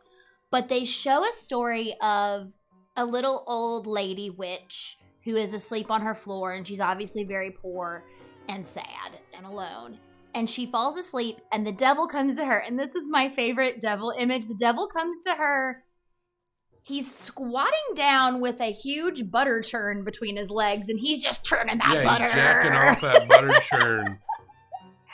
But 0.51 0.69
they 0.69 0.85
show 0.85 1.27
a 1.27 1.33
story 1.33 1.97
of 2.03 2.53
a 2.95 3.07
little 3.07 3.43
old 3.47 3.87
lady 3.87 4.29
witch 4.29 4.99
who 5.25 5.35
is 5.35 5.55
asleep 5.55 5.91
on 5.91 6.03
her 6.03 6.14
floor, 6.14 6.53
and 6.53 6.69
she's 6.69 6.81
obviously 6.81 7.25
very 7.25 7.53
poor 7.53 8.05
and 8.51 8.66
sad 8.66 9.19
and 9.35 9.47
alone 9.47 9.99
and 10.35 10.49
she 10.49 10.66
falls 10.66 10.97
asleep 10.97 11.39
and 11.53 11.66
the 11.66 11.73
devil 11.73 12.07
comes 12.07 12.37
to 12.37 12.45
her 12.45 12.59
and 12.59 12.79
this 12.79 12.95
is 12.95 13.09
my 13.09 13.29
favorite 13.29 13.81
devil 13.81 14.12
image 14.19 14.47
the 14.47 14.55
devil 14.55 14.87
comes 14.87 15.21
to 15.21 15.35
her 15.35 15.83
he's 16.83 17.12
squatting 17.12 17.95
down 17.95 18.41
with 18.41 18.61
a 18.61 18.72
huge 18.72 19.31
butter 19.31 19.61
churn 19.61 20.05
between 20.05 20.37
his 20.37 20.51
legs 20.51 20.89
and 20.89 20.99
he's 20.99 21.22
just 21.22 21.45
churning 21.45 21.79
that 21.79 21.95
yeah, 21.95 22.05
butter 22.05 22.24
he's 22.24 22.33
jacking 22.33 22.72
off 22.72 23.01
that 23.03 23.29
butter 23.29 23.61
churn 23.61 24.18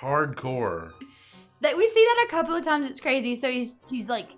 hardcore. 0.01 0.93
that 1.61 1.77
we 1.77 1.89
see 1.89 2.05
that 2.05 2.27
a 2.27 2.31
couple 2.31 2.55
of 2.55 2.65
times 2.65 2.87
it's 2.87 3.01
crazy 3.01 3.35
so 3.35 3.51
he's 3.51 3.77
he's 3.89 4.09
like 4.09 4.29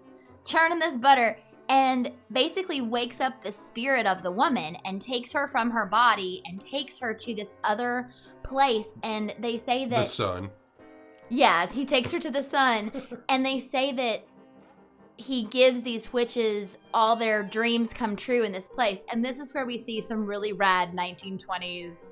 churning 0.44 0.78
this 0.78 0.96
butter 0.96 1.38
and 1.68 2.12
basically 2.30 2.80
wakes 2.80 3.20
up 3.20 3.42
the 3.42 3.50
spirit 3.50 4.06
of 4.06 4.22
the 4.22 4.30
woman 4.30 4.76
and 4.84 5.02
takes 5.02 5.32
her 5.32 5.48
from 5.48 5.70
her 5.70 5.86
body 5.86 6.40
and 6.46 6.60
takes 6.60 6.98
her 6.98 7.12
to 7.12 7.34
this 7.34 7.54
other 7.64 8.10
place 8.42 8.92
and 9.02 9.34
they 9.40 9.56
say 9.56 9.84
that 9.86 10.04
The 10.04 10.04
sun. 10.04 10.50
Yeah, 11.28 11.66
he 11.70 11.84
takes 11.84 12.12
her 12.12 12.20
to 12.20 12.30
the 12.30 12.42
sun, 12.42 12.92
and 13.28 13.44
they 13.44 13.58
say 13.58 13.92
that 13.92 14.24
he 15.16 15.44
gives 15.44 15.82
these 15.82 16.12
witches 16.12 16.76
all 16.92 17.16
their 17.16 17.42
dreams 17.42 17.92
come 17.92 18.16
true 18.16 18.42
in 18.44 18.52
this 18.52 18.68
place. 18.68 19.00
And 19.10 19.24
this 19.24 19.38
is 19.38 19.52
where 19.54 19.66
we 19.66 19.78
see 19.78 20.00
some 20.00 20.26
really 20.26 20.52
rad 20.52 20.92
1920s 20.92 22.08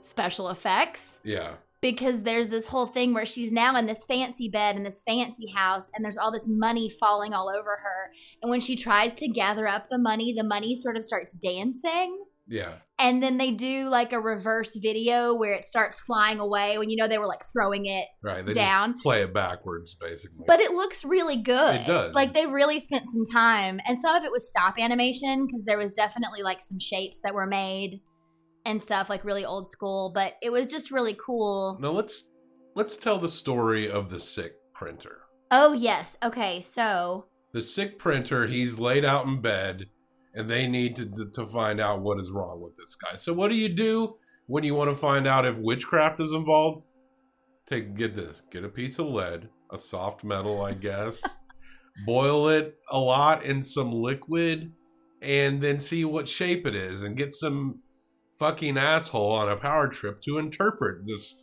special 0.00 0.50
effects 0.50 1.20
Yeah. 1.24 1.54
because 1.80 2.22
there's 2.22 2.48
this 2.48 2.66
whole 2.66 2.86
thing 2.86 3.12
where 3.14 3.26
she's 3.26 3.52
now 3.52 3.76
in 3.76 3.86
this 3.86 4.04
fancy 4.04 4.48
bed 4.48 4.76
in 4.76 4.82
this 4.84 5.02
fancy 5.02 5.48
house, 5.54 5.90
and 5.94 6.04
there's 6.04 6.16
all 6.16 6.30
this 6.32 6.46
money 6.48 6.88
falling 6.88 7.34
all 7.34 7.48
over 7.48 7.70
her. 7.82 8.12
And 8.40 8.50
when 8.50 8.60
she 8.60 8.76
tries 8.76 9.14
to 9.14 9.28
gather 9.28 9.66
up 9.66 9.88
the 9.90 9.98
money, 9.98 10.32
the 10.32 10.44
money 10.44 10.76
sort 10.76 10.96
of 10.96 11.04
starts 11.04 11.32
dancing 11.34 12.21
Yeah. 12.48 12.74
and 12.98 13.22
then 13.22 13.38
they 13.38 13.52
do 13.52 13.84
like 13.84 14.12
a 14.12 14.20
reverse 14.20 14.76
video 14.76 15.34
where 15.34 15.52
it 15.54 15.64
starts 15.64 16.00
flying 16.00 16.38
away 16.40 16.76
when 16.78 16.90
you 16.90 16.96
know 16.96 17.06
they 17.08 17.18
were 17.18 17.26
like 17.26 17.42
throwing 17.52 17.86
it 17.86 18.06
Right. 18.22 18.44
They 18.44 18.52
Down. 18.52 18.92
just 18.94 19.02
play 19.02 19.22
it 19.22 19.32
backwards, 19.32 19.94
basically. 19.94 20.44
but 20.46 20.60
it 20.60 20.72
looks 20.72 21.04
really 21.04 21.36
good 21.36 21.76
It 21.82 21.86
does. 21.86 22.14
like 22.14 22.32
they 22.32 22.46
really 22.46 22.80
spent 22.80 23.04
some 23.12 23.24
time 23.32 23.80
and 23.86 23.98
some 23.98 24.16
of 24.16 24.24
it 24.24 24.32
was 24.32 24.48
stop 24.50 24.74
animation 24.78 25.46
because 25.46 25.64
there 25.64 25.78
was 25.78 25.92
definitely 25.92 26.42
like 26.42 26.60
some 26.60 26.78
shapes 26.80 27.20
that 27.24 27.34
were 27.34 27.46
made 27.46 28.00
and 28.66 28.82
stuff 28.82 29.08
like 29.08 29.24
really 29.24 29.44
old 29.44 29.68
school 29.70 30.12
but 30.14 30.34
it 30.42 30.50
was 30.50 30.66
just 30.66 30.90
really 30.90 31.14
cool 31.24 31.78
now 31.80 31.90
let's 31.90 32.30
let's 32.74 32.96
tell 32.96 33.18
the 33.18 33.28
story 33.28 33.90
of 33.90 34.08
the 34.10 34.18
sick 34.20 34.52
printer. 34.74 35.18
oh 35.50 35.72
yes 35.72 36.16
okay 36.24 36.60
so 36.60 37.26
The 37.52 37.62
sick 37.62 37.98
printer, 37.98 38.46
he's 38.46 38.78
laid 38.78 39.04
out 39.04 39.26
in 39.26 39.40
bed, 39.40 39.86
and 40.34 40.48
they 40.48 40.66
need 40.66 40.96
to 40.96 41.30
to 41.32 41.46
find 41.46 41.80
out 41.80 42.00
what 42.00 42.18
is 42.18 42.30
wrong 42.30 42.60
with 42.60 42.76
this 42.76 42.94
guy. 42.94 43.16
So 43.16 43.32
what 43.32 43.50
do 43.50 43.56
you 43.56 43.68
do 43.68 44.16
when 44.46 44.64
you 44.64 44.74
want 44.74 44.90
to 44.90 44.96
find 44.96 45.26
out 45.26 45.46
if 45.46 45.58
witchcraft 45.58 46.20
is 46.20 46.32
involved? 46.32 46.84
Take 47.66 47.94
get 47.94 48.14
this, 48.14 48.42
get 48.50 48.64
a 48.64 48.68
piece 48.68 48.98
of 48.98 49.06
lead, 49.06 49.48
a 49.70 49.78
soft 49.78 50.24
metal, 50.24 50.62
I 50.62 50.74
guess. 50.74 51.22
boil 52.06 52.48
it 52.48 52.78
a 52.90 52.98
lot 52.98 53.44
in 53.44 53.62
some 53.62 53.92
liquid, 53.92 54.72
and 55.20 55.60
then 55.60 55.78
see 55.78 56.04
what 56.04 56.28
shape 56.28 56.66
it 56.66 56.74
is, 56.74 57.02
and 57.02 57.16
get 57.16 57.32
some 57.32 57.80
fucking 58.38 58.76
asshole 58.76 59.32
on 59.32 59.48
a 59.48 59.56
power 59.56 59.88
trip 59.88 60.20
to 60.22 60.38
interpret 60.38 61.06
this 61.06 61.42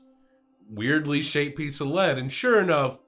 weirdly 0.70 1.22
shaped 1.22 1.58
piece 1.58 1.80
of 1.80 1.88
lead. 1.88 2.18
And 2.18 2.32
sure 2.32 2.62
enough, 2.62 3.00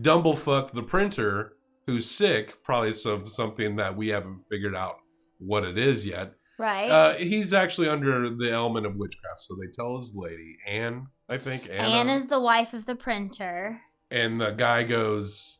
Dumblefuck 0.00 0.72
the 0.72 0.82
printer, 0.82 1.56
who's 1.86 2.10
sick, 2.10 2.62
probably 2.62 2.92
some 2.92 3.24
something 3.24 3.76
that 3.76 3.96
we 3.96 4.08
haven't 4.08 4.40
figured 4.48 4.76
out 4.76 4.98
what 5.38 5.64
it 5.64 5.76
is 5.78 6.04
yet. 6.06 6.34
right 6.58 6.90
Uh, 6.90 7.14
he's 7.14 7.52
actually 7.52 7.88
under 7.88 8.28
the 8.30 8.50
element 8.50 8.86
of 8.86 8.96
witchcraft. 8.96 9.42
So 9.42 9.54
they 9.60 9.68
tell 9.72 9.96
his 9.96 10.14
lady, 10.16 10.58
Anne, 10.66 11.06
I 11.28 11.38
think, 11.38 11.68
Anna, 11.70 11.88
anne 11.88 12.08
is 12.08 12.26
the 12.26 12.40
wife 12.40 12.74
of 12.74 12.86
the 12.86 12.94
printer 12.96 13.80
and 14.10 14.40
the 14.40 14.50
guy 14.52 14.84
goes, 14.84 15.58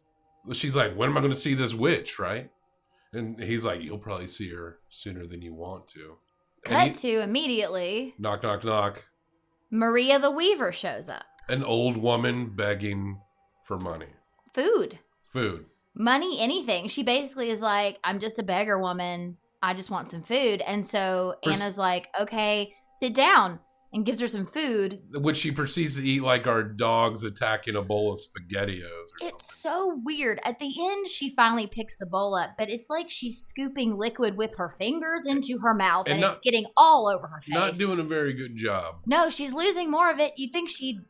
she's 0.52 0.74
like, 0.74 0.94
when 0.94 1.10
am 1.10 1.16
I 1.16 1.20
going 1.20 1.32
to 1.32 1.38
see 1.38 1.54
this 1.54 1.74
witch, 1.74 2.18
right? 2.18 2.50
And 3.12 3.38
he's 3.42 3.64
like, 3.64 3.82
you'll 3.82 3.98
probably 3.98 4.26
see 4.26 4.50
her 4.50 4.78
sooner 4.88 5.26
than 5.26 5.40
you 5.42 5.54
want 5.54 5.86
to. 5.88 6.16
Cut 6.64 6.88
he- 6.88 6.92
to 6.94 7.22
immediately 7.22 8.14
knock, 8.18 8.42
knock, 8.42 8.64
knock. 8.64 9.06
maria 9.70 10.18
the 10.18 10.30
weaver 10.30 10.72
shows 10.72 11.08
up 11.08 11.24
An 11.48 11.62
old 11.62 11.96
woman 11.96 12.46
begging 12.56 13.20
for 13.64 13.78
money, 13.78 14.08
food 14.54 14.98
food. 15.32 15.66
money, 15.94 16.40
anything. 16.40 16.88
She 16.88 17.02
basically 17.02 17.50
is 17.50 17.60
like, 17.60 17.98
I'm 18.02 18.18
just 18.18 18.38
a 18.38 18.42
beggar 18.42 18.78
woman. 18.78 19.36
I 19.62 19.74
just 19.74 19.90
want 19.90 20.10
some 20.10 20.22
food. 20.22 20.60
And 20.62 20.86
so 20.86 21.34
Pers- 21.42 21.60
Anna's 21.60 21.78
like, 21.78 22.08
okay, 22.20 22.74
sit 22.90 23.14
down 23.14 23.60
and 23.92 24.04
gives 24.04 24.20
her 24.20 24.28
some 24.28 24.44
food. 24.44 25.00
which 25.14 25.38
she 25.38 25.50
proceeds 25.50 25.96
to 25.96 26.02
eat 26.06 26.22
like 26.22 26.46
our 26.46 26.62
dogs 26.62 27.24
attacking 27.24 27.74
a 27.74 27.80
bowl 27.82 28.12
of 28.12 28.18
spaghettios 28.18 28.82
or 28.84 29.06
something. 29.20 29.28
It's 29.40 29.60
so 29.60 29.98
weird. 30.04 30.40
At 30.44 30.58
the 30.58 30.70
end, 30.78 31.08
she 31.08 31.30
finally 31.34 31.66
picks 31.66 31.96
the 31.96 32.04
bowl 32.04 32.34
up, 32.34 32.50
but 32.58 32.68
it's 32.68 32.90
like 32.90 33.08
she's 33.08 33.40
scooping 33.42 33.96
liquid 33.96 34.36
with 34.36 34.54
her 34.58 34.68
fingers 34.68 35.24
into 35.24 35.58
her 35.62 35.72
mouth 35.74 36.06
And 36.06 36.14
and, 36.14 36.20
not- 36.20 36.30
it's 36.32 36.40
getting 36.40 36.66
all 36.76 37.08
over 37.08 37.26
her 37.28 37.40
face. 37.40 37.54
Not 37.54 37.78
doing 37.78 37.98
a 37.98 38.02
very 38.04 38.34
good 38.34 38.56
job. 38.56 38.96
No, 39.06 39.30
she's 39.30 39.52
losing 39.54 39.90
more 39.90 40.10
of 40.10 40.18
it. 40.20 40.34
You'd 40.36 40.52
think 40.52 40.68
she'd 40.68 41.00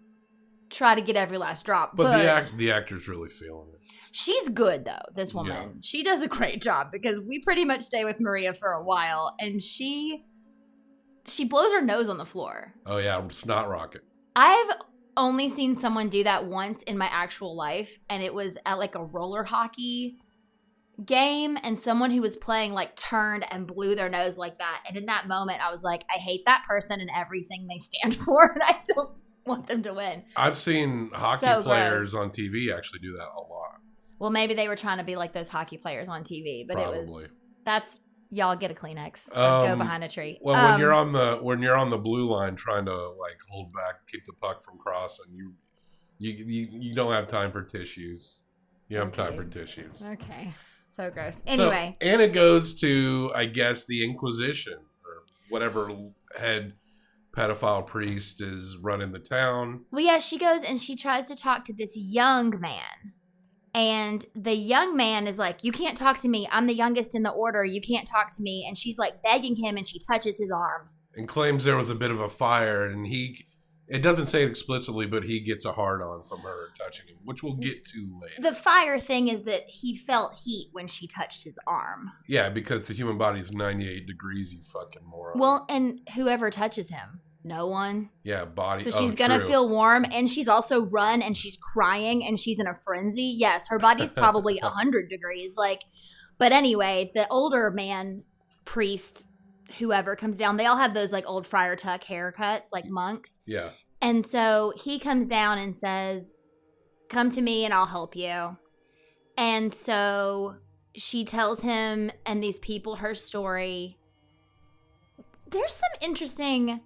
try 0.70 0.94
to 0.94 1.01
get 1.01 1.16
every 1.16 1.38
last 1.38 1.64
drop. 1.66 1.96
But, 1.96 2.05
But, 2.05 2.18
the 2.22 2.30
act 2.30 2.57
the 2.57 2.70
actor's 2.70 3.09
really 3.09 3.28
feeling 3.28 3.70
it. 3.74 3.80
She's 4.12 4.48
good 4.48 4.84
though, 4.84 5.02
this 5.14 5.34
woman. 5.34 5.54
Yeah. 5.56 5.80
She 5.80 6.02
does 6.02 6.22
a 6.22 6.28
great 6.28 6.62
job 6.62 6.90
because 6.92 7.20
we 7.20 7.40
pretty 7.40 7.64
much 7.64 7.82
stay 7.82 8.04
with 8.04 8.20
Maria 8.20 8.54
for 8.54 8.72
a 8.72 8.82
while 8.82 9.34
and 9.38 9.62
she 9.62 10.24
she 11.26 11.44
blows 11.44 11.72
her 11.72 11.82
nose 11.82 12.09
on 12.09 12.16
the 12.18 12.24
floor. 12.24 12.74
Oh 12.86 12.98
yeah, 12.98 13.22
snot 13.28 13.68
rocket. 13.68 14.02
I've 14.34 14.76
only 15.16 15.48
seen 15.48 15.74
someone 15.76 16.09
do 16.09 16.24
that 16.24 16.46
once 16.46 16.82
in 16.84 16.96
my 16.96 17.09
actual 17.12 17.56
life 17.56 17.98
and 18.09 18.22
it 18.22 18.32
was 18.32 18.56
at 18.64 18.78
like 18.78 18.94
a 18.94 19.04
roller 19.04 19.42
hockey 19.42 20.16
game 21.04 21.59
and 21.62 21.78
someone 21.78 22.11
who 22.11 22.20
was 22.20 22.36
playing 22.36 22.72
like 22.72 22.96
turned 22.96 23.44
and 23.52 23.66
blew 23.66 23.94
their 23.94 24.09
nose 24.09 24.36
like 24.36 24.59
that 24.59 24.82
and 24.88 24.96
in 24.96 25.06
that 25.06 25.28
moment 25.28 25.61
I 25.64 25.70
was 25.70 25.82
like 25.82 26.04
I 26.14 26.18
hate 26.18 26.44
that 26.46 26.64
person 26.68 27.00
and 27.00 27.11
everything 27.14 27.66
they 27.68 27.78
stand 27.78 28.16
for 28.24 28.52
and 28.52 28.62
I 28.62 28.80
don't 28.94 29.11
want 29.44 29.66
them 29.66 29.82
to 29.82 29.94
win. 29.94 30.24
I've 30.36 30.56
seen 30.56 31.11
hockey 31.12 31.46
So 31.46 31.62
players 31.62 32.12
gross. 32.12 32.24
on 32.24 32.30
TV 32.30 32.72
actually 32.76 33.00
do 33.00 33.12
that 33.14 33.26
a 33.26 33.40
lot. 33.40 33.57
Well, 34.18 34.30
maybe 34.30 34.54
they 34.54 34.68
were 34.68 34.76
trying 34.76 34.98
to 34.98 35.04
be 35.04 35.16
like 35.16 35.32
those 35.32 35.48
hockey 35.48 35.76
players 35.76 36.08
on 36.08 36.22
TV, 36.24 36.66
but 36.66 36.78
it 36.78 36.88
was 37.06 37.24
that's 37.64 38.00
Y'all 38.30 38.56
get 38.56 38.70
a 38.70 38.74
Kleenex. 38.74 39.26
or 39.30 39.34
go 39.66 39.72
Um, 39.72 39.78
behind 39.78 40.04
a 40.04 40.08
tree. 40.08 40.38
Well, 40.42 40.54
when 40.54 40.74
Um, 40.74 40.80
you're 40.80 40.92
on 40.92 41.12
the 41.12 41.36
when 41.40 41.62
you're 41.62 41.76
on 41.78 41.88
the 41.88 41.96
blue 41.96 42.28
line 42.30 42.56
trying 42.56 42.84
to 42.84 42.94
like 42.94 43.38
hold 43.48 43.72
back, 43.72 44.06
keep 44.06 44.24
the 44.26 44.34
puck 44.34 44.62
from 44.62 44.76
crossing, 44.78 45.32
you 45.34 45.54
you 46.18 46.32
you, 46.32 46.68
you 46.70 46.94
don't 46.94 47.12
have 47.12 47.26
time 47.26 47.50
for 47.52 47.62
tissues. 47.62 48.42
You 48.88 48.98
have 48.98 49.12
time 49.12 49.34
for 49.34 49.44
tissues. 49.44 50.02
Okay. 50.02 50.52
So 50.94 51.10
gross. 51.10 51.36
So- 51.36 51.40
Anyway. 51.46 51.96
and 52.02 52.20
it 52.20 52.32
goes 52.34 52.74
to 52.80 53.30
I 53.34 53.46
guess 53.46 53.86
the 53.86 54.04
Inquisition 54.04 54.74
or 55.06 55.24
whatever 55.48 55.90
head 56.36 56.74
pedophile 57.32 57.86
priest 57.86 58.40
is 58.42 58.76
running 58.76 59.12
the 59.12 59.18
town. 59.20 59.84
Well, 59.90 60.04
yeah, 60.04 60.18
she 60.18 60.36
goes 60.38 60.62
and 60.64 60.80
she 60.82 60.96
tries 60.96 61.26
to 61.26 61.36
talk 61.36 61.64
to 61.66 61.72
this 61.72 61.96
young 61.96 62.60
man. 62.60 63.14
And 63.79 64.24
the 64.35 64.55
young 64.57 64.97
man 64.97 65.26
is 65.29 65.39
like, 65.39 65.62
You 65.62 65.70
can't 65.72 65.97
talk 65.97 66.18
to 66.18 66.29
me. 66.29 66.49
I'm 66.51 66.66
the 66.66 66.74
youngest 66.74 67.14
in 67.14 67.22
the 67.22 67.31
order. 67.31 67.64
You 67.64 67.81
can't 67.81 68.07
talk 68.07 68.31
to 68.37 68.43
me. 68.43 68.64
And 68.66 68.76
she's 68.76 68.99
like 68.99 69.22
begging 69.22 69.55
him 69.57 69.76
and 69.76 69.87
she 69.87 69.99
touches 70.01 70.37
his 70.39 70.51
arm. 70.51 70.89
and 71.16 71.29
claims 71.29 71.62
there 71.64 71.76
was 71.76 71.89
a 71.89 71.95
bit 71.95 72.11
of 72.11 72.20
a 72.20 72.29
fire 72.29 72.87
and 72.87 73.07
he 73.07 73.45
it 73.87 74.03
doesn't 74.03 74.26
say 74.26 74.43
it 74.43 74.49
explicitly 74.51 75.07
but 75.07 75.24
he 75.24 75.41
gets 75.41 75.64
a 75.64 75.72
hard 75.72 76.03
on 76.03 76.22
from 76.29 76.41
her 76.41 76.68
touching 76.79 77.07
him 77.09 77.16
which 77.24 77.43
we'll 77.43 77.55
get 77.55 77.83
to 77.85 77.99
later 78.22 78.43
The 78.51 78.55
fire 78.55 78.99
thing 79.01 79.29
is 79.29 79.45
that 79.45 79.64
he 79.66 79.97
felt 79.97 80.39
heat 80.45 80.68
when 80.72 80.87
she 80.89 81.07
touched 81.07 81.43
his 81.45 81.59
arm. 81.66 82.11
yeah 82.26 82.51
because 82.51 82.87
the 82.87 82.95
human 82.95 83.16
body's 83.16 83.51
98 83.51 84.07
degrees 84.07 84.53
you 84.53 84.61
fucking 84.62 85.03
moron 85.09 85.39
Well, 85.39 85.64
and 85.70 86.01
whoever 86.14 86.51
touches 86.51 86.91
him, 86.91 87.20
no 87.45 87.68
one. 87.68 88.11
yeah 88.24 88.45
body 88.45 88.82
So 88.82 88.91
oh, 88.95 89.01
she's 89.01 89.14
gonna 89.14 89.39
true. 89.39 89.49
feel 89.49 89.68
warm, 89.68 90.05
and 90.12 90.30
she's 90.30 90.49
also 90.49 90.82
run, 90.86 91.22
and 91.22 91.36
she's 91.36 91.57
crying, 91.57 92.24
and 92.24 92.39
she's 92.39 92.59
in 92.59 92.66
a 92.66 92.74
frenzy. 92.74 93.34
Yes, 93.39 93.68
her 93.68 93.78
body's 93.78 94.12
probably 94.12 94.59
a 94.62 94.68
hundred 94.68 95.09
degrees. 95.09 95.53
Like, 95.57 95.82
but 96.39 96.53
anyway, 96.53 97.11
the 97.14 97.26
older 97.28 97.70
man 97.70 98.24
priest, 98.64 99.28
whoever 99.78 100.14
comes 100.16 100.36
down, 100.36 100.57
they 100.57 100.66
all 100.66 100.76
have 100.76 100.95
those 100.95 101.12
like 101.12 101.24
old 101.26 101.47
friar 101.47 101.76
tuck 101.76 102.05
haircuts, 102.05 102.66
like 102.72 102.86
monks. 102.89 103.41
yeah 103.47 103.70
And 104.01 104.24
so 104.24 104.72
he 104.76 104.99
comes 104.99 105.26
down 105.26 105.59
and 105.59 105.76
says, 105.76 106.32
Come 107.09 107.30
to 107.30 107.41
me 107.41 107.64
and 107.64 107.72
I'll 107.72 107.86
help 107.86 108.14
you. 108.14 108.57
And 109.36 109.72
so 109.72 110.57
she 110.95 111.24
tells 111.24 111.61
him 111.61 112.11
and 112.26 112.43
these 112.43 112.59
people 112.59 112.97
her 112.97 113.14
story. 113.14 113.97
There's 115.51 115.72
some 115.72 115.91
interesting 116.03 116.80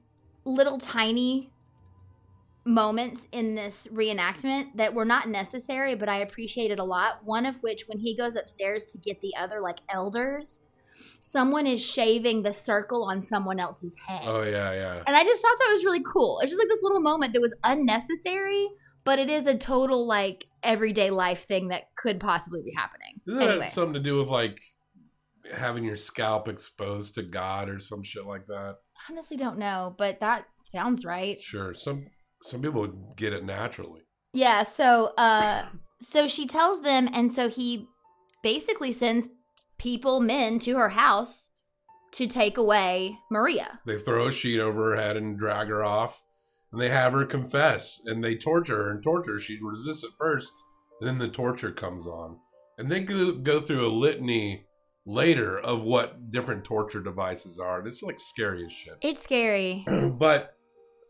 little 0.44 0.78
tiny 0.78 1.50
moments 2.64 3.26
in 3.32 3.54
this 3.54 3.88
reenactment 3.92 4.76
that 4.76 4.94
were 4.94 5.04
not 5.04 5.28
necessary, 5.28 5.94
but 5.94 6.08
I 6.08 6.18
appreciated 6.18 6.78
a 6.78 6.84
lot. 6.84 7.24
One 7.24 7.46
of 7.46 7.56
which, 7.62 7.84
when 7.88 7.98
he 7.98 8.16
goes 8.16 8.36
upstairs 8.36 8.86
to 8.86 8.98
get 8.98 9.20
the 9.20 9.34
other 9.36 9.60
like 9.60 9.78
elders, 9.88 10.60
someone 11.20 11.66
is 11.66 11.84
shaving 11.84 12.42
the 12.42 12.52
circle 12.52 13.04
on 13.04 13.22
someone 13.22 13.58
else's 13.58 13.96
head. 14.06 14.22
oh 14.24 14.42
yeah 14.42 14.72
yeah 14.72 15.02
And 15.06 15.16
I 15.16 15.24
just 15.24 15.42
thought 15.42 15.56
that 15.58 15.72
was 15.72 15.84
really 15.84 16.02
cool. 16.04 16.38
It's 16.40 16.50
just 16.50 16.60
like 16.60 16.68
this 16.68 16.82
little 16.82 17.00
moment 17.00 17.32
that 17.32 17.40
was 17.40 17.56
unnecessary, 17.64 18.68
but 19.04 19.18
it 19.18 19.30
is 19.30 19.46
a 19.46 19.56
total 19.56 20.06
like 20.06 20.46
everyday 20.62 21.10
life 21.10 21.46
thing 21.46 21.68
that 21.68 21.94
could 21.96 22.20
possibly 22.20 22.62
be 22.62 22.72
happening. 22.76 23.20
doesn't 23.26 23.40
that 23.40 23.50
anyway, 23.50 23.66
something 23.66 23.94
to 23.94 24.00
do 24.00 24.18
with 24.18 24.28
like 24.28 24.60
having 25.52 25.82
your 25.82 25.96
scalp 25.96 26.46
exposed 26.46 27.16
to 27.16 27.22
god 27.22 27.68
or 27.68 27.80
some 27.80 28.02
shit 28.02 28.24
like 28.24 28.46
that 28.46 28.76
honestly 29.10 29.36
don't 29.36 29.58
know, 29.58 29.94
but 29.98 30.20
that 30.20 30.46
sounds 30.64 31.04
right. 31.04 31.40
sure 31.40 31.74
some 31.74 32.06
some 32.42 32.62
people 32.62 32.80
would 32.80 32.96
get 33.16 33.32
it 33.32 33.44
naturally 33.44 34.00
Yeah, 34.32 34.62
so 34.62 35.12
uh 35.18 35.66
so 36.00 36.26
she 36.26 36.46
tells 36.46 36.82
them 36.82 37.08
and 37.12 37.30
so 37.32 37.48
he 37.48 37.86
basically 38.42 38.90
sends 38.92 39.28
people 39.78 40.20
men 40.20 40.58
to 40.60 40.76
her 40.76 40.90
house 40.90 41.50
to 42.12 42.26
take 42.26 42.56
away 42.58 43.18
Maria. 43.30 43.80
they 43.86 43.98
throw 43.98 44.26
a 44.26 44.32
sheet 44.32 44.60
over 44.60 44.90
her 44.90 44.96
head 44.96 45.16
and 45.16 45.38
drag 45.38 45.68
her 45.68 45.84
off 45.84 46.22
and 46.70 46.80
they 46.80 46.88
have 46.88 47.12
her 47.12 47.24
confess 47.24 48.00
and 48.06 48.22
they 48.22 48.34
torture 48.34 48.76
her 48.76 48.90
and 48.90 49.02
torture 49.02 49.32
her 49.32 49.38
she 49.38 49.58
resists 49.62 50.04
at 50.04 50.10
first 50.18 50.52
and 51.00 51.08
then 51.08 51.18
the 51.18 51.28
torture 51.28 51.72
comes 51.72 52.06
on 52.06 52.38
and 52.78 52.90
they 52.90 53.00
go, 53.00 53.32
go 53.32 53.60
through 53.60 53.86
a 53.86 53.88
litany 53.88 54.66
later 55.04 55.58
of 55.58 55.82
what 55.82 56.30
different 56.30 56.64
torture 56.64 57.00
devices 57.00 57.58
are 57.58 57.78
and 57.80 57.88
it's 57.88 58.02
like 58.02 58.20
scary 58.20 58.64
as 58.64 58.72
shit 58.72 58.94
It's 59.02 59.22
scary. 59.22 59.84
but 60.18 60.54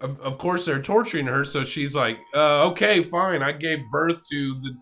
of, 0.01 0.19
of 0.21 0.39
course 0.39 0.65
they're 0.65 0.81
torturing 0.83 1.27
her 1.27 1.45
so 1.45 1.63
she's 1.65 1.95
like 1.95 2.19
uh, 2.35 2.67
okay 2.69 3.03
fine 3.03 3.43
i 3.43 3.53
gave 3.53 3.81
birth 3.91 4.21
to 4.31 4.55
the 4.63 4.75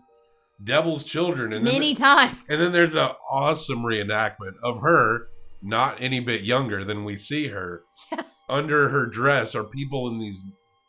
devil's 0.63 1.03
children 1.03 1.51
and 1.53 1.65
then 1.67 1.73
Many 1.73 1.93
times. 1.95 2.37
and 2.49 2.59
then 2.61 2.71
there's 2.71 2.95
an 2.95 3.09
awesome 3.29 3.79
reenactment 3.79 4.53
of 4.61 4.81
her, 4.81 5.27
not 5.63 5.97
any 5.99 6.19
bit 6.19 6.41
younger 6.41 6.83
than 6.83 7.03
we 7.03 7.15
see 7.15 7.47
her. 7.47 7.81
Under 8.49 8.89
her 8.89 9.07
dress 9.07 9.55
are 9.55 9.63
people 9.63 10.07
in 10.09 10.19
these 10.19 10.39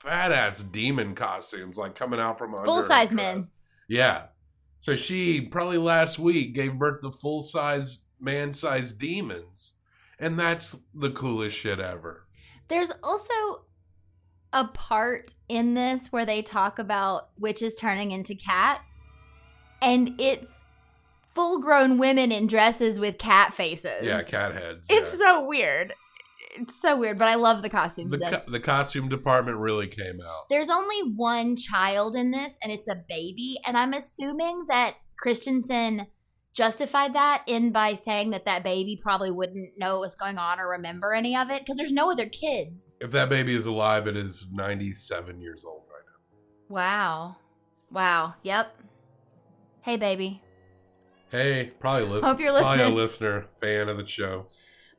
badass 0.04 0.70
demon 0.70 1.14
costumes, 1.14 1.78
like 1.78 1.94
coming 1.94 2.20
out 2.20 2.36
from 2.38 2.54
under 2.54 2.66
Full-size 2.66 3.08
dress. 3.10 3.12
men. 3.12 3.44
Yeah. 3.88 4.24
So 4.80 4.94
she 4.94 5.40
probably 5.40 5.78
last 5.78 6.18
week 6.18 6.54
gave 6.54 6.78
birth 6.78 7.00
to 7.00 7.10
full 7.10 7.40
size, 7.42 8.01
man 8.22 8.52
sized 8.52 8.98
demons. 8.98 9.74
And 10.18 10.38
that's 10.38 10.76
the 10.94 11.10
coolest 11.10 11.56
shit 11.56 11.80
ever. 11.80 12.26
There's 12.68 12.92
also 13.02 13.64
a 14.52 14.66
part 14.66 15.32
in 15.48 15.74
this 15.74 16.12
where 16.12 16.24
they 16.24 16.42
talk 16.42 16.78
about 16.78 17.30
witches 17.38 17.74
turning 17.74 18.12
into 18.12 18.34
cats, 18.34 19.14
and 19.80 20.14
it's 20.20 20.64
full 21.34 21.60
grown 21.60 21.98
women 21.98 22.30
in 22.30 22.46
dresses 22.46 23.00
with 23.00 23.18
cat 23.18 23.52
faces. 23.54 24.02
Yeah, 24.02 24.22
cat 24.22 24.52
heads. 24.54 24.86
It's 24.90 25.12
yeah. 25.12 25.18
so 25.18 25.46
weird. 25.46 25.92
It's 26.54 26.80
so 26.80 26.98
weird, 26.98 27.18
but 27.18 27.28
I 27.28 27.34
love 27.34 27.62
the 27.62 27.70
costumes. 27.70 28.12
the, 28.12 28.18
co- 28.18 28.50
the 28.50 28.60
costume 28.60 29.08
department 29.08 29.56
really 29.56 29.86
came 29.86 30.20
out. 30.20 30.50
There's 30.50 30.68
only 30.68 31.14
one 31.16 31.56
child 31.56 32.14
in 32.14 32.30
this, 32.30 32.58
and 32.62 32.70
it's 32.70 32.88
a 32.88 33.02
baby. 33.08 33.58
And 33.66 33.76
I'm 33.76 33.94
assuming 33.94 34.66
that 34.68 34.96
Christensen 35.18 36.06
justified 36.54 37.14
that 37.14 37.42
in 37.46 37.72
by 37.72 37.94
saying 37.94 38.30
that 38.30 38.44
that 38.44 38.62
baby 38.62 38.98
probably 39.00 39.30
wouldn't 39.30 39.78
know 39.78 39.94
what 39.94 40.00
was 40.00 40.14
going 40.14 40.38
on 40.38 40.60
or 40.60 40.68
remember 40.68 41.14
any 41.14 41.36
of 41.36 41.50
it 41.50 41.60
because 41.60 41.76
there's 41.76 41.92
no 41.92 42.10
other 42.10 42.26
kids. 42.26 42.94
If 43.00 43.10
that 43.12 43.28
baby 43.28 43.54
is 43.54 43.66
alive, 43.66 44.06
it 44.06 44.16
is 44.16 44.46
97 44.52 45.40
years 45.40 45.64
old 45.64 45.82
right 45.88 46.04
now. 46.06 46.74
Wow. 46.74 47.36
Wow. 47.90 48.34
Yep. 48.42 48.76
Hey, 49.82 49.96
baby. 49.96 50.42
Hey, 51.30 51.72
probably 51.80 52.06
listen. 52.08 52.24
Hope 52.24 52.40
you're 52.40 52.52
listening. 52.52 52.78
Probably 52.78 52.92
a 52.92 52.96
listener, 52.96 53.46
fan 53.60 53.88
of 53.88 53.96
the 53.96 54.06
show. 54.06 54.46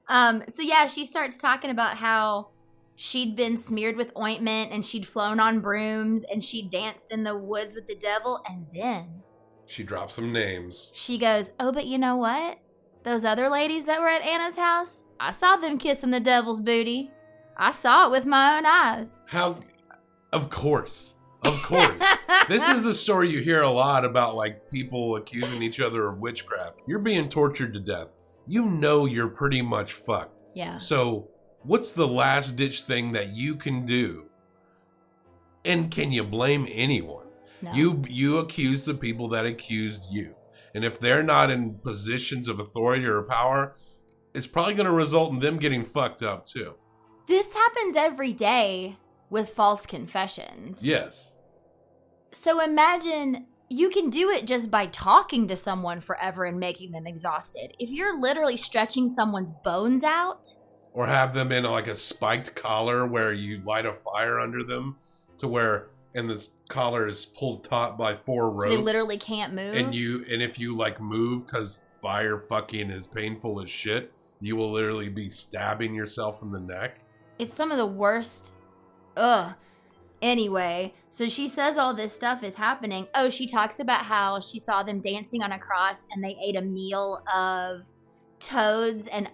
Um, 0.10 0.44
so 0.48 0.64
yeah, 0.64 0.88
she 0.88 1.06
starts 1.06 1.38
talking 1.38 1.70
about 1.70 1.98
how 1.98 2.50
she'd 2.96 3.36
been 3.36 3.58
smeared 3.58 3.96
with 3.96 4.12
ointment 4.18 4.72
and 4.72 4.86
she'd 4.86 5.08
flown 5.08 5.40
on 5.40 5.62
brooms 5.62 6.24
and 6.26 6.44
she 6.44 6.68
danced 6.68 7.12
in 7.12 7.24
the 7.24 7.38
woods 7.38 7.76
with 7.76 7.88
the 7.88 7.96
devil 7.96 8.44
and 8.50 8.66
then 8.74 9.23
She 9.74 9.84
drops 9.84 10.14
some 10.14 10.32
names. 10.32 10.92
she 10.94 11.18
goes, 11.18 11.52
Oh, 11.60 11.72
but 11.72 11.88
you 11.88 11.98
know 11.98 12.16
what? 12.16 12.60
Those 13.02 13.26
other 13.26 13.50
ladies 13.50 13.86
that 13.86 14.00
were 14.00 14.08
at 14.08 14.22
Anna's 14.22 14.56
house, 14.56 15.02
I 15.20 15.32
saw 15.32 15.56
them 15.58 15.80
kissing 15.80 16.12
the 16.12 16.20
devil's 16.20 16.60
booty. 16.60 17.12
I 17.58 17.72
saw 17.72 18.06
it 18.06 18.12
with 18.12 18.26
my 18.26 18.58
own 18.58 18.66
eyes. 18.68 19.18
How? 19.26 19.58
Of 20.32 20.50
course, 20.52 21.16
of 21.44 21.60
course. 21.64 21.92
this 22.48 22.68
is 22.68 22.84
the 22.84 22.94
story 22.94 23.30
you 23.30 23.42
hear 23.42 23.64
a 23.64 23.70
lot 23.70 24.06
about, 24.06 24.36
like 24.36 24.70
people 24.70 25.16
accusing 25.16 25.62
each 25.64 25.80
other 25.80 26.08
of 26.08 26.20
witchcraft. 26.20 26.80
You're 26.88 27.00
being 27.00 27.28
tortured 27.28 27.74
to 27.74 27.80
death. 27.80 28.16
You 28.48 28.66
know 28.66 29.06
you're 29.06 29.28
pretty 29.30 29.62
much 29.62 29.94
fucked. 29.94 30.44
Yeah. 30.54 30.78
So, 30.78 31.30
what's 31.64 31.94
the 31.94 32.08
last 32.08 32.56
ditch 32.56 32.82
thing 32.82 33.12
that 33.14 33.30
you 33.36 33.56
can 33.56 33.86
do? 33.86 34.30
And 35.66 35.90
can 35.90 36.12
you 36.12 36.24
blame 36.24 36.68
anyone? 36.72 37.23
No. 37.64 37.72
You 37.74 38.04
you 38.08 38.38
accuse 38.38 38.84
the 38.84 38.94
people 38.94 39.30
that 39.30 39.46
accused 39.46 40.06
you. 40.12 40.36
And 40.76 40.84
if 40.84 41.00
they're 41.00 41.24
not 41.24 41.50
in 41.50 41.76
positions 41.76 42.48
of 42.48 42.60
authority 42.60 43.06
or 43.06 43.24
power, 43.24 43.76
it's 44.34 44.48
probably 44.48 44.74
going 44.74 44.88
to 44.88 44.92
result 44.94 45.32
in 45.32 45.40
them 45.40 45.58
getting 45.58 45.86
fucked 45.86 46.24
up 46.24 46.46
too. 46.46 46.76
This 47.28 47.54
happens 47.54 47.96
every 47.96 48.34
day 48.34 48.98
with 49.30 49.52
false 49.52 49.86
confessions. 49.86 50.80
Yes. 50.82 51.34
So 52.32 52.60
imagine 52.62 53.48
you 53.70 53.90
can 53.90 54.10
do 54.10 54.30
it 54.30 54.46
just 54.46 54.70
by 54.70 54.88
talking 54.88 55.48
to 55.48 55.56
someone 55.56 56.02
forever 56.02 56.46
and 56.46 56.60
making 56.60 56.92
them 56.92 57.08
exhausted. 57.08 57.76
If 57.80 57.92
you're 57.92 58.20
literally 58.20 58.58
stretching 58.58 59.08
someone's 59.08 59.52
bones 59.64 60.04
out, 60.04 60.54
Or 60.92 61.08
have 61.08 61.34
them 61.34 61.52
in 61.52 61.64
like 61.64 61.88
a 61.88 61.96
spiked 61.96 62.56
collar 62.56 63.08
where 63.08 63.34
you 63.34 63.62
light 63.64 63.86
a 63.86 63.94
fire 63.94 64.40
under 64.40 64.64
them 64.64 64.98
to 65.38 65.48
where 65.48 65.90
and 66.16 66.30
this 66.30 66.52
collar 66.70 67.08
is 67.08 67.26
pulled 67.26 67.64
taut 67.64 67.98
by 67.98 68.16
four 68.16 68.44
so 68.44 68.52
ropes. 68.52 68.76
they 68.76 68.82
literally 68.82 69.18
can't 69.18 69.54
move. 69.54 69.76
and 69.76 69.94
you 69.94 70.26
and 70.30 70.42
if 70.42 70.60
you 70.60 70.76
like 70.76 71.00
move 71.02 71.46
because 71.46 71.80
fire 72.02 72.38
fucking 72.38 72.90
is 72.90 73.08
painful 73.08 73.62
as 73.62 73.70
shit, 73.70 74.12
you 74.40 74.56
will 74.56 74.72
literally 74.72 75.10
be 75.10 75.30
stabbing 75.30 75.94
yourself 75.96 76.42
in 76.42 76.52
the 76.52 76.60
neck. 76.60 77.00
It's 77.40 77.54
some 77.54 77.72
of 77.72 77.78
the 77.78 77.86
worst. 77.86 78.56
Ugh. 79.16 79.54
Anyway, 80.22 80.94
so 81.10 81.28
she 81.28 81.50
says 81.50 81.78
all 81.78 81.94
this 81.94 82.16
stuff 82.16 82.44
is 82.44 82.56
happening. 82.56 83.08
Oh, 83.14 83.30
she 83.30 83.46
talks 83.46 83.80
about 83.80 84.06
how 84.06 84.40
she 84.40 84.58
saw 84.60 84.82
them 84.82 85.02
dancing 85.02 85.44
on 85.44 85.52
a 85.52 85.60
cross 85.60 86.06
and 86.12 86.24
they 86.24 86.38
ate 86.42 86.56
a 86.56 86.62
meal 86.62 87.22
of 87.34 87.84
toads 88.40 89.08
and 89.08 89.30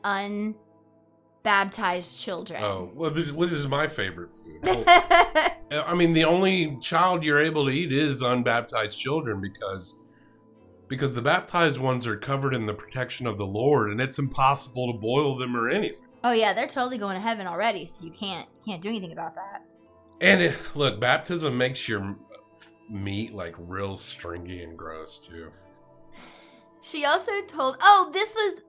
unbaptized 1.44 2.18
children. 2.20 2.62
Oh, 2.64 2.92
well, 2.94 3.12
this, 3.12 3.32
well, 3.32 3.48
this 3.48 3.58
is 3.60 3.68
my 3.68 3.88
favorite 3.88 4.32
food. 4.36 4.60
Oh, 5.72 5.84
I 5.86 5.94
mean, 5.94 6.14
the 6.14 6.24
only 6.24 6.80
child 6.82 7.24
you're 7.24 7.38
able 7.38 7.66
to 7.66 7.72
eat 7.72 7.94
is 7.94 8.24
unbaptized 8.24 9.00
children 9.00 9.40
because 9.40 9.94
because 10.88 11.14
the 11.14 11.22
baptized 11.22 11.80
ones 11.80 12.08
are 12.08 12.18
covered 12.18 12.56
in 12.56 12.66
the 12.66 12.74
protection 12.74 13.28
of 13.28 13.38
the 13.38 13.46
Lord, 13.46 13.92
and 13.92 14.02
it's 14.02 14.18
impossible 14.18 14.92
to 14.92 14.98
boil 14.98 15.38
them 15.38 15.56
or 15.56 15.70
anything. 15.70 16.02
oh 16.24 16.32
yeah, 16.32 16.54
they're 16.54 16.66
totally 16.66 16.98
going 16.98 17.14
to 17.14 17.22
heaven 17.22 17.46
already, 17.46 17.86
so 17.86 18.04
you 18.04 18.10
can't 18.10 18.50
can't 18.66 18.82
do 18.82 18.90
anything 18.90 19.12
about 19.12 19.36
that. 19.36 19.62
And 20.22 20.42
it, 20.42 20.56
look, 20.74 21.00
baptism 21.00 21.56
makes 21.56 21.88
your 21.88 22.18
meat 22.90 23.36
like 23.36 23.54
real 23.60 23.96
stringy 23.96 24.64
and 24.64 24.76
gross 24.76 25.20
too. 25.20 25.52
She 26.82 27.06
also 27.06 27.42
told, 27.48 27.78
oh, 27.80 28.10
this 28.12 28.34
was 28.34 28.64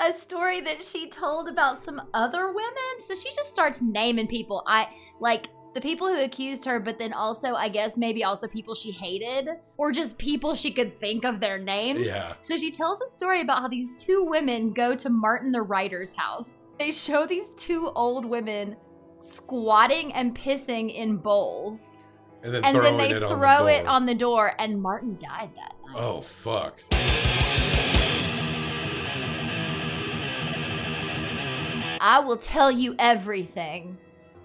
a 0.00 0.12
story 0.12 0.60
that 0.60 0.84
she 0.84 1.08
told 1.08 1.48
about 1.48 1.82
some 1.82 2.02
other 2.14 2.48
women. 2.48 3.00
So 3.00 3.14
she 3.14 3.34
just 3.34 3.50
starts 3.50 3.82
naming 3.82 4.26
people. 4.26 4.62
I 4.66 4.88
like 5.20 5.46
the 5.74 5.80
people 5.80 6.08
who 6.08 6.22
accused 6.22 6.64
her, 6.66 6.80
but 6.80 6.98
then 6.98 7.12
also, 7.12 7.54
I 7.54 7.68
guess, 7.68 7.96
maybe 7.96 8.24
also 8.24 8.46
people 8.46 8.74
she 8.74 8.90
hated 8.90 9.48
or 9.78 9.92
just 9.92 10.18
people 10.18 10.54
she 10.54 10.70
could 10.70 10.98
think 10.98 11.24
of 11.24 11.40
their 11.40 11.58
names. 11.58 12.04
Yeah. 12.04 12.34
So 12.40 12.58
she 12.58 12.70
tells 12.70 13.00
a 13.00 13.06
story 13.06 13.40
about 13.40 13.60
how 13.60 13.68
these 13.68 13.90
two 14.00 14.24
women 14.24 14.72
go 14.72 14.94
to 14.94 15.08
Martin 15.08 15.52
the 15.52 15.62
writer's 15.62 16.14
house. 16.14 16.66
They 16.78 16.90
show 16.90 17.26
these 17.26 17.50
two 17.56 17.90
old 17.94 18.24
women 18.24 18.76
squatting 19.18 20.12
and 20.14 20.36
pissing 20.36 20.94
in 20.94 21.16
bowls. 21.16 21.92
And 22.42 22.52
then 22.52 22.64
And 22.64 22.76
then 22.76 22.96
they 22.96 23.10
it 23.10 23.20
throw 23.20 23.64
the 23.64 23.80
it 23.80 23.86
on 23.86 24.04
the 24.04 24.16
door, 24.16 24.52
and 24.58 24.82
Martin 24.82 25.16
died 25.20 25.50
that 25.54 25.74
night. 25.86 25.96
Oh 25.96 26.20
fuck. 26.20 26.82
I 32.02 32.18
will 32.18 32.36
tell 32.36 32.70
you 32.70 32.96
everything. 32.98 33.96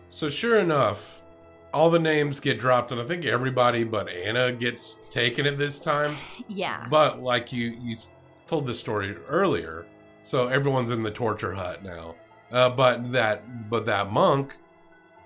So 0.09 0.29
sure 0.29 0.59
enough, 0.59 1.23
all 1.73 1.89
the 1.89 1.99
names 1.99 2.39
get 2.39 2.59
dropped, 2.59 2.91
and 2.91 3.01
I 3.01 3.03
think 3.03 3.25
everybody 3.25 3.83
but 3.83 4.09
Anna 4.09 4.51
gets 4.51 4.99
taken 5.09 5.45
at 5.47 5.57
this 5.57 5.79
time. 5.79 6.15
Yeah. 6.49 6.87
But 6.89 7.21
like 7.21 7.51
you, 7.51 7.75
you 7.81 7.97
told 8.47 8.65
this 8.67 8.79
story 8.79 9.17
earlier, 9.27 9.85
so 10.23 10.47
everyone's 10.47 10.91
in 10.91 11.03
the 11.03 11.11
torture 11.11 11.53
hut 11.53 11.83
now. 11.83 12.15
Uh, 12.51 12.69
but 12.69 13.11
that, 13.11 13.69
but 13.69 13.85
that 13.85 14.11
monk 14.13 14.55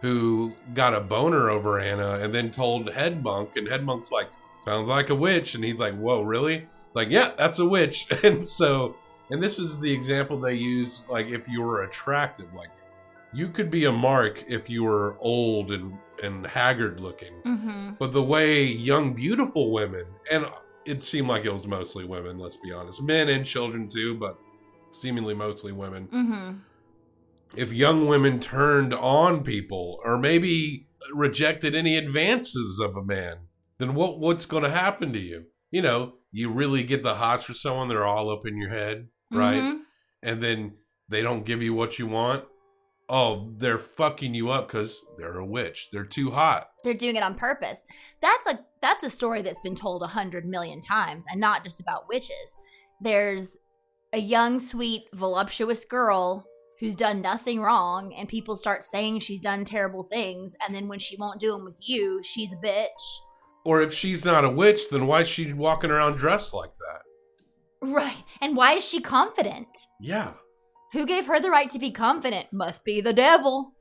who 0.02 0.52
got 0.74 0.96
a 0.96 1.00
boner 1.00 1.52
over 1.52 1.80
Anna 1.80 2.20
and 2.22 2.34
then 2.34 2.50
told 2.50 2.90
head 2.92 3.22
monk, 3.22 3.56
and 3.56 3.68
head 3.68 3.84
monk's 3.84 4.12
like, 4.12 4.30
"Sounds 4.60 4.88
like 4.88 5.12
a 5.12 5.16
witch," 5.16 5.54
and 5.54 5.64
he's 5.64 5.80
like, 5.80 5.96
"Whoa, 5.96 6.24
really?" 6.24 6.66
Like, 6.96 7.10
yeah, 7.12 7.30
that's 7.38 7.60
a 7.60 7.66
witch. 7.66 8.08
And 8.24 8.44
so, 8.44 8.96
and 9.32 9.42
this 9.42 9.60
is 9.60 9.80
the 9.80 9.92
example 9.92 10.40
they 10.40 10.54
use, 10.56 11.04
like 11.10 11.28
if 11.28 11.48
you 11.48 11.62
were 11.62 11.84
attractive, 11.84 12.54
like 12.54 12.70
you 13.34 13.48
could 13.48 13.70
be 13.72 13.86
a 13.86 13.92
mark 13.92 14.44
if 14.48 14.70
you 14.70 14.84
were 14.84 15.18
old 15.20 15.72
and 15.72 15.98
and 16.24 16.46
haggard 16.46 17.00
looking. 17.00 17.34
Mm-hmm. 17.46 17.92
But 17.98 18.14
the 18.14 18.24
way 18.24 18.64
young, 18.64 19.14
beautiful 19.14 19.72
women, 19.72 20.06
and 20.32 20.46
it 20.86 21.04
seemed 21.04 21.28
like 21.28 21.46
it 21.46 21.54
was 21.54 21.68
mostly 21.68 22.06
women, 22.06 22.40
let's 22.40 22.58
be 22.58 22.72
honest, 22.72 23.02
men 23.02 23.30
and 23.30 23.46
children 23.46 23.88
too, 23.88 24.16
but 24.16 24.38
seemingly 24.92 25.34
mostly 25.34 25.72
women. 25.72 26.08
Mm-hmm. 26.08 26.52
If 27.56 27.74
young 27.74 28.08
women 28.08 28.40
turned 28.40 28.94
on 28.94 29.44
people 29.44 30.00
or 30.04 30.18
maybe 30.18 30.88
rejected 31.14 31.76
any 31.76 31.98
advances 31.98 32.80
of 32.80 32.96
a 32.96 33.04
man, 33.04 33.38
then 33.78 33.94
what 33.94 34.20
what's 34.20 34.46
going 34.46 34.64
to 34.64 34.70
happen 34.70 35.12
to 35.14 35.20
you? 35.20 35.46
You 35.70 35.82
know, 35.82 36.16
you 36.32 36.50
really 36.50 36.84
get 36.84 37.04
the 37.04 37.16
hots 37.16 37.44
for 37.44 37.54
someone, 37.54 37.90
they're 37.90 38.06
all 38.06 38.30
up 38.30 38.46
in 38.46 38.58
your 38.58 38.70
head, 38.70 39.08
right? 39.32 39.62
Mhm. 39.62 39.80
And 40.24 40.42
then 40.42 40.78
they 41.10 41.22
don't 41.22 41.46
give 41.46 41.62
you 41.62 41.74
what 41.74 41.98
you 42.00 42.08
want. 42.08 42.46
Oh, 43.10 43.52
they're 43.58 43.78
fucking 43.78 44.34
you 44.34 44.50
up 44.52 44.70
because 44.70 45.04
they're 45.18 45.38
a 45.38 45.46
witch. 45.46 45.90
They're 45.92 46.06
too 46.06 46.32
hot. 46.32 46.70
They're 46.84 46.94
doing 46.94 47.18
it 47.18 47.24
on 47.24 47.36
purpose. 47.36 47.82
That's 48.22 48.48
a 48.48 48.60
that's 48.82 49.04
a 49.04 49.10
story 49.10 49.42
that's 49.42 49.60
been 49.60 49.76
told 49.76 50.02
a 50.02 50.08
hundred 50.08 50.46
million 50.46 50.80
times, 50.82 51.24
and 51.30 51.40
not 51.40 51.64
just 51.64 51.82
about 51.82 52.08
witches. 52.08 52.56
There's 53.02 53.58
a 54.14 54.20
young, 54.20 54.60
sweet, 54.60 55.04
voluptuous 55.14 55.84
girl 55.86 56.46
who's 56.80 56.96
done 56.96 57.22
nothing 57.22 57.62
wrong, 57.62 58.14
and 58.14 58.28
people 58.30 58.56
start 58.56 58.84
saying 58.84 59.20
she's 59.20 59.40
done 59.40 59.66
terrible 59.66 60.04
things, 60.04 60.56
and 60.66 60.74
then 60.74 60.88
when 60.88 61.00
she 61.00 61.16
won't 61.18 61.40
do 61.40 61.52
them 61.52 61.64
with 61.66 61.78
you, 61.80 62.22
she's 62.24 62.52
a 62.54 62.56
bitch. 62.56 62.88
Or 63.66 63.82
if 63.82 63.94
she's 63.94 64.26
not 64.26 64.44
a 64.44 64.50
witch, 64.50 64.90
then 64.90 65.06
why 65.06 65.22
is 65.22 65.28
she 65.28 65.54
walking 65.54 65.92
around 65.92 66.18
dressed 66.18 66.54
like 66.54 66.72
that? 66.80 67.02
Right. 67.82 68.24
And 68.42 68.56
why 68.56 68.74
is 68.74 68.88
she 68.88 69.02
confident? 69.02 69.68
Yeah. 70.00 70.34
Who 70.94 71.06
gave 71.06 71.26
her 71.28 71.40
the 71.40 71.50
right 71.50 71.70
to 71.72 71.80
be 71.80 71.92
confident? 71.92 72.48
Must 72.52 72.84
be 72.84 73.02
the 73.02 73.14
devil. 73.14 73.74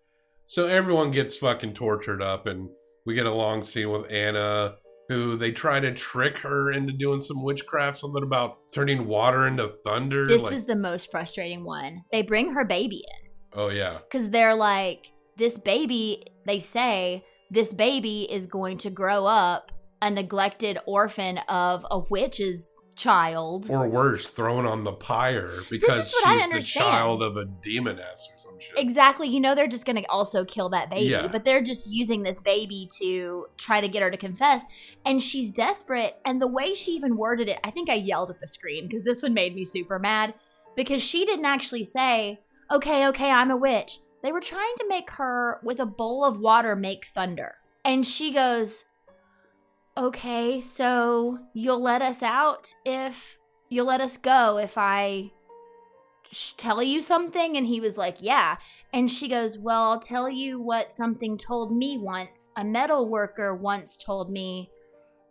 So 0.47 0.67
everyone 0.67 1.11
gets 1.11 1.37
fucking 1.37 1.75
tortured 1.75 2.23
up, 2.23 2.47
and 2.47 2.69
we 3.07 3.15
get 3.15 3.27
a 3.27 3.33
long 3.33 3.63
scene 3.63 3.91
with 3.91 4.11
Anna, 4.11 4.77
who 5.09 5.37
they 5.37 5.53
try 5.53 5.81
to 5.81 5.93
trick 5.93 6.39
her 6.39 6.73
into 6.73 6.93
doing 6.93 7.21
some 7.21 7.43
witchcraft, 7.43 7.99
something 7.99 8.23
about 8.23 8.59
turning 8.73 9.07
water 9.07 9.47
into 9.47 9.69
thunder. 9.85 10.27
This 10.27 10.43
like- 10.43 10.51
was 10.51 10.65
the 10.65 10.77
most 10.77 11.11
frustrating 11.11 11.65
one. 11.65 12.05
They 12.11 12.23
bring 12.23 12.53
her 12.53 12.65
baby 12.65 13.05
in. 13.23 13.31
oh 13.53 13.69
yeah, 13.69 13.99
because 14.09 14.31
they're 14.31 14.55
like 14.55 15.13
this 15.37 15.59
baby 15.59 16.23
they 16.47 16.59
say 16.61 17.25
this 17.51 17.73
baby 17.75 18.29
is 18.31 18.47
going 18.47 18.79
to 18.79 18.91
grow 18.91 19.27
up 19.27 19.73
a 20.03 20.11
neglected 20.11 20.79
orphan 20.87 21.39
of 21.49 21.85
a 21.91 21.99
witch's 22.11 22.73
child. 22.97 23.67
Or 23.71 23.89
worse, 23.89 24.31
thrown 24.31 24.67
on 24.67 24.85
the 24.85 24.93
pyre 24.93 25.61
because 25.71 26.11
she's 26.11 26.51
the 26.51 26.61
child 26.63 27.23
of 27.23 27.37
a 27.37 27.45
demoness 27.47 28.29
or 28.33 28.37
some 28.39 28.59
shit. 28.59 28.79
exactly. 28.79 29.29
You 29.29 29.41
know 29.41 29.55
they're 29.55 29.67
just 29.69 29.87
going 29.87 29.97
to 29.97 30.09
also 30.11 30.45
kill 30.45 30.69
that 30.71 30.91
baby 30.91 31.07
Yeah. 31.07 31.27
but 31.29 31.45
they're 31.45 31.63
just 31.63 31.91
using 31.91 32.23
this 32.23 32.41
baby 32.41 32.89
to 33.01 33.47
try 33.57 33.81
to 33.81 33.89
get 33.89 34.03
her 34.03 34.11
to 34.11 34.17
confess 34.17 34.63
and 35.07 35.23
she's 35.23 35.51
desperate 35.51 36.17
and 36.25 36.41
the 36.43 36.47
way 36.47 36.75
she 36.75 36.93
even 36.93 37.17
worded 37.17 37.49
it 37.49 37.59
i 37.65 37.71
think 37.71 37.89
i 37.89 37.95
yelled 37.95 38.31
at 38.31 38.39
the 38.41 38.47
screen 38.47 38.87
because 38.87 39.03
this 39.05 39.23
one 39.23 39.33
made 39.35 39.55
me 39.55 39.65
super 39.65 39.99
mad 39.99 40.35
because 40.77 41.03
she 41.03 41.25
didn't 41.25 41.45
actually 41.47 41.85
say 41.85 42.41
okay 42.71 43.07
okay 43.09 43.31
i'm 43.31 43.51
a 43.51 43.57
witch. 43.57 43.99
They 44.23 44.33
were 44.33 44.41
trying 44.41 44.75
to 44.79 44.87
make 44.89 45.11
her 45.13 45.61
with 45.63 45.81
a 45.81 45.87
bowl 45.87 46.25
of 46.25 46.39
water 46.39 46.77
make 46.77 47.07
thunder. 47.07 47.55
And 47.87 48.07
she 48.07 48.35
goes 48.35 48.85
okay 50.01 50.61
so 50.61 51.39
you'll 51.53 51.83
let 51.83 52.03
us 52.03 52.23
out 52.23 52.75
if 52.85 53.39
you'll 53.69 53.87
let 53.87 54.01
us 54.01 54.17
go 54.17 54.59
if 54.59 54.79
i 54.79 55.31
tell 56.57 56.83
you 56.83 57.03
something? 57.03 57.57
And 57.57 57.67
he 57.67 57.81
was 57.81 57.97
like 57.97 58.19
yeah. 58.21 58.57
And 58.93 59.11
she 59.11 59.29
goes 59.29 59.59
well 59.59 59.83
i'll 59.83 60.01
tell 60.01 60.29
you 60.29 60.61
what 60.61 60.93
something 60.93 61.39
told 61.39 61.77
me 61.77 61.99
once. 61.99 62.51
A 62.57 62.65
metal 62.65 63.09
worker 63.09 63.55
once 63.55 63.97
told 63.97 64.31
me 64.31 64.71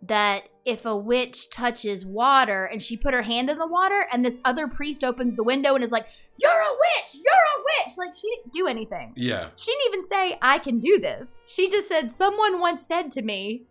that 0.01 0.47
if 0.63 0.85
a 0.85 0.95
witch 0.95 1.49
touches 1.49 2.05
water 2.05 2.65
and 2.65 2.81
she 2.81 2.95
put 2.95 3.13
her 3.13 3.21
hand 3.21 3.49
in 3.49 3.57
the 3.57 3.67
water 3.67 4.05
and 4.13 4.23
this 4.23 4.39
other 4.45 4.65
priest 4.65 5.03
opens 5.03 5.35
the 5.35 5.43
window 5.43 5.75
and 5.75 5.83
is 5.83 5.91
like 5.91 6.07
you're 6.37 6.51
a 6.51 6.71
witch! 6.71 7.15
You're 7.15 7.33
a 7.33 7.85
witch! 7.85 7.93
Like 7.97 8.15
she 8.15 8.29
didn't 8.29 8.53
do 8.53 8.67
anything. 8.67 9.13
Yeah, 9.17 9.47
she 9.57 9.71
didn't 9.71 9.93
even 9.93 10.07
say 10.07 10.37
i 10.41 10.59
can 10.59 10.79
do 10.79 10.99
this. 10.99 11.37
She 11.45 11.69
just 11.69 11.89
said 11.89 12.11
someone 12.11 12.59
once 12.59 12.85
said 12.85 13.11
to 13.11 13.21
me 13.21 13.63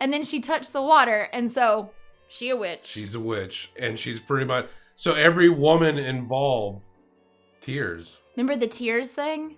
and 0.00 0.12
then 0.12 0.24
she 0.24 0.40
touched 0.40 0.72
the 0.72 0.82
water 0.82 1.28
and 1.32 1.50
so 1.50 1.90
she 2.28 2.50
a 2.50 2.56
witch 2.56 2.86
she's 2.86 3.14
a 3.14 3.20
witch, 3.20 3.70
and 3.78 3.98
she's 3.98 4.20
pretty 4.20 4.46
much 4.46 4.66
so 4.94 5.14
every 5.14 5.48
woman 5.48 5.98
involved 5.98 6.86
tears. 7.60 8.18
remember 8.36 8.56
the 8.56 8.66
tears 8.66 9.08
thing 9.08 9.56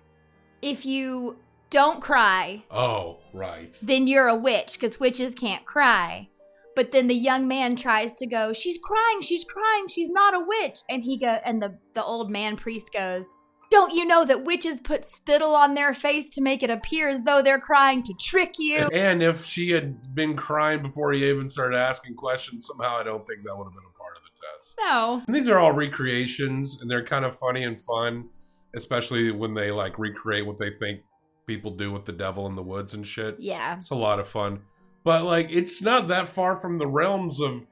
if 0.61 0.85
you 0.85 1.37
don't 1.69 2.01
cry 2.01 2.63
Oh 2.71 3.17
right. 3.33 3.77
then 3.81 4.07
you're 4.07 4.27
a 4.27 4.35
witch 4.35 4.73
because 4.73 4.99
witches 4.99 5.35
can't 5.35 5.65
cry. 5.65 6.29
But 6.77 6.91
then 6.91 7.07
the 7.07 7.15
young 7.15 7.47
man 7.47 7.75
tries 7.75 8.13
to 8.13 8.27
go, 8.27 8.53
she's 8.53 8.77
crying, 8.77 9.21
she's 9.21 9.43
crying, 9.43 9.87
she's 9.87 10.09
not 10.09 10.35
a 10.35 10.45
witch. 10.45 10.81
And 10.87 11.01
he 11.01 11.17
go 11.17 11.39
and 11.43 11.59
the, 11.59 11.79
the 11.95 12.03
old 12.03 12.29
man 12.29 12.55
priest 12.55 12.93
goes, 12.93 13.25
Don't 13.69 13.93
you 13.93 14.05
know 14.05 14.23
that 14.25 14.45
witches 14.45 14.81
put 14.81 15.05
spittle 15.05 15.55
on 15.55 15.73
their 15.73 15.93
face 15.93 16.29
to 16.31 16.41
make 16.41 16.63
it 16.63 16.69
appear 16.69 17.09
as 17.09 17.23
though 17.23 17.41
they're 17.41 17.59
crying 17.59 18.01
to 18.03 18.13
trick 18.19 18.53
you? 18.57 18.87
And 18.93 19.21
if 19.21 19.43
she 19.43 19.71
had 19.71 20.15
been 20.15 20.35
crying 20.35 20.81
before 20.81 21.11
he 21.11 21.27
even 21.29 21.49
started 21.49 21.77
asking 21.77 22.15
questions, 22.15 22.67
somehow 22.67 22.97
I 22.97 23.03
don't 23.03 23.27
think 23.27 23.41
that 23.43 23.55
would 23.55 23.65
have 23.65 23.73
been 23.73 23.83
a 23.83 23.97
part 23.97 24.15
of 24.15 24.23
the 24.23 24.29
test. 24.29 24.77
No. 24.79 25.21
And 25.27 25.35
these 25.35 25.49
are 25.49 25.57
all 25.57 25.73
recreations, 25.73 26.81
and 26.81 26.89
they're 26.89 27.03
kind 27.03 27.25
of 27.25 27.37
funny 27.37 27.63
and 27.63 27.79
fun, 27.81 28.29
especially 28.75 29.31
when 29.31 29.53
they 29.53 29.71
like 29.71 29.99
recreate 29.99 30.45
what 30.45 30.57
they 30.57 30.69
think 30.69 31.01
people 31.45 31.71
do 31.71 31.91
with 31.91 32.05
the 32.05 32.13
devil 32.13 32.47
in 32.47 32.55
the 32.55 32.63
woods 32.63 32.93
and 32.93 33.05
shit. 33.05 33.37
Yeah. 33.39 33.75
It's 33.75 33.89
a 33.89 33.95
lot 33.95 34.19
of 34.19 34.27
fun. 34.27 34.61
But 35.03 35.23
like 35.23 35.47
it's 35.49 35.81
not 35.81 36.09
that 36.09 36.29
far 36.29 36.55
from 36.57 36.77
the 36.77 36.87
realms 36.87 37.39
of 37.39 37.65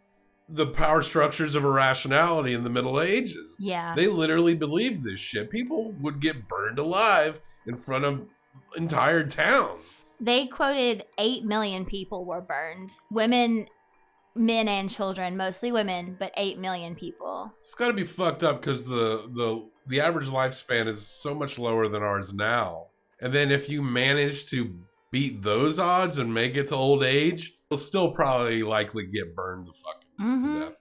the 0.48 0.68
power 0.68 1.02
structures 1.02 1.56
of 1.56 1.64
irrationality 1.64 2.54
in 2.54 2.64
the 2.64 2.70
Middle 2.70 3.02
Ages. 3.02 3.56
Yeah. 3.60 3.96
They 3.96 4.08
literally 4.08 4.56
believed 4.56 5.04
this 5.04 5.20
shit. 5.20 5.50
People 5.50 5.94
would 6.02 6.20
get 6.20 6.48
burned 6.48 6.80
alive 6.80 7.42
in 7.66 7.76
front 7.76 8.06
of 8.06 8.28
entire 8.78 9.26
towns. 9.26 10.00
They 10.20 10.48
quoted 10.48 11.06
8 11.18 11.44
million 11.44 11.86
people 11.86 12.26
were 12.26 12.42
burned. 12.42 12.92
Women 13.12 13.68
men 14.36 14.68
and 14.68 14.90
children, 14.90 15.38
mostly 15.38 15.72
women, 15.72 16.18
but 16.20 16.34
8 16.36 16.60
million 16.60 16.96
people. 16.96 17.54
It's 17.60 17.74
got 17.74 17.88
to 17.88 17.94
be 17.94 18.04
fucked 18.04 18.44
up 18.44 18.62
because 18.62 18.84
the 18.84 19.30
the 19.34 19.68
the 19.88 20.02
average 20.02 20.28
lifespan 20.28 20.88
is 20.88 21.06
so 21.06 21.34
much 21.34 21.58
lower 21.58 21.88
than 21.88 22.04
ours 22.04 22.34
now. 22.34 22.88
And 23.22 23.32
then 23.34 23.52
if 23.52 23.70
you 23.70 23.82
manage 23.82 24.50
to 24.50 24.76
beat 25.12 25.42
those 25.42 25.80
odds 25.80 26.18
and 26.18 26.34
make 26.34 26.56
it 26.56 26.68
to 26.68 26.76
old 26.76 27.04
age, 27.04 27.54
you'll 27.70 27.78
still 27.78 28.12
probably 28.12 28.64
likely 28.64 29.06
get 29.06 29.36
burned 29.36 29.68
the 29.68 29.74
fucking 29.74 30.05
Mhm. 30.20 30.60
death. 30.62 30.76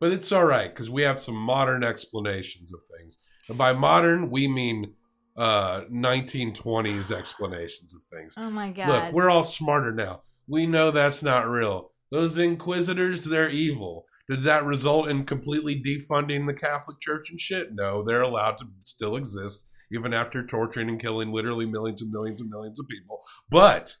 But 0.00 0.12
it's 0.12 0.30
all 0.30 0.44
right 0.44 0.72
because 0.72 0.88
we 0.90 1.02
have 1.02 1.20
some 1.20 1.34
modern 1.36 1.82
explanations 1.82 2.72
of 2.72 2.80
things. 2.96 3.18
And 3.48 3.58
by 3.58 3.72
modern, 3.72 4.30
we 4.30 4.46
mean 4.48 4.94
uh 5.36 5.82
1920s 5.90 7.12
explanations 7.12 7.94
of 7.94 8.02
things. 8.12 8.34
Oh 8.36 8.50
my 8.50 8.70
god. 8.72 8.88
Look, 8.88 9.12
we're 9.12 9.30
all 9.30 9.44
smarter 9.44 9.92
now. 9.92 10.22
We 10.48 10.66
know 10.66 10.90
that's 10.90 11.22
not 11.22 11.48
real. 11.48 11.92
Those 12.10 12.38
inquisitors, 12.38 13.24
they're 13.24 13.50
evil. 13.50 14.06
Did 14.28 14.40
that 14.42 14.64
result 14.64 15.08
in 15.08 15.24
completely 15.24 15.80
defunding 15.80 16.46
the 16.46 16.54
Catholic 16.54 17.00
Church 17.00 17.30
and 17.30 17.40
shit? 17.40 17.68
No, 17.72 18.02
they're 18.02 18.22
allowed 18.22 18.58
to 18.58 18.66
still 18.80 19.16
exist 19.16 19.64
even 19.92 20.12
after 20.12 20.44
torturing 20.44 20.88
and 20.88 21.00
killing 21.00 21.32
literally 21.32 21.64
millions 21.66 22.02
and 22.02 22.10
millions 22.10 22.40
and 22.40 22.50
millions 22.50 22.78
of 22.78 22.86
people. 22.88 23.20
But 23.50 23.96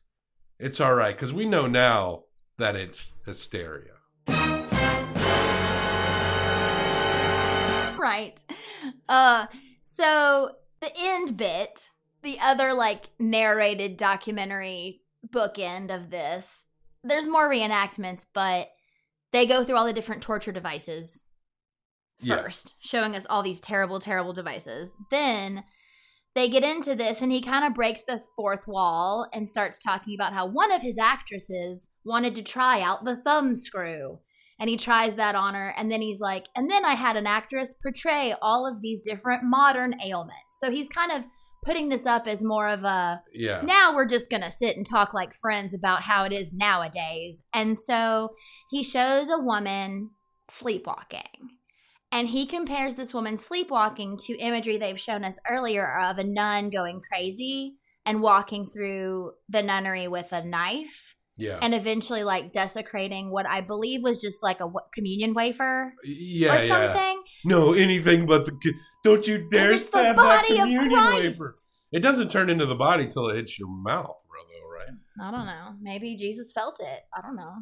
it's 0.58 0.80
all 0.80 0.94
right 0.94 1.14
because 1.14 1.32
we 1.32 1.46
know 1.46 1.66
now 1.66 2.24
that 2.58 2.76
it's 2.76 3.12
hysteria. 3.24 3.92
Right. 8.18 8.42
Uh 9.08 9.46
so 9.80 10.52
the 10.80 10.90
end 10.96 11.36
bit, 11.36 11.90
the 12.22 12.38
other 12.40 12.72
like 12.72 13.06
narrated 13.18 13.96
documentary 13.96 15.00
bookend 15.28 15.94
of 15.94 16.10
this, 16.10 16.64
there's 17.02 17.26
more 17.26 17.48
reenactments, 17.48 18.26
but 18.32 18.68
they 19.32 19.46
go 19.46 19.64
through 19.64 19.76
all 19.76 19.86
the 19.86 19.92
different 19.92 20.22
torture 20.22 20.52
devices 20.52 21.24
Yeah. 22.20 22.36
first, 22.42 22.74
showing 22.80 23.14
us 23.16 23.26
all 23.28 23.42
these 23.42 23.60
terrible, 23.60 23.98
terrible 24.00 24.32
devices. 24.32 24.94
Then 25.10 25.64
they 26.34 26.48
get 26.48 26.62
into 26.62 26.94
this, 26.94 27.20
and 27.20 27.32
he 27.32 27.42
kind 27.42 27.64
of 27.64 27.74
breaks 27.74 28.04
the 28.04 28.20
fourth 28.36 28.66
wall 28.68 29.28
and 29.32 29.48
starts 29.48 29.82
talking 29.82 30.14
about 30.14 30.32
how 30.32 30.46
one 30.46 30.70
of 30.70 30.82
his 30.82 30.96
actresses 30.98 31.88
wanted 32.04 32.34
to 32.36 32.42
try 32.42 32.80
out 32.80 33.04
the 33.04 33.16
thumb 33.16 33.54
screw. 33.56 34.20
And 34.60 34.68
he 34.68 34.76
tries 34.76 35.14
that 35.14 35.36
on 35.36 35.54
her, 35.54 35.72
and 35.76 35.90
then 35.90 36.00
he's 36.00 36.18
like, 36.18 36.46
and 36.56 36.68
then 36.68 36.84
I 36.84 36.94
had 36.94 37.16
an 37.16 37.28
actress 37.28 37.74
portray 37.80 38.34
all 38.42 38.66
of 38.66 38.82
these 38.82 39.00
different 39.00 39.44
modern 39.44 39.94
ailments. 40.04 40.58
So 40.60 40.70
he's 40.70 40.88
kind 40.88 41.12
of 41.12 41.22
putting 41.64 41.88
this 41.88 42.06
up 42.06 42.26
as 42.26 42.42
more 42.42 42.68
of 42.68 42.84
a 42.84 43.22
Yeah. 43.32 43.60
now 43.62 43.94
we're 43.94 44.06
just 44.06 44.30
going 44.30 44.42
to 44.42 44.50
sit 44.50 44.76
and 44.76 44.86
talk 44.86 45.14
like 45.14 45.34
friends 45.34 45.74
about 45.74 46.02
how 46.02 46.24
it 46.24 46.32
is 46.32 46.52
nowadays. 46.52 47.42
And 47.52 47.78
so 47.78 48.30
he 48.70 48.82
shows 48.82 49.28
a 49.28 49.38
woman 49.38 50.10
sleepwalking. 50.50 51.50
And 52.10 52.28
he 52.28 52.46
compares 52.46 52.94
this 52.94 53.12
woman 53.12 53.36
sleepwalking 53.36 54.16
to 54.26 54.38
imagery 54.38 54.78
they've 54.78 54.98
shown 54.98 55.24
us 55.24 55.38
earlier 55.48 56.00
of 56.00 56.18
a 56.18 56.24
nun 56.24 56.70
going 56.70 57.00
crazy 57.00 57.74
and 58.06 58.22
walking 58.22 58.66
through 58.66 59.32
the 59.48 59.62
nunnery 59.62 60.08
with 60.08 60.32
a 60.32 60.42
knife 60.42 61.14
Yeah. 61.38 61.58
and 61.62 61.74
eventually 61.74 62.24
like 62.24 62.52
desecrating 62.52 63.30
what 63.30 63.46
I 63.46 63.60
believe 63.60 64.02
was 64.02 64.18
just 64.18 64.42
like 64.42 64.60
a 64.60 64.70
communion 64.92 65.34
wafer 65.34 65.94
yeah. 66.04 66.56
or 66.56 66.64
Yeah. 66.64 66.92
something. 66.92 67.22
No, 67.44 67.72
anything 67.72 68.26
but 68.26 68.44
the. 68.44 68.52
Don't 69.04 69.26
you 69.26 69.48
dare 69.48 69.72
the 69.72 69.78
stab 69.78 70.16
that 70.16 70.18
body 70.46 70.54
of 70.54 70.60
communion 70.68 70.90
wafer. 71.14 71.54
It 71.92 72.00
doesn't 72.00 72.30
turn 72.30 72.50
into 72.50 72.66
the 72.66 72.74
body 72.74 73.06
till 73.06 73.28
it 73.28 73.36
hits 73.36 73.58
your 73.58 73.68
mouth. 73.68 74.16
Though, 74.28 74.68
right? 74.68 74.88
I 75.20 75.30
don't 75.30 75.46
know. 75.46 75.74
Maybe 75.80 76.16
Jesus 76.16 76.52
felt 76.52 76.80
it. 76.80 77.00
I 77.16 77.20
don't 77.22 77.36
know. 77.36 77.54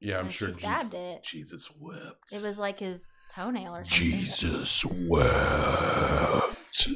Yeah, 0.00 0.18
I'm 0.18 0.28
sure 0.28 0.50
stabbed 0.50 0.92
Jesus, 0.92 1.16
it. 1.16 1.22
Jesus 1.22 1.70
wept. 1.78 2.32
It 2.32 2.42
was 2.42 2.58
like 2.58 2.80
his 2.80 3.06
toenail 3.34 3.76
or 3.76 3.84
something. 3.84 4.08
Jesus 4.08 4.84
wept. 4.84 6.88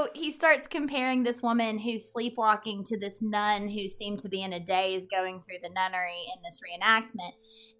So 0.00 0.08
he 0.14 0.30
starts 0.30 0.66
comparing 0.66 1.24
this 1.24 1.42
woman 1.42 1.78
who's 1.78 2.10
sleepwalking 2.10 2.84
to 2.84 2.98
this 2.98 3.20
nun 3.20 3.68
who 3.68 3.86
seemed 3.86 4.20
to 4.20 4.30
be 4.30 4.42
in 4.42 4.54
a 4.54 4.64
daze 4.64 5.06
going 5.06 5.42
through 5.42 5.58
the 5.62 5.68
nunnery 5.68 6.24
in 6.34 6.42
this 6.42 6.62
reenactment. 6.62 7.32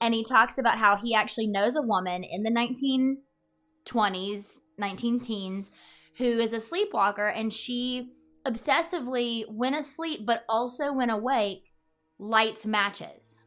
And 0.02 0.12
he 0.12 0.22
talks 0.22 0.58
about 0.58 0.76
how 0.76 0.96
he 0.96 1.14
actually 1.14 1.46
knows 1.46 1.76
a 1.76 1.82
woman 1.82 2.22
in 2.24 2.42
the 2.42 2.50
1920s, 2.50 4.58
19 4.76 5.20
teens, 5.20 5.70
who 6.18 6.26
is 6.26 6.52
a 6.52 6.60
sleepwalker 6.60 7.28
and 7.28 7.50
she 7.50 8.12
obsessively, 8.44 9.44
when 9.48 9.72
asleep 9.72 10.26
but 10.26 10.44
also 10.46 10.92
when 10.92 11.08
awake, 11.08 11.72
lights 12.18 12.66
matches. 12.66 13.38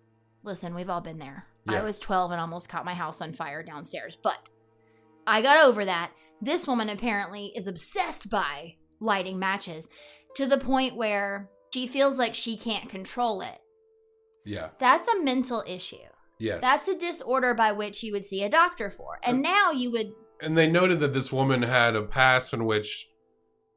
Listen, 0.42 0.74
we've 0.74 0.90
all 0.90 1.02
been 1.02 1.20
there. 1.20 1.46
I 1.68 1.84
was 1.84 2.00
12 2.00 2.32
and 2.32 2.42
almost 2.42 2.70
caught 2.70 2.86
my 2.86 2.96
house 2.96 3.22
on 3.22 3.34
fire 3.34 3.62
downstairs, 3.62 4.18
but 4.24 4.50
I 5.28 5.44
got 5.44 5.64
over 5.64 5.86
that. 5.86 6.10
This 6.44 6.68
woman 6.68 6.90
apparently 6.90 7.52
is 7.56 7.68
obsessed 7.68 8.30
by 8.30 8.76
lighting 9.00 9.40
matches 9.40 9.88
to 10.36 10.46
the 10.46 10.58
point 10.58 10.96
where 10.96 11.50
she 11.74 11.88
feels 11.88 12.18
like 12.18 12.36
she 12.36 12.58
can't 12.58 12.90
control 12.90 13.42
it. 13.42 13.60
Yeah. 14.46 14.70
That's 14.80 15.08
a 15.08 15.24
mental 15.24 15.64
issue. 15.68 15.96
Yes. 16.40 16.60
That's 16.62 16.88
a 16.88 16.98
disorder 16.98 17.54
by 17.54 17.72
which 17.72 18.04
you 18.04 18.12
would 18.12 18.26
see 18.26 18.44
a 18.44 18.50
doctor 18.50 18.90
for. 18.90 19.20
And 19.24 19.38
uh, 19.46 19.50
now 19.50 19.72
you 19.72 19.92
would 19.92 20.12
and 20.42 20.58
they 20.58 20.70
noted 20.70 21.00
that 21.00 21.14
this 21.14 21.32
woman 21.32 21.62
had 21.62 21.96
a 21.96 22.02
past 22.02 22.54
in 22.54 22.66
which 22.66 23.08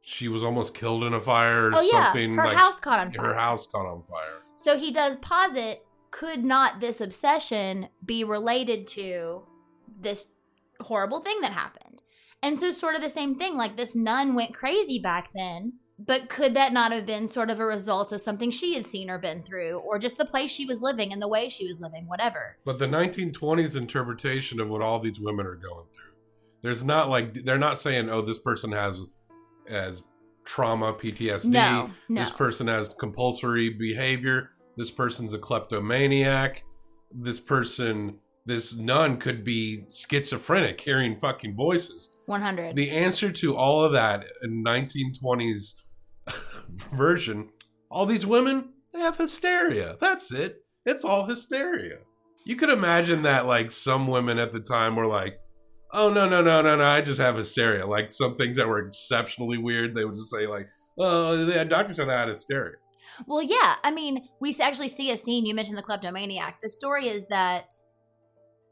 she 0.00 0.26
was 0.26 0.42
almost 0.42 0.74
killed 0.74 1.04
in 1.04 1.12
a 1.12 1.20
fire 1.20 1.68
or 1.68 1.72
Oh 1.74 1.88
yeah, 1.92 2.06
something. 2.06 2.34
her 2.34 2.44
like 2.46 2.56
house 2.56 2.80
caught 2.80 2.98
on 2.98 3.12
fire. 3.12 3.26
her 3.26 3.34
house 3.34 3.66
caught 3.68 3.86
on 3.86 4.02
fire. 4.02 4.38
So 4.56 4.76
he 4.76 4.90
does 4.90 5.16
posit 5.16 5.84
could 6.10 6.44
not 6.44 6.80
this 6.80 7.00
obsession 7.00 7.88
be 8.04 8.24
related 8.24 8.86
to 8.88 9.42
this 10.00 10.26
horrible 10.80 11.20
thing 11.20 11.40
that 11.42 11.52
happened? 11.52 11.85
And 12.46 12.60
so, 12.60 12.70
sort 12.70 12.94
of 12.94 13.02
the 13.02 13.10
same 13.10 13.34
thing, 13.34 13.56
like 13.56 13.76
this 13.76 13.96
nun 13.96 14.36
went 14.36 14.54
crazy 14.54 15.00
back 15.00 15.30
then, 15.34 15.80
but 15.98 16.28
could 16.28 16.54
that 16.54 16.72
not 16.72 16.92
have 16.92 17.04
been 17.04 17.26
sort 17.26 17.50
of 17.50 17.58
a 17.58 17.66
result 17.66 18.12
of 18.12 18.20
something 18.20 18.52
she 18.52 18.74
had 18.74 18.86
seen 18.86 19.10
or 19.10 19.18
been 19.18 19.42
through, 19.42 19.78
or 19.78 19.98
just 19.98 20.16
the 20.16 20.24
place 20.24 20.48
she 20.48 20.64
was 20.64 20.80
living 20.80 21.12
and 21.12 21.20
the 21.20 21.26
way 21.26 21.48
she 21.48 21.66
was 21.66 21.80
living, 21.80 22.06
whatever? 22.06 22.56
But 22.64 22.78
the 22.78 22.86
1920s 22.86 23.76
interpretation 23.76 24.60
of 24.60 24.68
what 24.68 24.80
all 24.80 25.00
these 25.00 25.18
women 25.18 25.44
are 25.44 25.56
going 25.56 25.86
through, 25.92 26.12
there's 26.62 26.84
not 26.84 27.10
like 27.10 27.34
they're 27.34 27.58
not 27.58 27.78
saying, 27.78 28.10
"Oh, 28.10 28.20
this 28.20 28.38
person 28.38 28.70
has 28.70 29.04
as 29.68 30.04
trauma, 30.44 30.92
PTSD. 30.92 31.50
No, 31.50 31.90
no. 32.08 32.20
This 32.20 32.30
person 32.30 32.68
has 32.68 32.94
compulsory 32.94 33.70
behavior. 33.70 34.50
This 34.76 34.92
person's 34.92 35.34
a 35.34 35.38
kleptomaniac. 35.38 36.62
This 37.10 37.40
person, 37.40 38.20
this 38.44 38.76
nun 38.76 39.16
could 39.16 39.42
be 39.42 39.86
schizophrenic, 39.90 40.80
hearing 40.80 41.16
fucking 41.18 41.56
voices." 41.56 42.10
100. 42.26 42.74
The 42.74 42.90
answer 42.90 43.30
to 43.30 43.56
all 43.56 43.84
of 43.84 43.92
that 43.92 44.26
in 44.42 44.64
1920s 44.64 45.82
version, 46.68 47.50
all 47.90 48.06
these 48.06 48.26
women, 48.26 48.70
they 48.92 49.00
have 49.00 49.16
hysteria. 49.16 49.96
That's 50.00 50.32
it. 50.32 50.64
It's 50.84 51.04
all 51.04 51.26
hysteria. 51.26 51.98
You 52.44 52.56
could 52.56 52.70
imagine 52.70 53.22
that 53.22 53.46
like 53.46 53.70
some 53.70 54.06
women 54.06 54.38
at 54.38 54.52
the 54.52 54.60
time 54.60 54.94
were 54.94 55.06
like, 55.06 55.40
"Oh 55.92 56.12
no, 56.12 56.28
no, 56.28 56.42
no, 56.42 56.62
no, 56.62 56.76
no, 56.76 56.84
I 56.84 57.00
just 57.00 57.20
have 57.20 57.36
hysteria." 57.36 57.86
Like 57.86 58.12
some 58.12 58.34
things 58.34 58.56
that 58.56 58.68
were 58.68 58.86
exceptionally 58.86 59.58
weird, 59.58 59.94
they 59.94 60.04
would 60.04 60.14
just 60.14 60.30
say 60.30 60.46
like, 60.46 60.68
"Oh, 60.98 61.36
the 61.36 61.64
doctor 61.64 61.94
said 61.94 62.08
I 62.08 62.20
had 62.20 62.28
hysteria." 62.28 62.76
Well, 63.26 63.42
yeah. 63.42 63.76
I 63.82 63.90
mean, 63.90 64.28
we 64.40 64.54
actually 64.60 64.88
see 64.88 65.10
a 65.10 65.16
scene. 65.16 65.46
You 65.46 65.54
mentioned 65.54 65.78
the 65.78 65.82
kleptomaniac. 65.82 66.60
The 66.62 66.68
story 66.68 67.08
is 67.08 67.26
that 67.28 67.72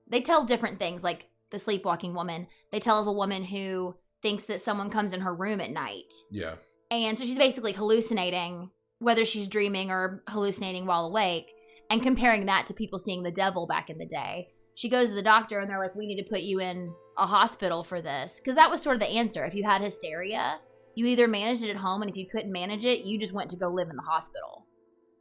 they 0.08 0.20
tell 0.20 0.44
different 0.44 0.78
things, 0.78 1.02
like 1.02 1.28
the 1.50 1.58
sleepwalking 1.58 2.14
woman. 2.14 2.46
They 2.72 2.80
tell 2.80 3.00
of 3.00 3.06
a 3.06 3.12
woman 3.12 3.44
who 3.44 3.94
thinks 4.22 4.44
that 4.44 4.60
someone 4.60 4.90
comes 4.90 5.12
in 5.12 5.20
her 5.20 5.34
room 5.34 5.60
at 5.60 5.70
night. 5.70 6.12
Yeah. 6.30 6.54
And 6.90 7.18
so 7.18 7.24
she's 7.24 7.38
basically 7.38 7.72
hallucinating, 7.72 8.70
whether 8.98 9.24
she's 9.24 9.48
dreaming 9.48 9.90
or 9.90 10.22
hallucinating 10.28 10.86
while 10.86 11.06
awake, 11.06 11.50
and 11.90 12.02
comparing 12.02 12.46
that 12.46 12.66
to 12.66 12.74
people 12.74 12.98
seeing 12.98 13.22
the 13.22 13.30
devil 13.30 13.66
back 13.66 13.90
in 13.90 13.98
the 13.98 14.06
day. 14.06 14.48
She 14.74 14.88
goes 14.88 15.10
to 15.10 15.14
the 15.14 15.22
doctor 15.22 15.60
and 15.60 15.68
they're 15.70 15.78
like, 15.78 15.94
we 15.94 16.06
need 16.06 16.22
to 16.22 16.28
put 16.28 16.40
you 16.40 16.60
in 16.60 16.92
a 17.18 17.26
hospital 17.26 17.84
for 17.84 18.00
this. 18.00 18.40
Because 18.40 18.56
that 18.56 18.70
was 18.70 18.82
sort 18.82 18.96
of 18.96 19.00
the 19.00 19.08
answer. 19.08 19.44
If 19.44 19.54
you 19.54 19.62
had 19.64 19.82
hysteria, 19.82 20.58
you 20.96 21.06
either 21.06 21.28
managed 21.28 21.62
it 21.62 21.70
at 21.70 21.76
home, 21.76 22.02
and 22.02 22.10
if 22.10 22.16
you 22.16 22.26
couldn't 22.30 22.52
manage 22.52 22.84
it, 22.84 23.04
you 23.04 23.18
just 23.18 23.32
went 23.32 23.50
to 23.50 23.56
go 23.56 23.68
live 23.68 23.88
in 23.90 23.96
the 23.96 24.02
hospital 24.02 24.66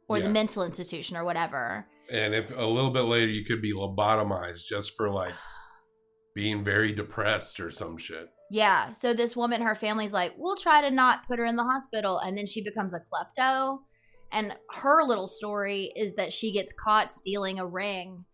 or 0.08 0.18
Yeah. 0.18 0.24
the 0.24 0.30
mental 0.30 0.62
institution 0.64 1.16
or 1.16 1.24
whatever. 1.24 1.86
And 2.10 2.34
if 2.34 2.56
a 2.56 2.64
little 2.66 2.90
bit 2.90 3.02
later 3.02 3.30
you 3.30 3.44
could 3.44 3.62
be 3.62 3.72
lobotomized 3.72 4.66
just 4.66 4.96
for 4.96 5.10
like 5.10 5.34
being 6.34 6.64
very 6.64 6.92
depressed 6.92 7.60
or 7.60 7.70
some 7.70 7.96
shit. 7.96 8.28
Yeah. 8.50 8.92
So 8.92 9.14
this 9.14 9.34
woman, 9.34 9.62
her 9.62 9.74
family's 9.74 10.12
like, 10.12 10.34
we'll 10.36 10.56
try 10.56 10.80
to 10.80 10.90
not 10.90 11.26
put 11.26 11.38
her 11.38 11.44
in 11.44 11.56
the 11.56 11.64
hospital. 11.64 12.18
And 12.18 12.36
then 12.36 12.46
she 12.46 12.62
becomes 12.62 12.94
a 12.94 13.00
klepto. 13.00 13.78
And 14.30 14.54
her 14.70 15.04
little 15.04 15.28
story 15.28 15.92
is 15.96 16.14
that 16.14 16.32
she 16.32 16.52
gets 16.52 16.72
caught 16.72 17.12
stealing 17.12 17.58
a 17.58 17.66
ring 17.66 18.24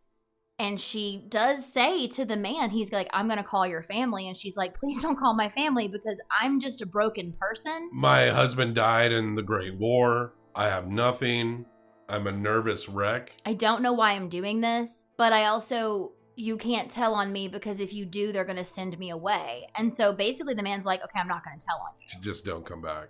And 0.60 0.78
she 0.78 1.24
does 1.30 1.64
say 1.64 2.06
to 2.08 2.26
the 2.26 2.36
man, 2.36 2.68
he's 2.68 2.92
like, 2.92 3.08
I'm 3.14 3.28
going 3.28 3.38
to 3.38 3.42
call 3.44 3.66
your 3.66 3.82
family. 3.82 4.28
And 4.28 4.36
she's 4.36 4.58
like, 4.58 4.78
please 4.78 5.00
don't 5.00 5.18
call 5.18 5.34
my 5.34 5.48
family 5.48 5.88
because 5.88 6.20
I'm 6.38 6.60
just 6.60 6.82
a 6.82 6.86
broken 6.86 7.32
person. 7.40 7.88
My 7.94 8.28
husband 8.28 8.74
died 8.74 9.10
in 9.10 9.36
the 9.36 9.42
Great 9.42 9.78
War. 9.78 10.34
I 10.54 10.66
have 10.66 10.86
nothing. 10.86 11.64
I'm 12.10 12.26
a 12.26 12.32
nervous 12.32 12.90
wreck. 12.90 13.34
I 13.46 13.54
don't 13.54 13.80
know 13.80 13.94
why 13.94 14.12
I'm 14.12 14.28
doing 14.28 14.60
this, 14.60 15.06
but 15.16 15.32
I 15.32 15.46
also, 15.46 16.12
you 16.36 16.56
can't 16.56 16.90
tell 16.90 17.14
on 17.14 17.32
me 17.32 17.48
because 17.48 17.80
if 17.80 17.92
you 17.92 18.04
do, 18.04 18.32
they're 18.32 18.44
going 18.44 18.56
to 18.56 18.64
send 18.64 18.98
me 18.98 19.10
away. 19.10 19.66
And 19.76 19.92
so 19.92 20.12
basically, 20.12 20.54
the 20.54 20.62
man's 20.62 20.86
like, 20.86 21.02
okay, 21.02 21.18
I'm 21.18 21.28
not 21.28 21.44
going 21.44 21.58
to 21.58 21.64
tell 21.64 21.78
on 21.78 21.94
you. 22.00 22.20
Just 22.22 22.44
don't 22.44 22.64
come 22.64 22.80
back. 22.80 23.08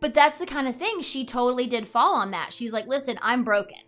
But 0.00 0.14
that's 0.14 0.38
the 0.38 0.46
kind 0.46 0.68
of 0.68 0.76
thing 0.76 1.02
she 1.02 1.24
totally 1.24 1.66
did 1.66 1.88
fall 1.88 2.14
on 2.14 2.30
that. 2.30 2.52
She's 2.52 2.72
like, 2.72 2.86
listen, 2.86 3.18
I'm 3.20 3.44
broken. 3.44 3.78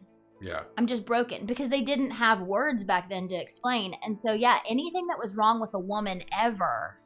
Yeah. 0.41 0.63
I'm 0.79 0.87
just 0.87 1.05
broken 1.05 1.47
because 1.47 1.69
they 1.69 1.83
didn't 1.83 2.13
have 2.13 2.41
words 2.41 2.85
back 2.85 3.09
then 3.09 3.29
to 3.29 3.35
explain. 3.35 3.95
And 4.05 4.17
so, 4.17 4.33
yeah, 4.33 4.59
anything 4.69 5.07
that 5.09 5.19
was 5.19 5.37
wrong 5.37 5.61
with 5.61 5.75
a 5.75 5.79
woman 5.79 6.23
ever 6.37 6.99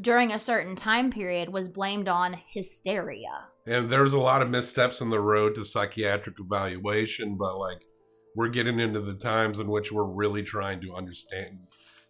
during 0.00 0.32
a 0.32 0.38
certain 0.38 0.76
time 0.76 1.10
period 1.10 1.48
was 1.48 1.68
blamed 1.68 2.08
on 2.08 2.36
hysteria. 2.48 3.48
And 3.66 3.90
there 3.90 4.02
was 4.02 4.12
a 4.12 4.18
lot 4.18 4.42
of 4.42 4.50
missteps 4.50 5.02
on 5.02 5.10
the 5.10 5.20
road 5.20 5.54
to 5.54 5.64
psychiatric 5.64 6.36
evaluation, 6.38 7.36
but 7.36 7.58
like 7.58 7.82
we're 8.36 8.48
getting 8.48 8.78
into 8.80 9.00
the 9.00 9.14
times 9.14 9.58
in 9.58 9.68
which 9.68 9.90
we're 9.92 10.04
really 10.04 10.42
trying 10.42 10.80
to 10.80 10.94
understand 10.94 11.58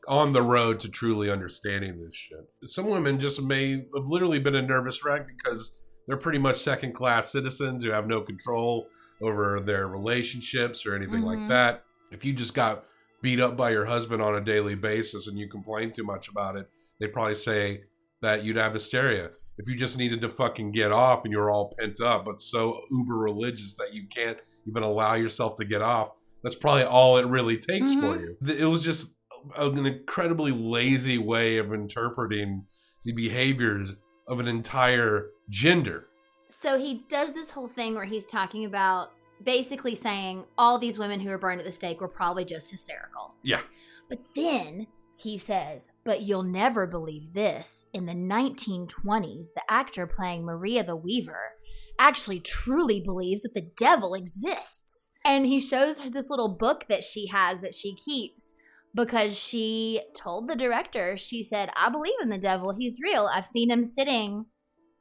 on 0.09 0.33
the 0.33 0.43
road 0.43 0.81
to 0.81 0.89
truly 0.89 1.31
understanding 1.31 2.03
this 2.03 2.15
shit. 2.15 2.49
Some 2.65 2.89
women 2.89 3.19
just 3.19 3.41
may 3.43 3.73
have 3.95 4.07
literally 4.07 4.39
been 4.39 4.55
a 4.55 4.63
nervous 4.63 5.05
wreck 5.05 5.27
because 5.27 5.79
they're 6.07 6.17
pretty 6.17 6.39
much 6.39 6.57
second 6.57 6.95
class 6.95 7.31
citizens 7.31 7.85
who 7.85 7.91
have 7.91 8.07
no 8.07 8.21
control 8.23 8.87
over 9.23 9.61
their 9.61 9.87
relationships 9.87 10.87
or 10.87 10.95
anything 10.95 11.23
like 11.23 11.39
Mhm. 11.39 11.49
that. 11.49 11.85
If 12.11 12.25
you 12.25 12.33
just 12.33 12.55
got 12.55 12.87
beat 13.23 13.39
up 13.39 13.57
by 13.57 13.71
your 13.71 13.85
husband 13.85 14.23
on 14.23 14.35
a 14.35 14.41
daily 14.41 14.75
basis 14.75 15.27
and 15.29 15.39
you 15.39 15.49
complain 15.49 15.93
too 15.93 16.03
much 16.05 16.29
about 16.29 16.57
it, 16.57 16.69
they'd 16.99 17.13
probably 17.13 17.35
say 17.35 17.85
that 18.23 18.43
you'd 18.45 18.57
have 18.57 18.73
hysteria. 18.73 19.31
If 19.59 19.69
you 19.69 19.77
just 19.77 19.99
needed 19.99 20.23
to 20.23 20.31
fucking 20.31 20.73
get 20.73 20.91
off 20.91 21.25
and 21.25 21.33
you're 21.33 21.51
all 21.51 21.75
pent 21.79 22.01
up, 22.01 22.25
but 22.25 22.41
so 22.41 22.81
uber 22.91 23.17
religious 23.17 23.75
that 23.75 23.93
you 23.93 24.07
can't 24.09 24.39
even 24.71 24.83
allow 24.83 25.15
yourself 25.15 25.57
to 25.57 25.65
get 25.65 25.83
off, 25.83 26.11
that's 26.43 26.55
probably 26.55 26.85
all 26.85 27.19
it 27.19 27.27
really 27.27 27.57
takes 27.59 27.93
for 27.95 28.17
Mhm. 28.17 28.21
you. 28.21 28.55
It 28.55 28.67
was 28.67 28.83
just 28.85 29.15
an 29.57 29.85
incredibly 29.87 30.53
lazy 30.53 31.19
way 31.19 31.59
of 31.59 31.73
interpreting 31.73 32.67
the 33.05 33.13
behaviors 33.13 33.97
of 34.27 34.41
an 34.41 34.47
entire 34.49 35.31
gender. 35.49 36.07
So 36.49 36.79
he 36.79 37.05
does 37.09 37.33
this 37.33 37.51
whole 37.51 37.69
thing 37.69 37.95
where 37.95 38.05
he's 38.05 38.27
talking 38.27 38.65
about 38.65 39.13
basically 39.43 39.95
saying 39.95 40.45
all 40.59 40.79
these 40.79 40.99
women 40.99 41.21
who 41.21 41.31
were 41.31 41.39
burned 41.39 41.61
at 41.61 41.67
the 41.67 41.73
stake 41.73 42.01
were 42.01 42.09
probably 42.09 42.45
just 42.45 42.71
hysterical. 42.71 43.35
Yeah. 43.43 43.61
But 44.09 44.21
then 44.35 44.87
he 45.17 45.39
says, 45.39 45.91
But 46.05 46.23
you'll 46.23 46.43
never 46.43 46.87
believe 46.87 47.33
this. 47.35 47.87
In 47.93 48.07
the 48.07 48.15
1920s, 48.15 49.53
the 49.55 49.63
actor 49.69 50.07
playing 50.07 50.45
Maria 50.45 50.83
the 50.83 50.97
Weaver 50.97 51.53
actually 52.01 52.41
truly 52.41 53.01
believes 53.01 53.43
that 53.43 53.55
the 53.55 53.71
devil 53.77 54.15
exists. 54.15 55.13
And 55.25 55.47
he 55.47 55.61
shows 55.61 56.01
her 56.01 56.11
this 56.11 56.31
little 56.31 56.57
book 56.57 56.87
that 56.89 57.05
she 57.05 57.29
has 57.29 57.61
that 57.61 57.75
she 57.75 57.95
keeps 57.95 58.55
because 58.95 59.39
she 59.39 60.01
told 60.17 60.49
the 60.49 60.57
director, 60.57 61.17
she 61.17 61.43
said, 61.43 61.71
I 61.77 61.91
believe 61.91 62.15
in 62.23 62.31
the 62.31 62.39
devil. 62.39 62.75
He's 62.77 63.01
real. 63.01 63.29
I've 63.33 63.47
seen 63.47 63.71
him 63.71 63.85
sitting 63.85 64.47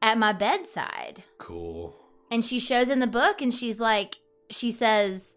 at 0.02 0.18
my 0.18 0.34
bedside. 0.34 1.24
Cool. 1.40 1.96
And 2.30 2.44
she 2.44 2.60
shows 2.60 2.90
in 2.90 3.00
the 3.00 3.08
book 3.08 3.42
and 3.42 3.54
she's 3.54 3.80
like, 3.80 4.18
she 4.52 4.72
says, 4.72 5.36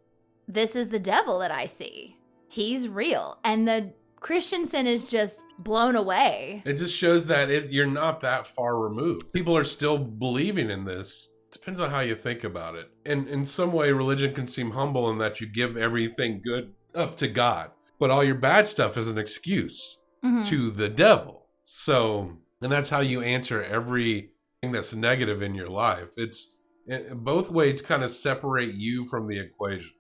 This 0.48 0.74
is 0.76 0.88
the 0.88 0.98
devil 0.98 1.38
that 1.38 1.52
I 1.52 1.66
see. 1.66 2.16
He's 2.48 2.88
real. 2.88 3.38
And 3.44 3.66
the 3.66 3.94
Christensen 4.20 4.86
is 4.86 5.10
just 5.10 5.40
blown 5.58 5.96
away. 5.96 6.62
It 6.66 6.74
just 6.74 6.96
shows 6.96 7.26
that 7.28 7.50
it, 7.50 7.70
you're 7.70 7.86
not 7.86 8.20
that 8.20 8.46
far 8.46 8.78
removed. 8.78 9.32
People 9.32 9.56
are 9.56 9.64
still 9.64 9.98
believing 9.98 10.68
in 10.68 10.84
this. 10.84 11.28
Depends 11.52 11.80
on 11.80 11.90
how 11.90 12.00
you 12.00 12.14
think 12.14 12.44
about 12.44 12.74
it. 12.76 12.90
And 13.04 13.28
in 13.28 13.44
some 13.46 13.72
way, 13.72 13.92
religion 13.92 14.34
can 14.34 14.48
seem 14.48 14.70
humble 14.70 15.10
in 15.10 15.18
that 15.18 15.40
you 15.40 15.46
give 15.46 15.76
everything 15.76 16.40
good 16.42 16.72
up 16.94 17.16
to 17.18 17.28
God, 17.28 17.70
but 17.98 18.10
all 18.10 18.24
your 18.24 18.34
bad 18.36 18.66
stuff 18.66 18.96
is 18.96 19.08
an 19.08 19.18
excuse 19.18 19.98
Mhm. 20.24 20.46
to 20.46 20.70
the 20.70 20.88
devil. 20.88 21.46
So, 21.64 22.38
and 22.62 22.72
that's 22.72 22.90
how 22.90 23.00
you 23.00 23.20
answer 23.22 23.62
everything 23.62 24.30
that's 24.72 24.94
negative 24.94 25.42
in 25.42 25.54
your 25.54 25.68
life. 25.68 26.10
It's 26.16 26.56
it, 26.86 27.14
both 27.22 27.48
ways 27.50 27.80
kind 27.80 28.02
of 28.02 28.10
separate 28.10 28.74
you 28.74 29.06
from 29.08 29.28
the 29.28 29.38
equation. 29.38 29.92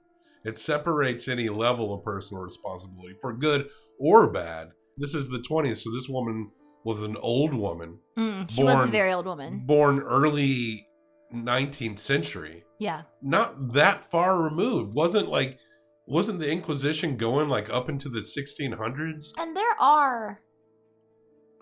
It 0.44 0.58
separates 0.58 1.28
any 1.28 1.48
level 1.48 1.94
of 1.94 2.02
personal 2.04 2.42
responsibility 2.42 3.14
for 3.20 3.32
good 3.32 3.68
or 4.00 4.32
bad. 4.32 4.70
This 4.98 5.14
is 5.14 5.28
the 5.28 5.38
20s, 5.38 5.84
so 5.84 5.92
this 5.92 6.08
woman 6.08 6.50
was 6.84 7.04
an 7.04 7.16
old 7.18 7.54
woman, 7.54 7.98
Mm, 8.16 8.50
she 8.50 8.64
was 8.64 8.74
a 8.74 8.90
very 8.90 9.12
old 9.12 9.26
woman. 9.26 9.62
born 9.64 10.00
early 10.00 10.84
19th 11.32 11.98
century. 11.98 12.64
Yeah. 12.78 13.02
Not 13.22 13.72
that 13.74 14.10
far 14.10 14.42
removed. 14.42 14.94
Wasn't 14.94 15.28
like 15.28 15.58
wasn't 16.06 16.40
the 16.40 16.50
Inquisition 16.50 17.16
going 17.16 17.48
like 17.48 17.70
up 17.72 17.88
into 17.88 18.08
the 18.08 18.20
1600s? 18.20 19.32
And 19.38 19.56
there 19.56 19.76
are 19.80 20.40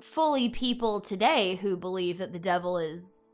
fully 0.01 0.49
people 0.49 1.01
today 1.01 1.57
who 1.57 1.77
believe 1.77 2.19
that 2.19 2.33
the 2.33 2.39
devil 2.39 2.79
is 2.79 3.25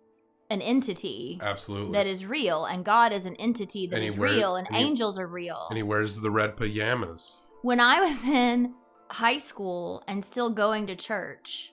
an 0.51 0.61
entity 0.63 1.39
Absolutely. 1.43 1.93
that 1.93 2.07
is 2.07 2.25
real 2.25 2.65
and 2.67 2.85
God 2.85 3.13
is 3.13 3.27
an 3.27 3.35
entity 3.37 3.87
that 3.89 4.03
is 4.03 4.17
real 4.19 4.57
and 4.57 4.67
and 4.69 4.77
he- 4.77 4.83
angels 4.85 5.19
are 5.19 5.27
real. 5.27 5.67
and 5.71 5.77
he 5.77 5.83
wears 5.83 6.21
the 6.21 6.31
red 6.31 6.57
pajamas. 6.57 7.37
when 7.63 7.81
I 7.81 8.01
was 8.01 8.25
in 8.29 8.75
high 9.11 9.39
school 9.39 10.03
and 10.09 10.25
still 10.25 10.51
going 10.51 10.87
to 10.89 10.97
church, 10.97 11.73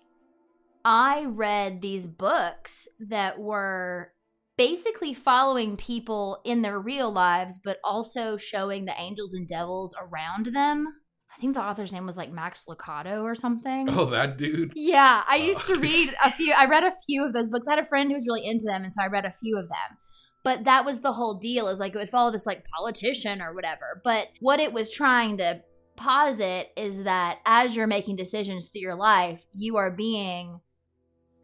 I 0.86 1.26
read 1.26 1.82
these 1.82 2.05
books 2.07 2.88
that 2.99 3.39
were 3.39 4.11
basically 4.58 5.14
following 5.14 5.78
people 5.78 6.41
in 6.45 6.62
their 6.62 6.80
real 6.80 7.12
lives, 7.12 7.60
but 7.64 7.78
also 7.84 8.38
showing 8.38 8.86
the 8.86 8.99
angels 8.99 9.34
and 9.34 9.47
devils 9.47 9.95
around 9.99 10.47
them. 10.47 10.88
I 11.36 11.41
think 11.41 11.56
the 11.56 11.64
author's 11.64 11.91
name 11.91 12.06
was 12.06 12.16
like 12.16 12.32
Max 12.32 12.66
Lucado 12.70 13.24
or 13.24 13.34
something. 13.34 13.88
Oh, 13.89 14.06
that 14.06 14.38
dude. 14.38 14.74
Yeah, 14.76 15.24
I 15.28 15.39
uh, 15.39 15.43
used 15.43 15.66
to 15.68 15.76
read 15.80 16.14
a 16.24 16.32
few. 16.32 16.54
I 16.54 16.66
read 16.66 16.84
a 16.84 16.93
few 17.06 17.26
of 17.26 17.34
those 17.34 17.49
books. 17.49 17.68
I 17.68 17.72
had 17.72 17.84
a 17.84 17.88
friend 17.88 18.10
who 18.10 18.16
was 18.16 18.28
really 18.28 18.45
into 18.45 18.66
them, 18.66 18.84
and 18.84 18.93
so 18.93 19.01
I 19.01 19.08
read 19.08 19.26
a 19.26 19.32
few 19.32 19.58
of 19.58 19.68
them. 19.68 19.97
But 20.43 20.66
that 20.66 20.86
was 20.86 20.99
the 20.99 21.14
whole 21.14 21.39
deal 21.39 21.70
is 21.70 21.80
like 21.80 21.95
it 21.95 21.97
would 21.97 22.10
follow 22.10 22.32
this 22.32 22.45
like 22.45 22.66
politician 22.78 23.41
or 23.41 23.54
whatever. 23.56 24.01
But 24.04 24.30
what 24.41 24.60
it 24.60 24.74
was 24.74 24.91
trying 24.91 25.38
to 25.38 25.62
posit 25.95 26.72
is 26.76 27.04
that 27.04 27.39
as 27.45 27.76
you're 27.76 27.88
making 27.88 28.18
decisions 28.18 28.68
through 28.68 28.82
your 28.82 28.95
life, 28.95 29.45
you 29.56 29.78
are 29.78 29.89
being 29.89 30.60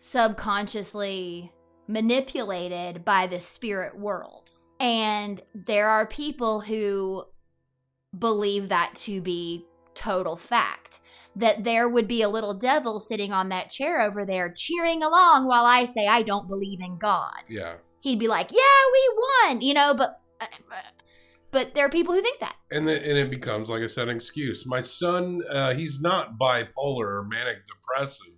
subconsciously 0.02 1.52
manipulated 1.90 3.04
by 3.04 3.26
the 3.26 3.40
spirit 3.40 3.98
world. 3.98 4.52
And 4.80 5.42
there 5.56 5.90
are 5.90 6.06
people 6.06 6.62
who 6.62 7.26
believe 8.18 8.70
that 8.70 8.94
to 8.96 9.20
be 9.22 9.66
total 9.96 10.38
fact 10.38 11.00
that 11.36 11.64
there 11.64 11.90
would 11.90 12.08
be 12.08 12.22
a 12.22 12.30
little 12.30 12.54
devil 12.54 13.00
sitting 13.00 13.34
on 13.34 13.50
that 13.50 13.72
chair 13.72 14.02
over 14.02 14.24
there 14.24 14.54
cheering 14.56 15.04
along 15.04 15.48
while 15.48 15.66
I 15.66 15.86
say 15.86 16.08
I 16.08 16.22
don't 16.22 16.48
believe 16.48 16.80
in 16.80 16.98
God. 16.98 17.44
Yeah. 17.50 17.76
He'd 18.02 18.20
be 18.20 18.28
like, 18.28 18.52
"Yeah, 18.52 18.60
we 18.94 19.16
won," 19.18 19.62
you 19.62 19.74
know, 19.74 19.94
but 19.94 20.22
uh, 20.40 20.46
but 21.52 21.74
there 21.74 21.86
are 21.86 21.90
people 21.90 22.14
who 22.14 22.22
think 22.22 22.40
that. 22.40 22.56
And 22.72 22.88
then 22.88 23.04
and 23.04 23.18
it 23.18 23.30
becomes 23.30 23.70
like 23.70 23.84
I 23.84 23.88
said, 23.88 24.08
an 24.08 24.16
excuse. 24.16 24.66
My 24.66 24.80
son, 24.80 25.42
uh, 25.50 25.74
he's 25.74 26.00
not 26.00 26.38
bipolar 26.40 27.08
or 27.08 27.28
manic 27.30 27.58
depressive. 27.66 28.34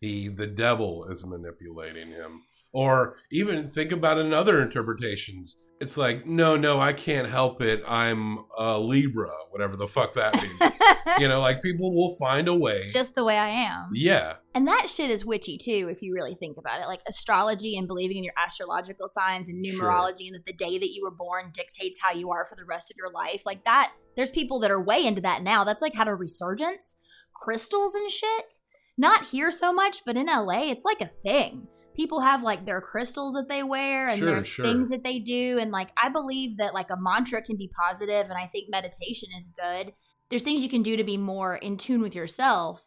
He, 0.00 0.28
the 0.28 0.46
devil, 0.46 1.04
is 1.08 1.24
manipulating 1.24 2.08
him. 2.08 2.42
Or 2.76 3.16
even 3.32 3.70
think 3.70 3.90
about 3.90 4.18
it 4.18 4.26
in 4.26 4.34
other 4.34 4.60
interpretations. 4.60 5.56
It's 5.80 5.96
like, 5.96 6.26
no, 6.26 6.56
no, 6.56 6.78
I 6.78 6.92
can't 6.92 7.28
help 7.28 7.60
it. 7.62 7.82
I'm 7.88 8.38
a 8.58 8.78
Libra, 8.78 9.30
whatever 9.50 9.76
the 9.76 9.86
fuck 9.86 10.12
that 10.14 10.34
means. 10.34 10.72
you 11.18 11.26
know, 11.28 11.40
like 11.40 11.62
people 11.62 11.90
will 11.94 12.16
find 12.18 12.48
a 12.48 12.54
way. 12.54 12.76
it's 12.76 12.92
just 12.92 13.14
the 13.14 13.24
way 13.24 13.36
I 13.38 13.48
am. 13.48 13.88
yeah, 13.92 14.34
And 14.54 14.66
that 14.68 14.88
shit 14.90 15.10
is 15.10 15.24
witchy 15.24 15.58
too, 15.58 15.88
if 15.90 16.00
you 16.02 16.14
really 16.14 16.34
think 16.34 16.56
about 16.58 16.80
it. 16.82 16.86
Like 16.86 17.00
astrology 17.08 17.76
and 17.78 17.86
believing 17.86 18.18
in 18.18 18.24
your 18.24 18.32
astrological 18.38 19.08
signs 19.08 19.48
and 19.50 19.64
Sure. 19.66 19.84
numerology, 19.90 20.26
and 20.26 20.34
that 20.34 20.46
the 20.46 20.52
day 20.54 20.78
that 20.78 20.90
you 20.92 21.02
were 21.02 21.10
born 21.14 21.50
dictates 21.54 21.98
how 22.02 22.12
you 22.12 22.30
are 22.30 22.44
for 22.46 22.56
the 22.56 22.64
rest 22.66 22.90
of 22.90 22.96
your 22.98 23.10
life. 23.10 23.42
Like 23.46 23.64
that, 23.64 23.92
there's 24.16 24.30
people 24.30 24.60
that 24.60 24.70
are 24.70 24.80
way 24.82 25.04
into 25.06 25.20
that 25.22 25.42
now. 25.42 25.64
That's 25.64 25.82
like 25.82 25.94
had 25.94 26.08
a 26.08 26.14
resurgence. 26.14 26.96
Crystals 27.34 27.94
and 27.94 28.10
shit. 28.10 28.54
Not 28.98 29.26
here 29.26 29.50
so 29.50 29.74
much, 29.74 30.02
but 30.06 30.16
in 30.16 30.26
LA, 30.26 30.70
it's 30.70 30.84
like 30.86 31.02
a 31.02 31.06
thing. 31.06 31.68
People 31.96 32.20
have 32.20 32.42
like 32.42 32.66
their 32.66 32.80
crystals 32.80 33.34
that 33.34 33.48
they 33.48 33.62
wear 33.62 34.08
and 34.08 34.18
Sure, 34.18 34.28
their 34.28 34.44
sure. 34.44 34.64
things 34.64 34.90
that 34.90 35.02
they 35.02 35.18
do. 35.18 35.58
And 35.58 35.70
like, 35.70 35.88
I 36.00 36.08
believe 36.10 36.58
that 36.58 36.74
like 36.74 36.90
a 36.90 36.96
mantra 37.00 37.42
can 37.42 37.56
be 37.56 37.70
positive, 37.84 38.26
and 38.26 38.34
I 38.34 38.46
think 38.46 38.68
meditation 38.70 39.30
is 39.36 39.48
good. 39.58 39.92
There's 40.28 40.42
things 40.42 40.62
you 40.62 40.68
can 40.68 40.82
do 40.82 40.96
to 40.96 41.04
be 41.04 41.16
more 41.16 41.56
in 41.56 41.76
tune 41.76 42.02
with 42.02 42.14
yourself 42.14 42.82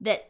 that 0.00 0.22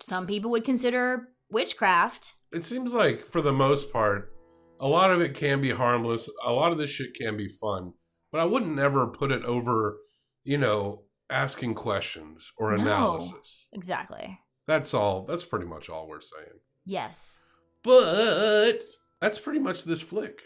some 0.00 0.26
people 0.26 0.50
would 0.52 0.64
consider 0.64 1.28
witchcraft. 1.50 2.32
it 2.52 2.64
seems 2.64 2.92
like 2.92 3.26
for 3.26 3.42
the 3.42 3.52
most 3.52 3.92
part, 3.92 4.32
a 4.80 4.86
lot 4.86 5.10
of 5.10 5.20
it 5.20 5.34
can 5.34 5.60
be 5.60 5.70
harmless. 5.70 6.28
A 6.44 6.52
lot 6.52 6.70
of 6.72 6.78
this 6.78 6.90
shit 6.90 7.14
can 7.14 7.36
be 7.36 7.48
fun, 7.48 7.92
but 8.32 8.40
I 8.40 8.44
wouldn't 8.44 8.78
ever 8.78 9.06
put 9.08 9.32
it 9.32 9.42
over, 9.44 9.98
you 10.44 10.58
know, 10.58 11.02
asking 11.28 11.74
questions 11.74 12.52
or 12.56 12.70
No. 12.76 12.82
analysis. 12.82 13.68
Exactly. 13.72 14.38
That's 14.66 14.94
all. 14.94 15.24
That's 15.24 15.44
pretty 15.44 15.66
much 15.66 15.88
all 15.88 16.06
we're 16.08 16.20
saying. 16.20 16.60
Yes. 16.84 17.38
But 17.86 18.80
that's 19.20 19.38
pretty 19.38 19.60
much 19.60 19.84
this 19.84 20.02
flick. 20.02 20.42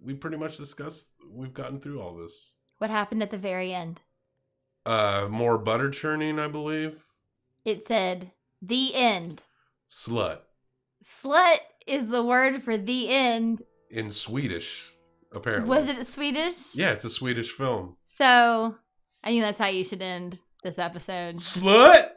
We 0.00 0.14
pretty 0.14 0.36
much 0.36 0.56
discussed. 0.56 1.06
We've 1.30 1.54
gotten 1.54 1.78
through 1.80 2.02
all 2.02 2.16
this. 2.16 2.56
What 2.78 2.90
happened 2.90 3.22
at 3.22 3.30
the 3.30 3.38
very 3.38 3.72
end? 3.72 4.00
Uh, 4.84 5.28
more 5.30 5.58
butter 5.58 5.90
churning, 5.90 6.40
I 6.40 6.48
believe. 6.48 7.04
It 7.64 7.86
said 7.86 8.32
the 8.60 8.94
end. 8.96 9.42
Slut 9.88 10.40
Slut 11.04 11.58
is 11.86 12.08
the 12.08 12.24
word 12.24 12.62
for 12.64 12.76
the 12.76 13.08
end. 13.10 13.62
in 13.90 14.10
Swedish, 14.10 14.92
apparently. 15.32 15.68
Was 15.68 15.88
it 15.88 16.04
Swedish? 16.06 16.74
Yeah, 16.74 16.92
it's 16.92 17.04
a 17.04 17.10
Swedish 17.10 17.50
film. 17.52 17.96
So 18.04 18.74
I 19.22 19.28
think 19.28 19.42
that's 19.42 19.58
how 19.58 19.68
you 19.68 19.84
should 19.84 20.02
end 20.02 20.40
this 20.64 20.78
episode. 20.80 21.36
Slut. 21.36 22.08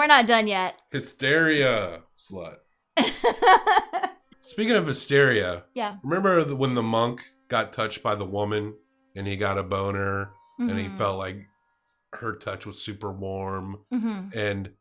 We're 0.00 0.06
not 0.06 0.26
done 0.26 0.48
yet. 0.48 0.76
Hysteria. 0.90 2.00
Slut. 2.16 2.56
Speaking 4.40 4.74
of 4.74 4.86
hysteria, 4.86 5.64
yeah. 5.74 5.96
remember 6.02 6.42
the- 6.42 6.56
when 6.56 6.74
the 6.74 6.82
monk 6.82 7.22
got 7.48 7.72
touched 7.74 8.02
by 8.02 8.14
the 8.14 8.24
woman 8.24 8.74
and 9.14 9.26
he 9.26 9.36
got 9.36 9.58
a 9.58 9.62
boner 9.62 10.30
and 10.58 10.78
he 10.78 10.86
Mhm. 10.86 10.96
felt 10.96 11.18
like 11.18 11.46
her 12.14 12.34
touch 12.36 12.64
was 12.66 12.80
super 12.82 13.12
warm 13.12 13.80
Mhm. 13.92 14.34
and 14.34 14.72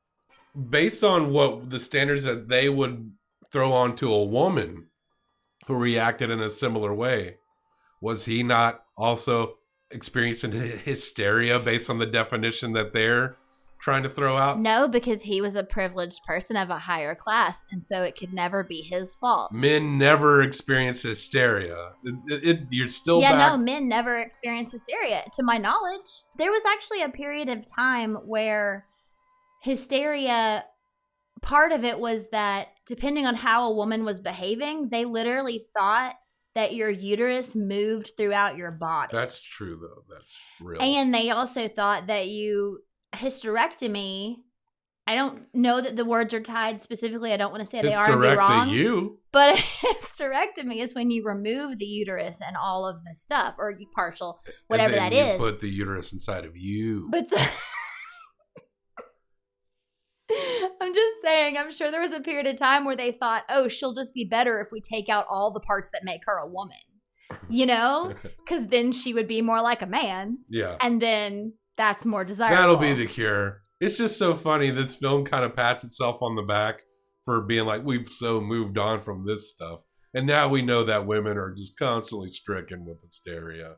based 0.69 1.03
on 1.03 1.31
what 1.33 1.69
the 1.69 1.79
standards 1.79 2.23
that 2.23 2.47
they 2.47 2.69
would 2.69 3.11
throw 3.51 3.71
onto 3.73 4.11
a 4.11 4.23
woman 4.23 4.87
who 5.67 5.75
reacted 5.75 6.29
in 6.29 6.39
a 6.39 6.49
similar 6.49 6.93
way 6.93 7.37
was 8.01 8.25
he 8.25 8.41
not 8.43 8.83
also 8.97 9.57
experiencing 9.91 10.51
hysteria 10.51 11.59
based 11.59 11.89
on 11.89 11.99
the 11.99 12.05
definition 12.05 12.73
that 12.73 12.93
they're 12.93 13.37
trying 13.79 14.03
to 14.03 14.09
throw 14.09 14.35
out 14.37 14.59
No, 14.59 14.87
because 14.87 15.21
he 15.23 15.39
was 15.41 15.55
a 15.55 15.63
privileged 15.63 16.23
person 16.25 16.57
of 16.57 16.69
a 16.69 16.77
higher 16.79 17.15
class, 17.15 17.63
and 17.71 17.83
so 17.83 18.03
it 18.03 18.17
could 18.17 18.33
never 18.33 18.63
be 18.63 18.81
his 18.81 19.15
fault. 19.15 19.51
men 19.53 19.97
never 19.97 20.41
experience 20.41 21.01
hysteria 21.01 21.91
it, 22.03 22.15
it- 22.27 22.43
it- 22.61 22.67
you're 22.71 22.87
still 22.89 23.21
yeah, 23.21 23.31
back 23.31 23.51
no, 23.53 23.57
men 23.57 23.87
never 23.87 24.17
experience 24.17 24.71
hysteria, 24.71 25.23
to 25.33 25.43
my 25.43 25.57
knowledge. 25.57 26.09
There 26.37 26.51
was 26.51 26.63
actually 26.65 27.01
a 27.03 27.09
period 27.09 27.49
of 27.49 27.65
time 27.73 28.15
where 28.25 28.85
hysteria, 29.61 30.65
part 31.41 31.71
of 31.71 31.83
it 31.83 31.99
was 31.99 32.29
that 32.31 32.67
depending 32.87 33.25
on 33.25 33.35
how 33.35 33.69
a 33.69 33.75
woman 33.75 34.03
was 34.05 34.19
behaving, 34.19 34.89
they 34.89 35.05
literally 35.05 35.65
thought 35.77 36.15
that 36.55 36.73
your 36.73 36.89
uterus 36.89 37.55
moved 37.55 38.11
throughout 38.17 38.57
your 38.57 38.71
body. 38.71 39.09
that's 39.11 39.41
true 39.41 39.77
though 39.79 40.03
that's 40.13 40.35
real 40.59 40.81
And 40.81 41.13
they 41.13 41.29
also 41.29 41.67
thought 41.67 42.07
that 42.07 42.27
you 42.27 42.79
hysterectomy. 43.13 44.37
I 45.07 45.15
don't 45.15 45.47
know 45.55 45.81
that 45.81 45.95
the 45.95 46.05
words 46.05 46.35
are 46.35 46.39
tied 46.41 46.83
specifically. 46.83 47.33
I 47.33 47.37
don't 47.37 47.51
want 47.51 47.63
to 47.63 47.69
say 47.69 47.81
they 47.81 47.93
are 47.95 48.11
and 48.11 48.21
be 48.21 48.27
wrong. 48.27 48.69
you 48.69 49.19
But 49.31 49.55
hysterectomy 49.57 50.77
is 50.77 50.93
when 50.93 51.09
you 51.09 51.25
remove 51.25 51.79
the 51.79 51.85
uterus 51.85 52.37
and 52.45 52.55
all 52.55 52.85
of 52.87 53.03
the 53.03 53.15
stuff, 53.15 53.55
or 53.57 53.71
you 53.71 53.87
partial, 53.95 54.39
whatever 54.67 54.93
that 54.93 55.11
you 55.11 55.19
is. 55.19 55.37
put 55.37 55.61
the 55.61 55.67
uterus 55.69 56.13
inside 56.13 56.45
of 56.45 56.55
you 56.55 57.09
But 57.09 57.27
I'm 60.81 60.93
just 60.93 61.21
saying, 61.23 61.57
I'm 61.57 61.71
sure 61.71 61.89
there 61.89 62.01
was 62.01 62.13
a 62.13 62.21
period 62.21 62.45
of 62.45 62.57
time 62.57 62.85
where 62.85 62.95
they 62.95 63.11
thought, 63.11 63.43
oh, 63.49 63.67
she'll 63.67 63.95
just 63.95 64.13
be 64.13 64.25
better 64.25 64.59
if 64.61 64.67
we 64.71 64.79
take 64.79 65.09
out 65.09 65.25
all 65.29 65.51
the 65.51 65.59
parts 65.59 65.89
that 65.91 66.03
make 66.03 66.21
her 66.27 66.37
a 66.37 66.47
woman, 66.47 66.77
you 67.49 67.65
know? 67.65 68.13
Because 68.45 68.67
then 68.67 68.91
she 68.91 69.13
would 69.13 69.27
be 69.27 69.41
more 69.41 69.61
like 69.61 69.81
a 69.83 69.87
man, 69.87 70.39
yeah 70.49 70.75
and 70.81 70.99
then 71.01 71.53
that's 71.79 72.05
more 72.05 72.25
desirable. 72.25 72.57
That'll 72.57 72.75
be 72.75 72.91
the 72.91 73.07
cure. 73.07 73.61
It's 73.79 73.97
just 73.97 74.17
so 74.17 74.35
funny. 74.35 74.69
This 74.69 74.95
film 74.95 75.23
kind 75.23 75.45
of 75.45 75.55
pats 75.55 75.85
itself 75.85 76.21
on 76.21 76.35
the 76.35 76.41
back 76.41 76.81
for 77.23 77.41
being 77.43 77.65
like, 77.65 77.85
we've 77.85 78.09
so 78.09 78.41
moved 78.41 78.77
on 78.77 78.99
from 78.99 79.25
this 79.25 79.49
stuff. 79.49 79.79
And 80.13 80.27
now 80.27 80.49
we 80.49 80.61
know 80.61 80.83
that 80.83 81.07
women 81.07 81.37
are 81.37 81.53
just 81.53 81.79
constantly 81.79 82.27
stricken 82.27 82.83
with 82.85 83.01
hysteria. 83.01 83.75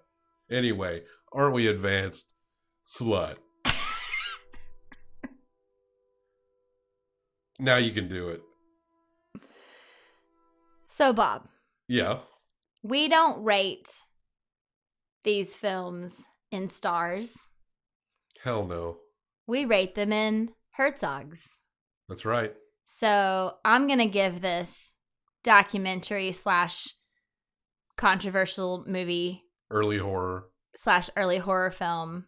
Anyway, 0.49 1.04
aren't 1.32 1.54
we 1.54 1.68
advanced? 1.68 2.34
Slut. 2.84 3.36
now 7.60 7.78
you 7.78 7.91
can 7.91 8.08
do 8.10 8.30
it. 8.30 8.41
So, 10.88 11.14
Bob, 11.14 11.47
Yeah. 11.88 12.22
we 12.82 13.08
don't 13.10 13.43
rate 13.43 13.88
these 15.24 15.56
films 15.56 16.16
in 16.52 16.68
stars. 16.70 17.38
Hell 18.44 18.66
no. 18.66 18.98
We 19.48 19.66
rate 19.66 19.96
them 19.96 20.12
in 20.12 20.52
Herzogs. 20.80 21.39
That's 22.10 22.26
right. 22.26 22.54
So 22.86 23.54
I'm 23.64 23.88
gonna 23.88 24.08
give 24.08 24.42
this 24.42 24.94
documentary 25.44 26.32
slash 26.32 26.88
controversial 27.98 28.84
movie 28.88 29.44
Early 29.70 29.98
horror. 29.98 30.50
slash 30.76 31.10
early 31.16 31.38
horror 31.38 31.72
film 31.72 32.26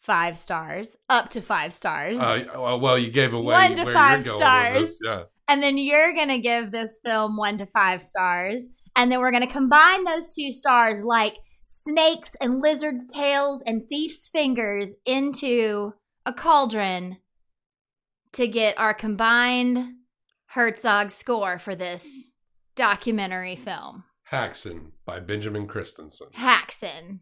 five 0.00 0.38
stars, 0.38 0.96
up 1.08 1.28
to 1.30 1.40
five 1.42 1.72
stars, 1.72 2.18
Uh, 2.20 2.44
well, 2.80 2.98
you 2.98 3.10
gave 3.10 3.34
away 3.34 3.54
One 3.54 3.76
to 3.76 3.92
five 3.92 4.22
stars. 4.24 4.98
Yeah. 5.04 5.24
and 5.48 5.62
then 5.62 5.76
you're 5.78 6.14
gonna 6.14 6.38
give 6.38 6.70
this 6.70 6.98
film 7.04 7.36
one 7.36 7.58
to 7.58 7.66
five 7.66 8.02
stars, 8.02 8.66
and 8.96 9.10
then 9.12 9.20
we're 9.20 9.30
gonna 9.32 9.46
combine 9.46 10.04
those 10.04 10.34
two 10.34 10.50
stars 10.52 11.04
like 11.04 11.36
snakes 11.84 12.36
and 12.40 12.60
lizards' 12.60 13.06
tails 13.06 13.62
and 13.66 13.88
thieves' 13.88 14.28
fingers 14.28 14.94
into 15.04 15.94
a 16.26 16.32
cauldron 16.32 17.18
to 18.32 18.46
get 18.46 18.78
our 18.78 18.94
combined 18.94 19.94
Herzog 20.46 21.10
score 21.10 21.58
for 21.58 21.74
this 21.74 22.32
documentary 22.74 23.56
film. 23.56 24.04
Haxan 24.30 24.92
by 25.04 25.20
Benjamin 25.20 25.66
Christensen. 25.66 26.28
Haxan. 26.36 27.20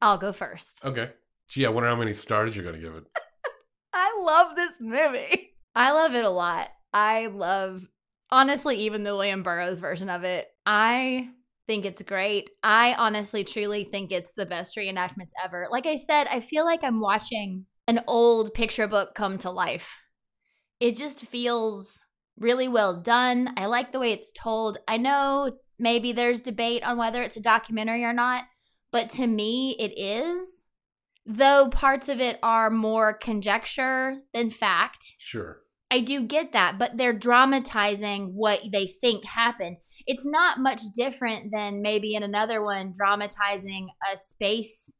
I'll 0.00 0.18
go 0.18 0.32
first. 0.32 0.84
Okay. 0.84 1.10
Gee, 1.48 1.66
I 1.66 1.70
wonder 1.70 1.88
how 1.88 1.96
many 1.96 2.12
stars 2.12 2.56
you're 2.56 2.64
going 2.64 2.80
to 2.80 2.82
give 2.82 2.94
it. 2.96 3.04
I 3.92 4.20
love 4.20 4.56
this 4.56 4.80
movie. 4.80 5.54
I 5.74 5.92
love 5.92 6.14
it 6.14 6.24
a 6.24 6.30
lot. 6.30 6.70
I 6.92 7.26
love, 7.26 7.86
honestly, 8.30 8.76
even 8.76 9.04
the 9.04 9.14
William 9.14 9.42
Burroughs 9.42 9.80
version 9.80 10.08
of 10.08 10.24
it. 10.24 10.48
I 10.64 11.30
think 11.66 11.84
it's 11.84 12.02
great. 12.02 12.50
I 12.62 12.94
honestly, 12.98 13.44
truly 13.44 13.84
think 13.84 14.12
it's 14.12 14.32
the 14.32 14.46
best 14.46 14.76
reenactments 14.76 15.32
ever. 15.42 15.68
Like 15.70 15.86
I 15.86 15.96
said, 15.96 16.26
I 16.28 16.40
feel 16.40 16.64
like 16.64 16.84
I'm 16.84 17.00
watching 17.00 17.66
an 17.88 18.02
old 18.06 18.54
picture 18.54 18.86
book 18.86 19.14
come 19.14 19.38
to 19.38 19.50
life. 19.50 20.02
It 20.80 20.96
just 20.96 21.26
feels 21.26 22.04
really 22.38 22.68
well 22.68 23.00
done. 23.00 23.54
I 23.56 23.66
like 23.66 23.92
the 23.92 24.00
way 24.00 24.12
it's 24.12 24.32
told. 24.32 24.78
I 24.86 24.96
know 24.96 25.52
maybe 25.78 26.12
there's 26.12 26.40
debate 26.40 26.82
on 26.82 26.98
whether 26.98 27.22
it's 27.22 27.36
a 27.36 27.40
documentary 27.40 28.04
or 28.04 28.12
not, 28.12 28.44
but 28.92 29.10
to 29.10 29.26
me, 29.26 29.76
it 29.78 29.98
is 29.98 30.64
though 31.26 31.68
parts 31.70 32.08
of 32.08 32.20
it 32.20 32.38
are 32.42 32.70
more 32.70 33.12
conjecture 33.12 34.18
than 34.32 34.50
fact. 34.50 35.14
Sure. 35.18 35.60
I 35.90 36.00
do 36.00 36.22
get 36.22 36.52
that, 36.52 36.78
but 36.78 36.96
they're 36.96 37.12
dramatizing 37.12 38.32
what 38.34 38.60
they 38.72 38.86
think 38.86 39.24
happened. 39.24 39.76
It's 40.06 40.26
not 40.26 40.58
much 40.58 40.80
different 40.94 41.52
than 41.52 41.82
maybe 41.82 42.14
in 42.14 42.22
another 42.22 42.62
one 42.62 42.92
dramatizing 42.96 43.88
a 44.12 44.18
space 44.18 44.94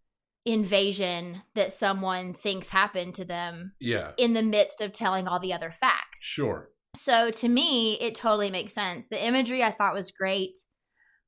invasion 0.45 1.43
that 1.55 1.73
someone 1.73 2.33
thinks 2.33 2.71
happened 2.71 3.15
to 3.17 3.25
them 3.25 3.73
Yeah. 3.81 4.13
in 4.17 4.33
the 4.33 4.43
midst 4.43 4.81
of 4.81 4.93
telling 4.93 5.27
all 5.27 5.41
the 5.41 5.53
other 5.53 5.71
facts. 5.73 6.23
Sure. 6.23 6.71
So 6.95 7.31
to 7.31 7.49
me, 7.49 7.95
it 8.01 8.15
totally 8.15 8.51
makes 8.51 8.73
sense. 8.73 9.07
The 9.09 9.23
imagery 9.23 9.63
I 9.63 9.71
thought 9.73 9.93
was 9.93 10.11
great. 10.13 10.57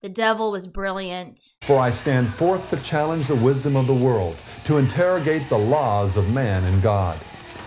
The 0.03 0.09
devil 0.09 0.53
was 0.53 0.69
brilliant. 0.69 1.41
For 1.63 1.79
I 1.79 1.91
stand 1.91 2.33
forth 2.35 2.71
to 2.71 2.77
challenge 2.79 3.27
the 3.27 3.35
wisdom 3.35 3.75
of 3.77 3.89
the 3.89 3.95
world, 3.95 4.37
to 4.65 4.79
interrogate 4.79 5.49
the 5.49 5.59
laws 5.59 6.17
of 6.17 6.31
man 6.31 6.63
and 6.65 6.81
God. 6.81 7.19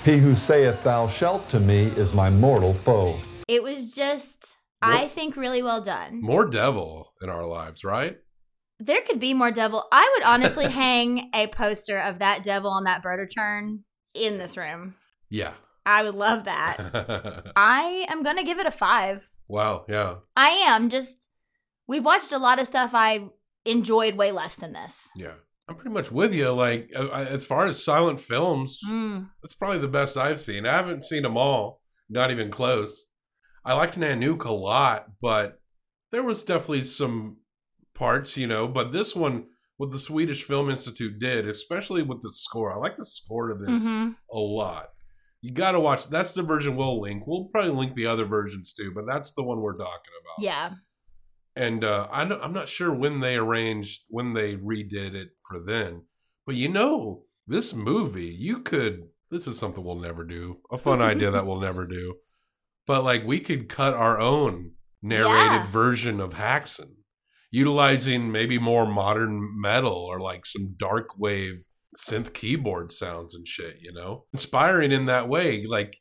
He 0.06 0.18
who 0.18 0.34
saith, 0.36 0.82
Thou 0.84 1.08
shalt 1.08 1.48
to 1.50 1.60
me, 1.60 1.88
is 1.98 2.14
my 2.14 2.30
mortal 2.30 2.74
foe. 2.74 3.20
It 3.50 3.62
was 3.62 3.94
just, 3.94 4.56
I 4.82 5.08
think, 5.08 5.36
really 5.36 5.62
well 5.62 5.82
done. 5.82 6.22
More 6.22 6.46
devil 6.50 7.14
in 7.22 7.30
our 7.30 7.46
lives, 7.46 7.84
right? 7.84 8.18
There 8.80 9.02
could 9.02 9.20
be 9.20 9.34
more 9.34 9.52
devil. 9.52 9.84
I 9.92 10.12
would 10.16 10.24
honestly 10.24 10.66
hang 10.72 11.30
a 11.34 11.48
poster 11.48 12.00
of 12.00 12.20
that 12.20 12.44
devil 12.44 12.72
on 12.72 12.86
that 12.86 13.04
birder 13.04 13.28
turn 13.34 13.84
in 14.14 14.38
this 14.40 14.58
room. 14.58 14.96
Yeah. 15.30 15.54
I 15.86 16.04
would 16.04 16.16
love 16.16 16.46
that. 16.46 17.52
I 17.56 18.06
am 18.10 18.24
going 18.24 18.38
to 18.38 18.44
give 18.44 18.60
it 18.60 18.66
a 18.66 18.72
five. 18.72 19.30
wow. 19.48 19.86
Yeah. 19.88 20.16
I 20.36 20.50
am 20.68 20.90
just, 20.90 21.30
we've 21.88 22.06
watched 22.06 22.32
a 22.32 22.38
lot 22.40 22.60
of 22.60 22.68
stuff 22.68 22.92
I 22.94 23.30
enjoyed 23.66 24.16
way 24.16 24.32
less 24.32 24.56
than 24.56 24.74
this. 24.74 25.10
Yeah. 25.16 25.34
I'm 25.68 25.76
pretty 25.76 25.94
much 25.94 26.12
with 26.12 26.34
you. 26.34 26.50
Like, 26.52 26.92
uh, 26.96 27.08
as 27.30 27.46
far 27.46 27.66
as 27.66 27.84
silent 27.84 28.20
films, 28.20 28.80
Mm. 28.88 29.30
that's 29.42 29.54
probably 29.54 29.78
the 29.78 29.88
best 29.88 30.18
I've 30.18 30.40
seen. 30.40 30.66
I 30.66 30.74
haven't 30.74 31.06
seen 31.06 31.24
them 31.24 31.38
all, 31.38 31.82
not 32.10 32.30
even 32.32 32.50
close. 32.52 33.06
I 33.64 33.74
liked 33.74 33.98
Nanook 34.00 34.44
a 34.46 34.52
lot, 34.52 35.08
but 35.22 35.60
there 36.12 36.24
was 36.24 36.44
definitely 36.44 36.84
some 36.84 37.38
parts, 37.94 38.36
you 38.38 38.48
know, 38.48 38.68
but 38.68 38.92
this 38.92 39.16
one, 39.16 39.48
what 39.78 39.92
the 39.92 40.00
Swedish 40.00 40.44
Film 40.44 40.70
Institute 40.70 41.20
did, 41.20 41.48
especially 41.48 42.04
with 42.04 42.22
the 42.22 42.32
score, 42.32 42.74
I 42.74 42.78
like 42.78 42.98
the 42.98 43.06
score 43.06 43.48
to 43.50 43.56
this 43.56 43.84
Mhm. 43.86 44.16
a 44.32 44.38
lot. 44.40 44.90
You 45.42 45.52
got 45.52 45.72
to 45.72 45.80
watch. 45.80 46.08
That's 46.08 46.34
the 46.34 46.44
version 46.44 46.76
we'll 46.76 47.02
link. 47.02 47.26
We'll 47.26 47.46
probably 47.46 47.72
link 47.72 47.96
the 47.96 48.06
other 48.06 48.26
versions 48.26 48.74
too, 48.74 48.92
but 48.94 49.06
that's 49.08 49.34
the 49.34 49.44
one 49.44 49.60
we're 49.60 49.78
talking 49.78 50.14
about. 50.22 50.44
Yeah. 50.44 50.74
And 51.56 51.84
uh, 51.84 52.08
I 52.12 52.26
don't, 52.26 52.42
I'm 52.44 52.54
not 52.54 52.70
sure 52.70 52.94
when 52.94 53.20
they 53.20 53.36
arranged 53.38 54.04
when 54.08 54.34
they 54.34 54.56
redid 54.56 55.16
it 55.16 55.30
for 55.48 55.60
then, 55.60 56.04
but 56.46 56.56
you 56.56 56.70
know, 56.70 57.24
this 57.48 57.74
movie 57.74 58.28
you 58.28 58.60
could. 58.62 59.10
This 59.32 59.48
is 59.48 59.58
something 59.58 59.84
we'll 59.84 59.96
never 60.00 60.24
do. 60.24 60.60
A 60.72 60.78
fun 60.78 61.02
idea 61.02 61.32
that 61.32 61.46
we'll 61.46 61.60
never 61.60 61.86
do. 61.88 62.16
But 62.88 63.04
like 63.04 63.26
we 63.26 63.40
could 63.40 63.70
cut 63.70 63.94
our 63.94 64.20
own 64.20 64.74
narrated 65.02 65.64
Yeah. 65.66 65.68
version 65.72 66.20
of 66.20 66.34
Haxan, 66.36 66.96
utilizing 67.52 68.32
maybe 68.32 68.58
more 68.60 68.86
modern 68.86 69.60
metal 69.60 69.94
or 69.94 70.20
like 70.20 70.46
some 70.46 70.76
dark 70.78 71.18
wave 71.18 71.64
synth 71.98 72.34
keyboard 72.34 72.92
sounds 72.92 73.36
and 73.36 73.48
shit. 73.48 73.78
You 73.82 73.94
know, 73.94 74.26
inspiring 74.34 74.92
in 74.92 75.06
that 75.06 75.28
way. 75.30 75.66
Like 75.66 75.98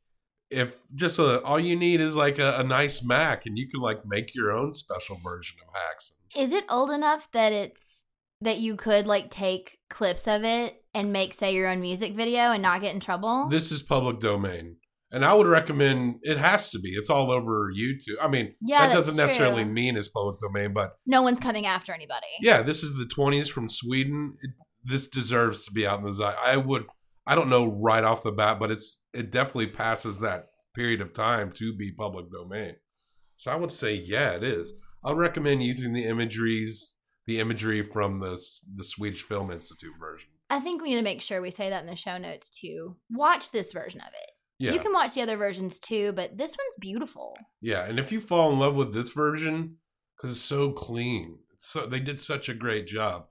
if 0.50 0.76
just 0.94 1.18
a, 1.18 1.40
all 1.42 1.60
you 1.60 1.76
need 1.76 2.00
is 2.00 2.16
like 2.16 2.38
a, 2.38 2.58
a 2.58 2.62
nice 2.64 3.04
Mac 3.04 3.46
and 3.46 3.56
you 3.56 3.68
can 3.68 3.80
like 3.80 4.00
make 4.04 4.34
your 4.34 4.50
own 4.50 4.74
special 4.74 5.18
version 5.22 5.56
of 5.66 5.72
Haxan. 5.74 6.12
Is 6.36 6.52
it 6.52 6.64
old 6.68 6.90
enough 6.90 7.28
that 7.32 7.52
it's 7.52 8.04
that 8.40 8.58
you 8.58 8.74
could 8.74 9.06
like 9.06 9.30
take 9.30 9.78
clips 9.90 10.26
of 10.26 10.44
it 10.44 10.82
and 10.94 11.12
make 11.12 11.34
say 11.34 11.54
your 11.54 11.68
own 11.68 11.80
music 11.80 12.14
video 12.14 12.50
and 12.52 12.62
not 12.62 12.80
get 12.80 12.94
in 12.94 13.00
trouble? 13.00 13.48
This 13.48 13.70
is 13.70 13.82
public 13.82 14.18
domain. 14.18 14.76
And 15.12 15.24
I 15.24 15.34
would 15.34 15.46
recommend 15.48 16.20
it 16.22 16.38
has 16.38 16.70
to 16.70 16.78
be. 16.78 16.90
It's 16.90 17.10
all 17.10 17.30
over 17.32 17.72
YouTube. 17.72 18.16
I 18.22 18.28
mean, 18.28 18.54
Yeah, 18.60 18.86
that 18.86 18.94
doesn't 18.94 19.16
necessarily 19.16 19.64
true. 19.64 19.72
mean 19.72 19.96
it's 19.96 20.08
public 20.08 20.38
domain, 20.40 20.72
but 20.72 20.92
no 21.06 21.22
one's 21.22 21.40
coming 21.40 21.66
after 21.66 21.92
anybody. 21.92 22.26
yeah, 22.40 22.62
this 22.62 22.82
is 22.84 22.96
the 22.96 23.06
20s 23.06 23.50
from 23.50 23.68
Sweden. 23.68 24.36
It, 24.42 24.50
this 24.84 25.08
deserves 25.08 25.64
to 25.64 25.72
be 25.72 25.86
out 25.86 25.98
in 25.98 26.04
the 26.04 26.12
Zeit. 26.12 26.36
I 26.42 26.56
would, 26.56 26.86
I 27.26 27.34
don't 27.34 27.50
know 27.50 27.66
right 27.82 28.04
off 28.04 28.22
the 28.22 28.32
bat, 28.32 28.58
but 28.60 28.70
it's 28.70 29.00
it 29.12 29.30
definitely 29.30 29.66
passes 29.66 30.20
that 30.20 30.46
period 30.74 31.00
of 31.00 31.12
time 31.12 31.50
to 31.52 31.76
be 31.76 31.90
public 31.92 32.30
domain. 32.30 32.76
So 33.36 33.50
I 33.50 33.56
would 33.56 33.72
say, 33.72 33.94
yeah, 33.94 34.32
it 34.32 34.44
is. 34.44 34.72
I 35.04 35.10
would 35.10 35.18
recommend 35.18 35.62
using 35.62 35.92
the 35.92 36.04
imageries, 36.04 36.94
the 37.26 37.40
imagery 37.40 37.82
from 37.82 38.20
the 38.20 38.40
the 38.76 38.84
Swedish 38.84 39.22
Film 39.22 39.50
Institute 39.50 39.94
version. 39.98 40.30
I 40.48 40.60
think 40.60 40.82
we 40.82 40.90
need 40.90 40.96
to 40.96 41.02
make 41.02 41.20
sure 41.20 41.40
we 41.42 41.50
say 41.50 41.68
that 41.70 41.82
in 41.82 41.88
the 41.88 41.96
show 41.96 42.16
notes 42.18 42.48
too. 42.50 42.96
Watch 43.10 43.50
this 43.50 43.72
version 43.72 44.00
of 44.00 44.08
it. 44.08 44.30
Yeah, 44.60 44.72
You 44.72 44.78
can 44.78 44.92
watch 44.92 45.14
the 45.14 45.22
other 45.22 45.38
versions 45.38 45.80
too, 45.80 46.12
but 46.12 46.36
this 46.36 46.50
one's 46.50 46.76
beautiful. 46.78 47.34
yeah, 47.62 47.86
and 47.86 47.98
if 47.98 48.12
you 48.12 48.20
fall 48.20 48.52
in 48.52 48.58
love 48.58 48.74
with 48.76 48.92
this 48.92 49.10
version 49.10 49.76
because 50.14 50.30
it's 50.36 50.40
so 50.40 50.70
clean, 50.70 51.38
it's 51.54 51.66
so 51.66 51.86
they 51.86 51.98
did 51.98 52.20
such 52.20 52.50
a 52.50 52.54
great 52.54 52.86
job, 52.86 53.24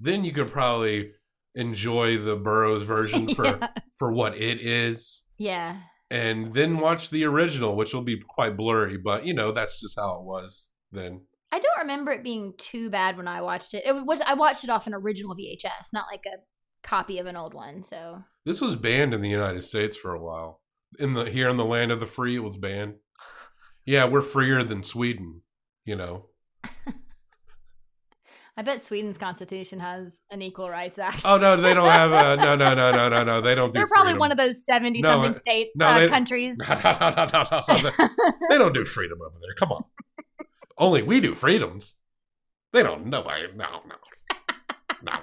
then 0.00 0.24
you 0.24 0.32
could 0.32 0.50
probably 0.50 1.12
enjoy 1.54 2.16
the 2.18 2.34
Burroughs 2.34 2.82
version 2.82 3.32
for 3.34 3.46
yeah. 3.46 3.68
for 3.94 4.12
what 4.12 4.36
it 4.36 4.60
is. 4.60 5.22
yeah. 5.38 5.76
and 6.10 6.52
then 6.52 6.78
watch 6.78 7.10
the 7.10 7.24
original, 7.26 7.76
which 7.76 7.94
will 7.94 8.02
be 8.02 8.20
quite 8.28 8.56
blurry, 8.56 8.96
but 8.96 9.24
you 9.24 9.34
know 9.34 9.52
that's 9.52 9.80
just 9.80 9.96
how 9.96 10.18
it 10.18 10.24
was 10.24 10.68
then. 10.90 11.22
I 11.52 11.60
don't 11.60 11.78
remember 11.80 12.10
it 12.10 12.24
being 12.24 12.54
too 12.58 12.90
bad 12.90 13.16
when 13.16 13.28
I 13.28 13.42
watched 13.42 13.74
it. 13.74 13.84
It 13.86 13.94
was 14.04 14.20
I 14.26 14.34
watched 14.34 14.64
it 14.64 14.70
off 14.70 14.88
an 14.88 14.94
original 14.94 15.36
VHS, 15.36 15.92
not 15.92 16.06
like 16.10 16.24
a 16.26 16.38
copy 16.82 17.18
of 17.18 17.26
an 17.26 17.36
old 17.36 17.54
one. 17.54 17.84
So 17.84 18.24
This 18.44 18.60
was 18.60 18.74
banned 18.74 19.14
in 19.14 19.20
the 19.20 19.28
United 19.28 19.62
States 19.62 19.96
for 19.96 20.12
a 20.12 20.20
while. 20.20 20.61
In 20.98 21.14
the 21.14 21.24
here 21.24 21.48
in 21.48 21.56
the 21.56 21.64
land 21.64 21.90
of 21.90 22.00
the 22.00 22.06
free, 22.06 22.36
it 22.36 22.42
was 22.42 22.56
banned. 22.56 22.96
Yeah, 23.86 24.06
we're 24.06 24.20
freer 24.20 24.62
than 24.62 24.82
Sweden, 24.82 25.42
you 25.84 25.96
know. 25.96 26.26
I 28.54 28.60
bet 28.60 28.82
Sweden's 28.82 29.16
constitution 29.16 29.80
has 29.80 30.20
an 30.30 30.42
Equal 30.42 30.68
Rights 30.68 30.98
Act. 30.98 31.22
Oh 31.24 31.38
no, 31.38 31.56
they 31.56 31.72
don't 31.72 31.88
have 31.88 32.12
a 32.12 32.36
no, 32.36 32.54
no, 32.54 32.74
no, 32.74 32.92
no, 32.92 33.08
no, 33.08 33.24
no. 33.24 33.40
They 33.40 33.54
don't. 33.54 33.72
Do 33.72 33.78
They're 33.78 33.86
probably 33.86 34.10
freedom. 34.12 34.20
one 34.20 34.30
of 34.32 34.36
those 34.36 34.64
seventy 34.66 35.00
No, 35.00 35.12
something 35.12 35.34
state 35.34 35.70
no, 35.74 35.86
uh, 35.86 35.98
they- 36.00 36.08
countries. 36.08 36.56
No, 36.68 36.74
no, 36.74 36.92
no, 37.00 37.26
no, 37.32 37.42
no, 37.50 37.62
no, 37.68 37.90
no. 37.98 38.08
They 38.50 38.58
don't 38.58 38.74
do 38.74 38.84
freedom 38.84 39.18
over 39.22 39.36
there. 39.40 39.54
Come 39.56 39.72
on. 39.72 39.84
Only 40.76 41.02
we 41.02 41.20
do 41.20 41.34
freedoms. 41.34 41.96
They 42.74 42.82
don't. 42.82 43.06
Nobody. 43.06 43.46
No, 43.56 43.80
no. 43.88 43.94
No. 45.02 45.12
no. 45.12 45.18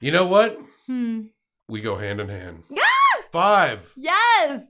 You 0.00 0.12
know 0.12 0.26
what? 0.26 0.56
hmm. 0.86 1.22
We 1.68 1.80
go 1.80 1.96
hand 1.96 2.20
in 2.20 2.28
hand. 2.28 2.62
Yeah! 2.70 2.82
Five. 3.32 3.92
Yes. 3.96 4.62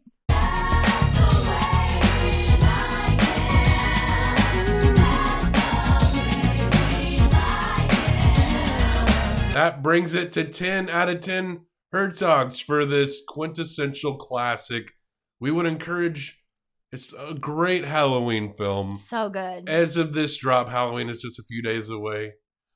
That 9.52 9.82
brings 9.82 10.14
it 10.14 10.32
to 10.32 10.44
10 10.44 10.88
out 10.88 11.10
of 11.10 11.20
10 11.20 11.66
Herzogs 11.92 12.64
for 12.64 12.86
this 12.86 13.22
quintessential 13.28 14.16
classic. 14.16 14.92
We 15.40 15.50
would 15.50 15.66
encourage 15.66 16.42
it's 16.90 17.12
a 17.12 17.34
great 17.34 17.84
Halloween 17.84 18.54
film. 18.54 18.96
So 18.96 19.28
good. 19.28 19.68
As 19.68 19.98
of 19.98 20.14
this 20.14 20.38
drop, 20.38 20.70
Halloween 20.70 21.10
is 21.10 21.20
just 21.20 21.38
a 21.38 21.42
few 21.42 21.60
days 21.60 21.90
away. 21.90 22.32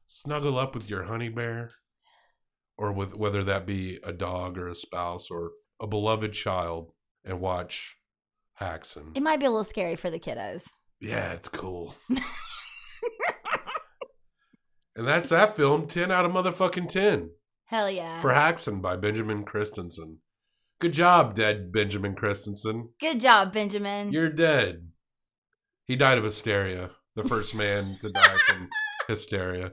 Snuggle 0.06 0.58
up 0.58 0.74
with 0.74 0.90
your 0.90 1.04
honey 1.04 1.30
bear, 1.30 1.70
or 2.76 2.92
with 2.92 3.14
whether 3.14 3.42
that 3.42 3.64
be 3.64 3.98
a 4.04 4.12
dog 4.12 4.58
or 4.58 4.68
a 4.68 4.74
spouse 4.74 5.30
or 5.30 5.52
a 5.80 5.86
beloved 5.86 6.34
child, 6.34 6.92
and 7.24 7.40
watch 7.40 7.96
Haxan. 8.60 9.16
It 9.16 9.22
might 9.22 9.40
be 9.40 9.46
a 9.46 9.50
little 9.50 9.64
scary 9.64 9.96
for 9.96 10.10
the 10.10 10.20
kiddos. 10.20 10.64
Yeah, 11.00 11.32
it's 11.32 11.48
cool. 11.48 11.94
and 14.96 15.06
that's 15.06 15.28
that 15.28 15.56
film. 15.56 15.86
Ten 15.86 16.10
out 16.10 16.24
of 16.24 16.32
motherfucking 16.32 16.88
ten 16.88 17.30
Hell 17.66 17.90
yeah. 17.90 18.20
for 18.20 18.30
Haxan 18.30 18.80
by 18.80 18.96
Benjamin 18.96 19.44
Christensen. 19.44 20.18
Good 20.80 20.92
job, 20.92 21.34
dead 21.34 21.72
Benjamin 21.72 22.14
Christensen. 22.14 22.90
Good 23.00 23.20
job, 23.20 23.52
Benjamin. 23.52 24.12
You're 24.12 24.28
dead. 24.28 24.88
He 25.86 25.96
died 25.96 26.18
of 26.18 26.24
hysteria. 26.24 26.90
The 27.14 27.24
first 27.24 27.54
man 27.54 27.96
to 28.02 28.10
die 28.10 28.36
from 28.46 28.68
hysteria. 29.08 29.72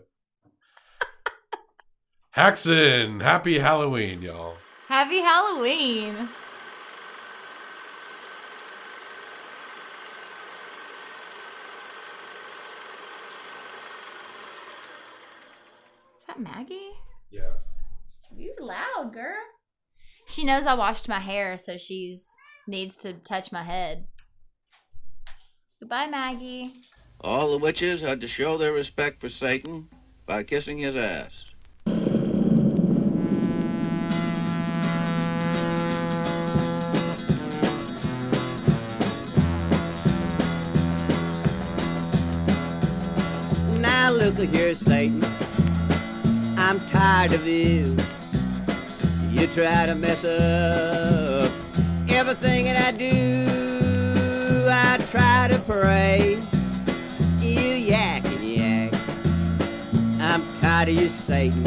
Haxan, 2.36 3.22
happy 3.22 3.60
Halloween, 3.60 4.22
y'all. 4.22 4.56
Happy 4.88 5.20
Halloween. 5.20 6.30
That 16.34 16.42
Maggie? 16.42 16.92
Yeah. 17.30 17.54
You 18.36 18.54
loud, 18.60 19.14
girl. 19.14 19.36
She 20.28 20.44
knows 20.44 20.66
I 20.66 20.74
washed 20.74 21.10
my 21.10 21.20
hair, 21.20 21.58
so 21.58 21.78
she's 21.78 22.26
needs 22.68 22.98
to 22.98 23.14
touch 23.14 23.52
my 23.52 23.64
head. 23.64 24.08
Goodbye, 25.80 26.08
Maggie. 26.08 26.72
All 27.22 27.52
the 27.52 27.58
witches 27.58 28.02
had 28.02 28.22
to 28.22 28.28
show 28.28 28.58
their 28.58 28.74
respect 28.74 29.20
for 29.20 29.30
Satan 29.30 29.90
by 30.26 30.44
kissing 30.44 30.78
his 30.78 30.95
ass. 30.95 31.45
Now 43.80 44.12
look 44.12 44.38
here, 44.38 44.74
Satan. 44.74 45.32
I'm 46.74 46.84
tired 46.88 47.34
of 47.34 47.45
you. 47.45 47.95
You 49.30 49.45
try 49.45 49.86
to 49.86 49.94
mess 49.94 50.24
up 50.24 51.52
everything 52.10 52.66
that 52.66 52.88
I 52.88 52.98
do. 52.98 54.66
I 54.68 54.98
try 55.12 55.50
to 55.50 55.60
pray. 55.72 56.40
You 57.40 57.60
yak 57.60 58.26
and 58.26 58.44
yak. 58.44 58.91
I'm 60.20 60.44
tired 60.62 60.90
of 60.90 60.95
you, 60.95 61.10
Satan. 61.10 61.64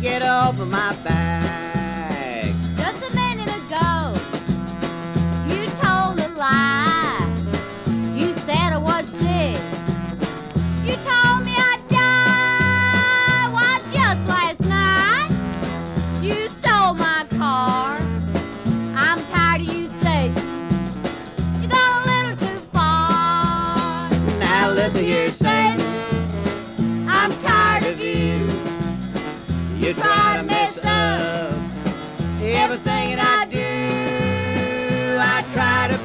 Get 0.00 0.22
off 0.22 0.58
of 0.58 0.68
my 0.68 0.96
back. 1.04 1.67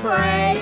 Pray. 0.04 0.53